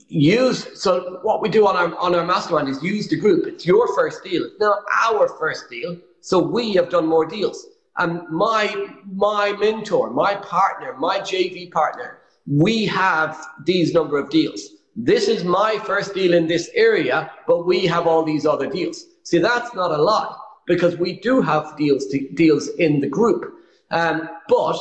use, 0.09 0.81
so 0.81 1.21
what 1.23 1.41
we 1.41 1.49
do 1.49 1.67
on 1.67 1.77
our, 1.77 1.97
on 1.97 2.15
our 2.15 2.25
mastermind 2.25 2.69
is 2.69 2.83
use 2.83 3.09
the 3.09 3.17
group. 3.17 3.47
It's 3.47 3.65
your 3.65 3.95
first 3.95 4.23
deal. 4.23 4.45
It's 4.45 4.61
not 4.61 4.85
our 5.05 5.29
first 5.39 5.71
deal. 5.71 5.97
So 6.21 6.39
we 6.39 6.75
have 6.75 6.91
done 6.91 7.07
more 7.07 7.25
deals. 7.25 7.67
And 7.99 8.29
my, 8.29 8.89
my 9.15 9.53
mentor, 9.53 10.11
my 10.11 10.35
partner, 10.35 10.95
my 10.99 11.21
JV 11.21 11.71
partner, 11.71 12.19
we 12.47 12.85
have 12.87 13.47
these 13.65 13.95
number 13.95 14.19
of 14.19 14.29
deals. 14.29 14.61
This 14.97 15.29
is 15.29 15.45
my 15.45 15.79
first 15.85 16.15
deal 16.15 16.33
in 16.33 16.47
this 16.47 16.71
area, 16.75 17.31
but 17.47 17.67
we 17.67 17.85
have 17.87 18.07
all 18.07 18.25
these 18.25 18.47
other 18.47 18.69
deals. 18.69 19.05
See, 19.25 19.39
that's 19.39 19.75
not 19.75 19.91
a 19.91 20.03
lie 20.03 20.35
because 20.67 20.97
we 20.97 21.21
do 21.21 21.43
have 21.43 21.77
deals 21.77 22.07
to, 22.07 22.29
deals 22.35 22.69
in 22.79 23.01
the 23.01 23.09
group. 23.09 23.53
Um, 23.91 24.29
but 24.49 24.79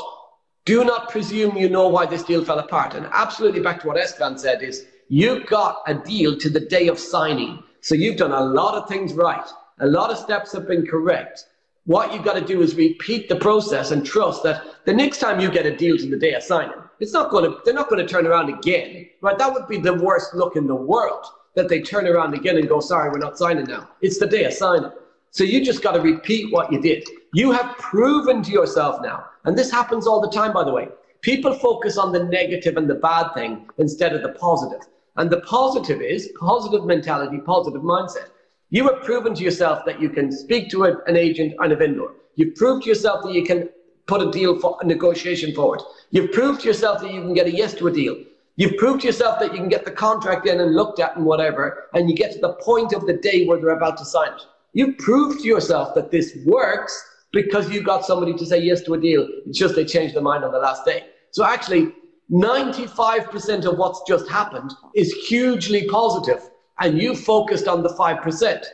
do 0.63 0.85
not 0.85 1.09
presume 1.09 1.57
you 1.57 1.69
know 1.69 1.89
why 1.89 2.05
this 2.05 2.23
deal 2.23 2.45
fell 2.45 2.59
apart. 2.59 2.93
And 2.95 3.07
absolutely 3.11 3.59
back 3.59 3.81
to 3.81 3.87
what 3.87 3.97
Istvan 3.97 4.39
said 4.39 4.63
is 4.63 4.85
you 5.09 5.43
got 5.43 5.81
a 5.85 5.93
deal 5.93 6.37
to 6.37 6.49
the 6.49 6.61
day 6.61 6.87
of 6.87 6.97
signing. 6.97 7.61
So 7.81 7.93
you've 7.93 8.17
done 8.17 8.31
a 8.31 8.41
lot 8.41 8.75
of 8.75 8.87
things 8.87 9.13
right. 9.13 9.47
A 9.79 9.85
lot 9.85 10.11
of 10.11 10.17
steps 10.17 10.53
have 10.53 10.65
been 10.67 10.87
correct. 10.87 11.45
What 11.85 12.13
you've 12.13 12.23
got 12.23 12.33
to 12.33 12.41
do 12.41 12.61
is 12.61 12.73
repeat 12.75 13.29
the 13.29 13.35
process 13.35 13.91
and 13.91 14.03
trust 14.03 14.43
that 14.43 14.63
the 14.85 14.93
next 14.93 15.19
time 15.19 15.39
you 15.39 15.51
get 15.51 15.67
a 15.67 15.75
deal 15.75 15.97
to 15.97 16.09
the 16.09 16.17
day 16.17 16.33
of 16.33 16.41
signing, 16.41 16.81
it's 16.99 17.13
not 17.13 17.31
going 17.31 17.49
to, 17.49 17.57
they're 17.65 17.73
not 17.73 17.89
going 17.89 18.05
to 18.05 18.11
turn 18.11 18.25
around 18.25 18.49
again, 18.49 19.07
right? 19.21 19.37
That 19.37 19.53
would 19.53 19.67
be 19.67 19.77
the 19.77 19.93
worst 19.93 20.33
look 20.33 20.55
in 20.55 20.67
the 20.67 20.75
world 20.75 21.25
that 21.55 21.69
they 21.69 21.81
turn 21.81 22.07
around 22.07 22.33
again 22.33 22.57
and 22.57 22.67
go, 22.67 22.79
sorry, 22.79 23.09
we're 23.09 23.17
not 23.19 23.37
signing 23.37 23.65
now. 23.65 23.89
It's 24.01 24.19
the 24.19 24.27
day 24.27 24.43
of 24.45 24.53
signing. 24.53 24.91
So 25.31 25.43
you 25.43 25.63
just 25.63 25.81
got 25.81 25.93
to 25.93 26.01
repeat 26.01 26.51
what 26.51 26.71
you 26.71 26.81
did. 26.81 27.07
You 27.33 27.51
have 27.51 27.77
proven 27.77 28.41
to 28.43 28.51
yourself 28.51 29.01
now, 29.01 29.25
and 29.43 29.57
this 29.57 29.69
happens 29.69 30.07
all 30.07 30.21
the 30.21 30.29
time, 30.29 30.53
by 30.53 30.63
the 30.63 30.71
way. 30.71 30.87
People 31.21 31.53
focus 31.53 31.97
on 31.97 32.11
the 32.11 32.23
negative 32.23 32.77
and 32.77 32.89
the 32.89 32.95
bad 32.95 33.33
thing 33.33 33.67
instead 33.77 34.13
of 34.13 34.21
the 34.21 34.29
positive. 34.39 34.87
And 35.17 35.29
the 35.29 35.41
positive 35.41 36.01
is 36.01 36.29
positive 36.39 36.85
mentality, 36.85 37.39
positive 37.39 37.81
mindset. 37.81 38.27
You 38.69 38.87
have 38.87 39.03
proven 39.03 39.33
to 39.35 39.43
yourself 39.43 39.85
that 39.85 40.01
you 40.01 40.09
can 40.09 40.31
speak 40.31 40.69
to 40.71 40.83
an 40.85 41.17
agent 41.17 41.53
and 41.59 41.71
a 41.71 41.75
vendor. 41.75 42.07
You've 42.35 42.55
proved 42.55 42.83
to 42.83 42.89
yourself 42.89 43.23
that 43.23 43.33
you 43.33 43.43
can 43.43 43.69
put 44.07 44.21
a 44.21 44.31
deal 44.31 44.59
for 44.59 44.77
a 44.81 44.85
negotiation 44.85 45.53
forward. 45.53 45.81
You've 46.11 46.31
proved 46.31 46.61
to 46.61 46.67
yourself 46.67 47.01
that 47.01 47.13
you 47.13 47.21
can 47.21 47.33
get 47.33 47.47
a 47.47 47.51
yes 47.51 47.73
to 47.75 47.87
a 47.87 47.91
deal. 47.91 48.15
You've 48.57 48.77
proved 48.77 49.01
to 49.01 49.07
yourself 49.07 49.39
that 49.39 49.51
you 49.51 49.59
can 49.59 49.69
get 49.69 49.83
the 49.83 49.91
contract 49.91 50.47
in 50.47 50.61
and 50.61 50.75
looked 50.75 50.99
at 50.99 51.15
and 51.17 51.25
whatever, 51.25 51.87
and 51.93 52.09
you 52.09 52.15
get 52.15 52.31
to 52.33 52.39
the 52.39 52.53
point 52.53 52.93
of 52.93 53.05
the 53.05 53.13
day 53.13 53.45
where 53.45 53.59
they're 53.59 53.75
about 53.75 53.97
to 53.97 54.05
sign 54.05 54.33
it. 54.33 54.41
You've 54.73 54.97
proved 54.97 55.41
to 55.41 55.47
yourself 55.47 55.93
that 55.95 56.11
this 56.11 56.37
works 56.45 57.03
because 57.31 57.69
you 57.69 57.81
got 57.83 58.05
somebody 58.05 58.33
to 58.33 58.45
say 58.45 58.59
yes 58.59 58.81
to 58.83 58.93
a 58.93 58.99
deal. 58.99 59.27
It's 59.45 59.57
just 59.57 59.75
they 59.75 59.85
changed 59.85 60.15
their 60.15 60.21
mind 60.21 60.43
on 60.43 60.51
the 60.51 60.59
last 60.59 60.85
day. 60.85 61.07
So 61.31 61.43
actually, 61.43 61.93
95% 62.31 63.65
of 63.65 63.77
what's 63.77 64.01
just 64.07 64.27
happened 64.29 64.73
is 64.95 65.13
hugely 65.13 65.87
positive 65.89 66.49
and 66.79 66.99
you 67.01 67.15
focused 67.15 67.67
on 67.67 67.83
the 67.83 67.89
5%. 67.89 68.65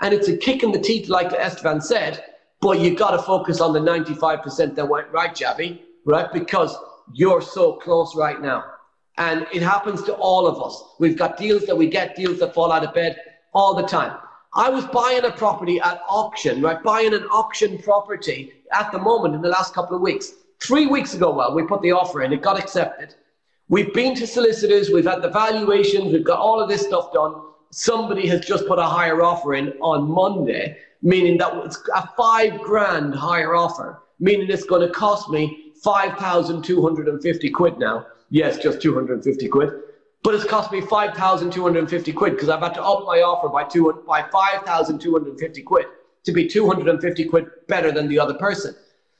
And 0.00 0.14
it's 0.14 0.28
a 0.28 0.36
kick 0.36 0.62
in 0.62 0.72
the 0.72 0.80
teeth, 0.80 1.08
like 1.08 1.30
Istvan 1.30 1.82
said, 1.82 2.24
but 2.60 2.80
you've 2.80 2.98
got 2.98 3.12
to 3.12 3.18
focus 3.18 3.60
on 3.60 3.72
the 3.72 3.80
95% 3.80 4.74
that 4.74 4.86
went 4.86 5.10
right, 5.10 5.34
Javi, 5.34 5.80
right? 6.04 6.30
Because 6.32 6.76
you're 7.12 7.42
so 7.42 7.74
close 7.74 8.14
right 8.14 8.40
now. 8.40 8.64
And 9.18 9.46
it 9.52 9.62
happens 9.62 10.02
to 10.04 10.14
all 10.14 10.46
of 10.46 10.62
us. 10.62 10.82
We've 10.98 11.16
got 11.16 11.36
deals 11.36 11.66
that 11.66 11.76
we 11.76 11.88
get, 11.88 12.16
deals 12.16 12.38
that 12.40 12.54
fall 12.54 12.72
out 12.72 12.84
of 12.84 12.94
bed 12.94 13.16
all 13.52 13.74
the 13.74 13.86
time. 13.86 14.16
I 14.54 14.68
was 14.68 14.84
buying 14.86 15.24
a 15.24 15.30
property 15.30 15.80
at 15.80 16.00
auction, 16.08 16.60
right? 16.60 16.82
Buying 16.82 17.14
an 17.14 17.24
auction 17.24 17.78
property 17.78 18.52
at 18.72 18.90
the 18.92 18.98
moment 18.98 19.34
in 19.34 19.42
the 19.42 19.48
last 19.48 19.74
couple 19.74 19.96
of 19.96 20.02
weeks. 20.02 20.32
Three 20.58 20.86
weeks 20.86 21.14
ago, 21.14 21.32
well, 21.32 21.54
we 21.54 21.62
put 21.62 21.82
the 21.82 21.92
offer 21.92 22.22
in, 22.22 22.32
it 22.32 22.42
got 22.42 22.58
accepted. 22.58 23.14
We've 23.68 23.94
been 23.94 24.14
to 24.16 24.26
solicitors, 24.26 24.90
we've 24.90 25.06
had 25.06 25.22
the 25.22 25.30
valuations, 25.30 26.12
we've 26.12 26.24
got 26.24 26.40
all 26.40 26.60
of 26.60 26.68
this 26.68 26.82
stuff 26.82 27.12
done. 27.12 27.34
Somebody 27.70 28.26
has 28.26 28.40
just 28.40 28.66
put 28.66 28.80
a 28.80 28.84
higher 28.84 29.22
offer 29.22 29.54
in 29.54 29.68
on 29.80 30.10
Monday, 30.10 30.76
meaning 31.02 31.38
that 31.38 31.54
it's 31.64 31.78
a 31.94 32.08
five 32.16 32.60
grand 32.60 33.14
higher 33.14 33.54
offer, 33.54 34.02
meaning 34.18 34.50
it's 34.50 34.64
going 34.64 34.86
to 34.86 34.92
cost 34.92 35.30
me 35.30 35.72
5,250 35.82 37.50
quid 37.50 37.78
now. 37.78 38.06
Yes, 38.30 38.58
just 38.58 38.82
250 38.82 39.48
quid. 39.48 39.70
But 40.22 40.34
it's 40.34 40.44
cost 40.44 40.70
me 40.70 40.82
5,250 40.82 42.12
quid 42.12 42.32
because 42.32 42.48
I've 42.50 42.60
had 42.60 42.74
to 42.74 42.82
up 42.82 43.06
my 43.06 43.22
offer 43.22 43.48
by, 43.48 43.64
two, 43.64 44.04
by 44.06 44.22
5,250 44.22 45.62
quid 45.62 45.86
to 46.24 46.32
be 46.32 46.46
250 46.46 47.24
quid 47.24 47.46
better 47.66 47.90
than 47.90 48.08
the 48.08 48.18
other 48.18 48.34
person. 48.34 48.74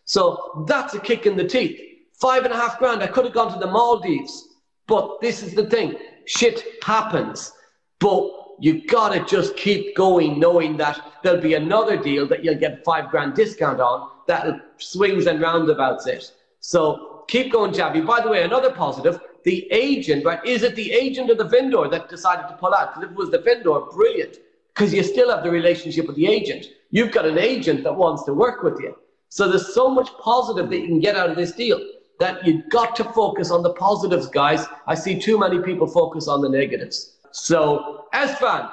So 0.05 0.65
that's 0.69 0.93
a 0.95 1.01
kick 1.01 1.25
in 1.25 1.37
the 1.37 1.47
teeth. 1.47 1.81
Five 2.21 2.45
and 2.45 2.53
a 2.53 2.57
half 2.57 2.79
grand. 2.79 3.03
I 3.03 3.07
could 3.07 3.25
have 3.25 3.33
gone 3.33 3.53
to 3.53 3.59
the 3.59 3.71
Maldives. 3.71 4.49
But 4.87 5.21
this 5.21 5.43
is 5.43 5.55
the 5.55 5.67
thing 5.67 5.97
shit 6.27 6.63
happens. 6.85 7.53
But 7.99 8.29
you 8.61 8.87
gotta 8.87 9.25
just 9.25 9.57
keep 9.57 9.97
going, 9.97 10.39
knowing 10.39 10.77
that 10.77 11.01
there'll 11.23 11.41
be 11.41 11.55
another 11.55 11.97
deal 11.97 12.27
that 12.29 12.45
you'll 12.45 12.55
get 12.55 12.85
five 12.85 13.11
grand 13.11 13.35
discount 13.35 13.81
on 13.81 14.11
that 14.27 14.75
swings 14.79 15.27
and 15.27 15.41
roundabouts 15.41 16.07
it. 16.07 16.33
So 16.61 17.25
keep 17.27 17.53
going, 17.53 17.73
Javi. 17.73 18.07
By 18.07 18.21
the 18.21 18.29
way, 18.29 18.43
another 18.43 18.71
positive 18.71 19.21
the 19.45 19.67
agent, 19.73 20.25
right? 20.25 20.45
Is 20.45 20.63
it 20.63 20.75
the 20.75 20.93
agent 20.93 21.31
or 21.31 21.35
the 21.35 21.45
vendor 21.45 21.89
that 21.89 22.09
decided 22.09 22.47
to 22.49 22.57
pull 22.57 22.75
out? 22.75 22.95
Because 22.95 23.05
if 23.05 23.11
it 23.11 23.17
was 23.17 23.31
the 23.31 23.39
vendor, 23.39 23.81
brilliant, 23.93 24.37
because 24.75 24.93
you 24.93 25.03
still 25.03 25.31
have 25.31 25.43
the 25.43 25.51
relationship 25.51 26.07
with 26.07 26.17
the 26.17 26.27
agent. 26.27 26.67
You've 26.91 27.13
got 27.13 27.25
an 27.25 27.39
agent 27.39 27.85
that 27.85 27.95
wants 27.95 28.25
to 28.25 28.35
work 28.35 28.63
with 28.63 28.79
you. 28.81 28.97
So 29.29 29.49
there's 29.49 29.75
so 29.75 29.89
much 29.89 30.11
positive 30.19 30.71
that 30.71 30.79
you 30.79 30.87
can 30.87 31.01
get 31.01 31.17
out 31.17 31.31
of 31.31 31.37
this 31.37 31.53
deal 31.53 31.81
that 32.19 32.47
you've 32.47 32.69
got 32.69 32.95
to 32.97 33.05
focus 33.05 33.51
on 33.51 33.63
the 33.63 33.73
positives, 33.73 34.27
guys. 34.27 34.67
I 34.87 34.95
see 34.95 35.19
too 35.19 35.39
many 35.39 35.61
people 35.61 35.87
focus 35.87 36.29
on 36.29 36.43
the 36.43 36.49
negatives. 36.49 37.17
So, 37.33 38.07
Istvan, 38.13 38.71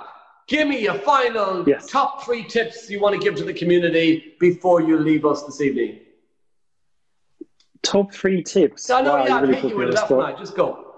give 0.48 0.68
me 0.68 0.82
your 0.82 0.96
final 0.96 1.68
yes. 1.68 1.88
top 1.88 2.24
three 2.24 2.44
tips 2.44 2.90
you 2.90 3.00
want 3.00 3.16
to 3.16 3.22
give 3.22 3.36
to 3.36 3.44
the 3.44 3.54
community 3.54 4.36
before 4.40 4.82
you 4.82 5.00
leave 5.00 5.26
us 5.26 5.44
this 5.44 5.62
evening. 5.62 6.00
Top 7.84 8.14
three 8.14 8.44
tips. 8.44 8.90
No, 8.90 9.02
no, 9.02 9.16
wow, 9.16 9.26
yeah, 9.26 9.40
really 9.40 9.56
hit 9.56 9.72
you 9.72 9.78
with 9.78 9.90
enough 9.90 10.10
now. 10.10 10.36
Just 10.36 10.56
go. 10.56 10.96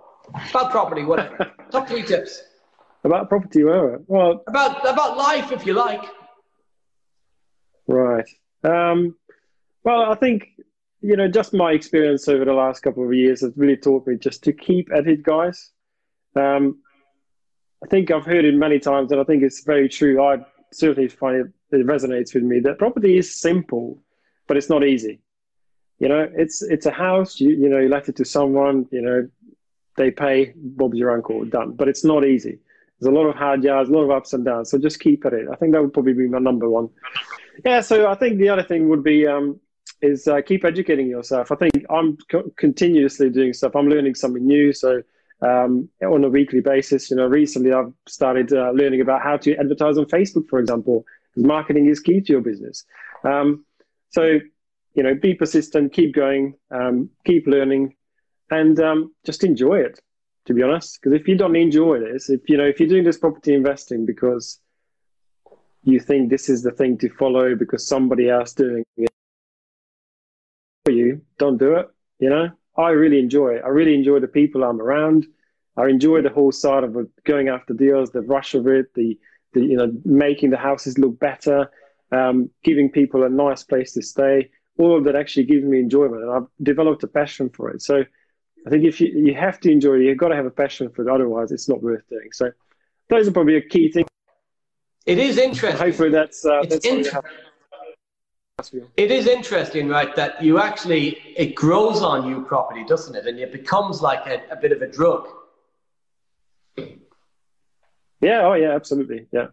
About 0.52 0.72
property, 0.72 1.04
whatever. 1.04 1.52
top 1.72 1.88
three 1.88 2.04
tips. 2.04 2.42
About 3.04 3.30
property, 3.30 3.64
whatever. 3.64 4.02
Well, 4.08 4.44
about 4.48 4.88
about 4.88 5.18
life, 5.18 5.52
if 5.52 5.66
you 5.66 5.74
like. 5.74 6.04
Right. 7.88 8.28
Um, 8.64 9.16
well, 9.84 10.12
I 10.12 10.16
think 10.16 10.50
you 11.02 11.16
know, 11.16 11.28
just 11.28 11.54
my 11.54 11.72
experience 11.72 12.28
over 12.28 12.46
the 12.46 12.54
last 12.54 12.82
couple 12.82 13.06
of 13.06 13.14
years 13.14 13.42
has 13.42 13.54
really 13.56 13.78
taught 13.78 14.06
me 14.06 14.18
just 14.18 14.44
to 14.44 14.54
keep 14.54 14.90
at 14.94 15.08
it, 15.08 15.24
guys. 15.24 15.72
Um, 16.36 16.80
I 17.84 17.88
think 17.88 18.12
I've 18.12 18.26
heard 18.26 18.46
it 18.46 18.56
many 18.56 18.80
times, 18.80 19.12
and 19.12 19.22
I 19.22 19.24
think 19.24 19.44
it's 19.44 19.64
very 19.64 19.88
true. 19.88 20.22
I 20.22 20.46
certainly 20.72 21.08
find 21.08 21.38
it, 21.38 21.78
it 21.78 21.88
resonates 21.88 22.34
with 22.34 22.44
me 22.44 22.60
that 22.62 22.78
property 22.78 23.18
is 23.18 23.40
simple, 23.40 24.02
but 24.48 24.58
it's 24.58 24.70
not 24.70 24.84
easy. 24.84 25.22
You 26.00 26.10
know, 26.10 26.30
it's 26.36 26.62
it's 26.62 26.86
a 26.86 26.92
house. 26.92 27.40
You 27.40 27.50
you 27.52 27.70
know, 27.70 27.80
you 27.80 27.90
let 27.90 28.10
it 28.10 28.16
to 28.18 28.26
someone. 28.26 28.88
You 28.92 29.02
know, 29.02 29.30
they 29.98 30.12
pay. 30.12 30.54
Bob's 30.56 30.98
your 30.98 31.12
uncle. 31.12 31.44
Done. 31.46 31.74
But 31.74 31.88
it's 31.88 32.04
not 32.04 32.26
easy. 32.26 32.60
There's 33.00 33.14
a 33.14 33.18
lot 33.18 33.28
of 33.28 33.36
hard 33.36 33.64
yards, 33.64 33.90
a 33.90 33.94
lot 33.94 34.04
of 34.04 34.12
ups 34.12 34.34
and 34.34 34.44
downs. 34.44 34.72
So 34.72 34.78
just 34.78 35.00
keep 35.00 35.26
at 35.26 35.34
it. 35.34 35.48
I 35.52 35.56
think 35.56 35.72
that 35.74 35.82
would 35.82 35.94
probably 35.94 36.14
be 36.14 36.28
my 36.28 36.40
number 36.40 36.70
one. 36.70 36.90
Yeah. 37.66 37.82
So 37.82 38.10
I 38.10 38.16
think 38.16 38.40
the 38.40 38.50
other 38.50 38.64
thing 38.64 38.90
would 38.90 39.04
be 39.04 39.26
um, 39.26 39.60
is 40.02 40.28
uh, 40.28 40.42
keep 40.42 40.66
educating 40.66 41.08
yourself. 41.08 41.52
I 41.52 41.56
think 41.56 41.86
I'm 41.90 42.18
co- 42.30 42.52
continuously 42.58 43.30
doing 43.30 43.54
stuff. 43.54 43.76
I'm 43.76 43.90
learning 43.90 44.16
something 44.16 44.46
new. 44.46 44.74
So 44.74 45.02
um, 45.42 45.90
on 46.02 46.24
a 46.24 46.30
weekly 46.30 46.62
basis, 46.62 47.10
you 47.10 47.18
know, 47.18 47.26
recently 47.26 47.72
I've 47.72 47.94
started 48.08 48.52
uh, 48.52 48.72
learning 48.72 49.02
about 49.02 49.22
how 49.22 49.38
to 49.38 49.56
advertise 49.56 49.98
on 49.98 50.06
Facebook, 50.06 50.50
for 50.50 50.60
example, 50.60 51.06
because 51.32 51.48
marketing 51.48 51.88
is 51.88 52.00
key 52.00 52.22
to 52.22 52.34
your 52.34 52.42
business. 52.42 52.84
Um, 53.24 53.66
so, 54.10 54.40
you 54.96 55.04
know, 55.04 55.16
be 55.16 55.34
persistent, 55.34 55.94
keep 55.94 56.14
going, 56.14 56.56
um, 56.72 57.10
keep 57.26 57.48
learning, 57.48 57.96
and 58.50 58.80
um, 58.80 59.14
just 59.26 59.44
enjoy 59.44 59.80
it. 59.80 60.00
To 60.46 60.54
be 60.56 60.64
honest, 60.64 61.00
because 61.00 61.20
if 61.20 61.28
you 61.28 61.38
don't 61.38 61.56
enjoy 61.56 62.00
this, 62.00 62.30
if 62.30 62.50
you 62.50 62.58
know, 62.58 62.66
if 62.66 62.80
you're 62.80 62.90
doing 62.90 63.04
this 63.04 63.20
property 63.20 63.54
investing 63.54 64.08
because 64.08 64.60
you 65.84 66.00
think 66.00 66.30
this 66.30 66.50
is 66.50 66.64
the 66.64 66.72
thing 66.72 66.98
to 67.00 67.10
follow 67.10 67.56
because 67.56 67.86
somebody 67.86 68.30
else 68.30 68.54
doing 68.54 68.84
it 68.98 69.12
for 70.86 70.92
you, 70.92 71.22
don't 71.38 71.58
do 71.58 71.76
it. 71.76 71.88
You 72.18 72.30
know, 72.32 72.50
I 72.78 72.92
really 72.92 73.20
enjoy 73.20 73.56
it. 73.56 73.62
I 73.66 73.70
really 73.70 73.96
enjoy 73.96 74.20
the 74.20 74.28
people 74.28 74.64
I'm 74.64 74.82
around. 74.82 75.26
I 75.78 75.88
enjoy 75.88 76.22
the 76.22 76.30
whole 76.30 76.52
side 76.52 76.84
of 76.84 76.98
going 77.24 77.48
after 77.48 77.74
deals, 77.74 78.12
the 78.12 78.22
rush 78.22 78.54
of 78.54 78.68
it, 78.68 78.94
the, 78.96 79.18
the 79.54 79.62
you 79.62 79.78
know 79.78 79.92
making 80.04 80.50
the 80.50 80.58
houses 80.58 80.98
look 80.98 81.20
better, 81.20 81.72
um, 82.12 82.50
giving 82.64 82.90
people 82.90 83.24
a 83.24 83.30
nice 83.30 83.64
place 83.64 83.94
to 83.94 84.02
stay. 84.02 84.50
All 84.78 84.98
of 84.98 85.04
that 85.06 85.16
actually 85.16 85.46
gives 85.46 85.64
me 85.66 85.80
enjoyment, 85.80 86.24
and 86.24 86.32
I've 86.32 86.48
developed 86.64 87.04
a 87.04 87.08
passion 87.08 87.50
for 87.50 87.70
it. 87.70 87.82
So 87.82 88.04
I 88.66 88.70
think 88.70 88.84
if 88.84 89.00
you 89.00 89.08
you 89.08 89.34
have 89.36 89.60
to 89.62 89.72
enjoy 89.72 89.96
it, 89.96 90.04
you've 90.04 90.18
got 90.18 90.30
to 90.30 90.36
have 90.36 90.46
a 90.46 90.52
passion 90.52 90.90
for 90.90 91.08
it. 91.08 91.12
Otherwise, 91.12 91.52
it's 91.52 91.70
not 91.70 91.82
worth 91.82 92.08
doing. 92.10 92.30
So 92.34 92.52
those 93.10 93.28
are 93.28 93.32
probably 93.32 93.56
a 93.56 93.62
key 93.62 93.92
thing. 93.92 94.06
It 95.06 95.18
is 95.18 95.38
interesting. 95.38 95.80
Hopefully, 95.80 96.10
that's 96.10 96.46
uh, 96.46 96.60
it's 96.64 96.86
that's 96.86 97.10
it 98.98 99.12
is 99.12 99.28
interesting, 99.28 99.88
right, 99.88 100.16
that 100.16 100.42
you 100.42 100.60
actually, 100.60 101.18
it 101.36 101.56
grows 101.56 102.02
on 102.02 102.28
you 102.28 102.44
properly, 102.44 102.84
doesn't 102.86 103.16
it? 103.16 103.26
And 103.28 103.40
it 103.40 103.52
becomes 103.52 104.02
like 104.02 104.26
a, 104.28 104.42
a 104.52 104.56
bit 104.56 104.72
of 104.72 104.82
a 104.82 104.88
drug. 104.88 105.28
Yeah, 108.22 108.42
oh 108.48 108.54
yeah, 108.54 108.76
absolutely. 108.76 109.28
Yeah. 109.32 109.48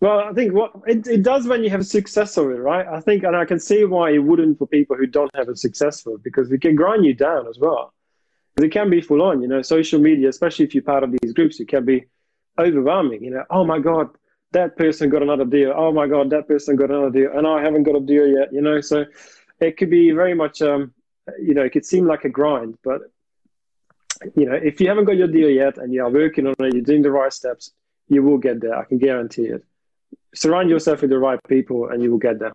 Well, 0.00 0.20
I 0.20 0.32
think 0.32 0.54
what 0.54 0.72
it, 0.86 1.06
it 1.06 1.22
does 1.22 1.46
when 1.46 1.62
you 1.62 1.68
have 1.70 1.86
success 1.86 2.38
of 2.38 2.46
it, 2.46 2.54
right? 2.54 2.86
I 2.86 3.00
think, 3.00 3.22
and 3.22 3.36
I 3.36 3.44
can 3.44 3.58
see 3.58 3.84
why 3.84 4.12
it 4.12 4.18
wouldn't 4.18 4.58
for 4.58 4.66
people 4.66 4.96
who 4.96 5.06
don't 5.06 5.30
have 5.34 5.48
a 5.48 5.56
success 5.56 6.06
of 6.06 6.14
it, 6.14 6.22
because 6.22 6.50
it 6.50 6.62
can 6.62 6.74
grind 6.74 7.04
you 7.04 7.12
down 7.12 7.46
as 7.48 7.58
well. 7.58 7.92
Because 8.54 8.66
it 8.66 8.72
can 8.72 8.88
be 8.88 9.02
full 9.02 9.20
on, 9.22 9.42
you 9.42 9.48
know, 9.48 9.60
social 9.60 10.00
media, 10.00 10.28
especially 10.28 10.64
if 10.64 10.74
you're 10.74 10.82
part 10.82 11.04
of 11.04 11.12
these 11.20 11.34
groups, 11.34 11.60
it 11.60 11.68
can 11.68 11.84
be 11.84 12.06
overwhelming, 12.58 13.22
you 13.22 13.30
know, 13.30 13.44
oh 13.50 13.64
my 13.64 13.78
God, 13.78 14.08
that 14.52 14.76
person 14.76 15.10
got 15.10 15.22
another 15.22 15.44
deal. 15.44 15.72
Oh 15.74 15.92
my 15.92 16.06
God, 16.06 16.30
that 16.30 16.48
person 16.48 16.76
got 16.76 16.90
another 16.90 17.10
deal, 17.10 17.30
and 17.36 17.46
I 17.46 17.62
haven't 17.62 17.84
got 17.84 17.96
a 17.96 18.00
deal 18.00 18.26
yet. 18.26 18.52
You 18.52 18.62
know, 18.62 18.80
so 18.80 19.04
it 19.60 19.76
could 19.76 19.90
be 19.90 20.10
very 20.10 20.34
much, 20.34 20.62
um, 20.62 20.92
you 21.40 21.54
know, 21.54 21.62
it 21.62 21.70
could 21.70 21.86
seem 21.86 22.06
like 22.06 22.24
a 22.24 22.28
grind, 22.28 22.78
but 22.82 23.02
you 24.34 24.46
know, 24.46 24.54
if 24.54 24.80
you 24.80 24.88
haven't 24.88 25.04
got 25.04 25.16
your 25.16 25.28
deal 25.28 25.48
yet 25.48 25.78
and 25.78 25.94
you 25.94 26.04
are 26.04 26.10
working 26.10 26.46
on 26.46 26.54
it, 26.58 26.74
you're 26.74 26.82
doing 26.82 27.02
the 27.02 27.10
right 27.10 27.32
steps, 27.32 27.72
you 28.08 28.22
will 28.22 28.38
get 28.38 28.60
there. 28.60 28.76
I 28.76 28.84
can 28.84 28.98
guarantee 28.98 29.46
it. 29.46 29.64
Surround 30.34 30.68
yourself 30.68 31.00
with 31.00 31.10
the 31.10 31.18
right 31.18 31.40
people, 31.48 31.88
and 31.88 32.02
you 32.02 32.10
will 32.10 32.18
get 32.18 32.38
there. 32.38 32.52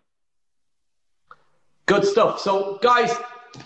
Good 1.86 2.04
stuff. 2.04 2.40
So, 2.40 2.78
guys, 2.82 3.12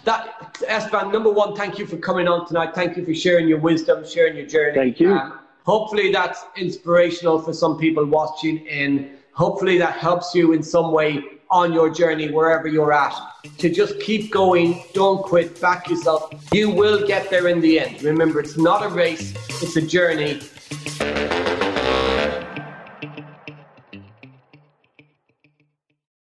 that 0.04 0.54
Istvan, 0.54 1.12
number 1.12 1.30
one, 1.30 1.56
thank 1.56 1.78
you 1.78 1.86
for 1.86 1.96
coming 1.96 2.28
on 2.28 2.46
tonight. 2.46 2.74
Thank 2.74 2.96
you 2.96 3.04
for 3.04 3.14
sharing 3.14 3.48
your 3.48 3.58
wisdom, 3.58 4.06
sharing 4.06 4.36
your 4.36 4.46
journey. 4.46 4.74
Thank 4.74 5.00
you. 5.00 5.14
Um, 5.14 5.38
hopefully 5.70 6.10
that's 6.10 6.46
inspirational 6.56 7.40
for 7.40 7.52
some 7.52 7.78
people 7.78 8.04
watching 8.04 8.66
and 8.66 9.08
hopefully 9.30 9.78
that 9.78 9.94
helps 9.96 10.34
you 10.34 10.52
in 10.52 10.60
some 10.64 10.90
way 10.90 11.22
on 11.48 11.72
your 11.72 11.88
journey 11.88 12.28
wherever 12.28 12.66
you're 12.66 12.92
at 12.92 13.14
to 13.56 13.70
just 13.70 14.00
keep 14.00 14.32
going. 14.32 14.82
Don't 14.94 15.22
quit. 15.22 15.60
Back 15.60 15.88
yourself. 15.88 16.34
You 16.52 16.70
will 16.70 17.06
get 17.06 17.30
there 17.30 17.46
in 17.46 17.60
the 17.60 17.78
end. 17.78 18.02
Remember 18.02 18.40
it's 18.40 18.58
not 18.58 18.84
a 18.84 18.88
race. 18.88 19.32
It's 19.62 19.76
a 19.76 19.82
journey 19.82 20.40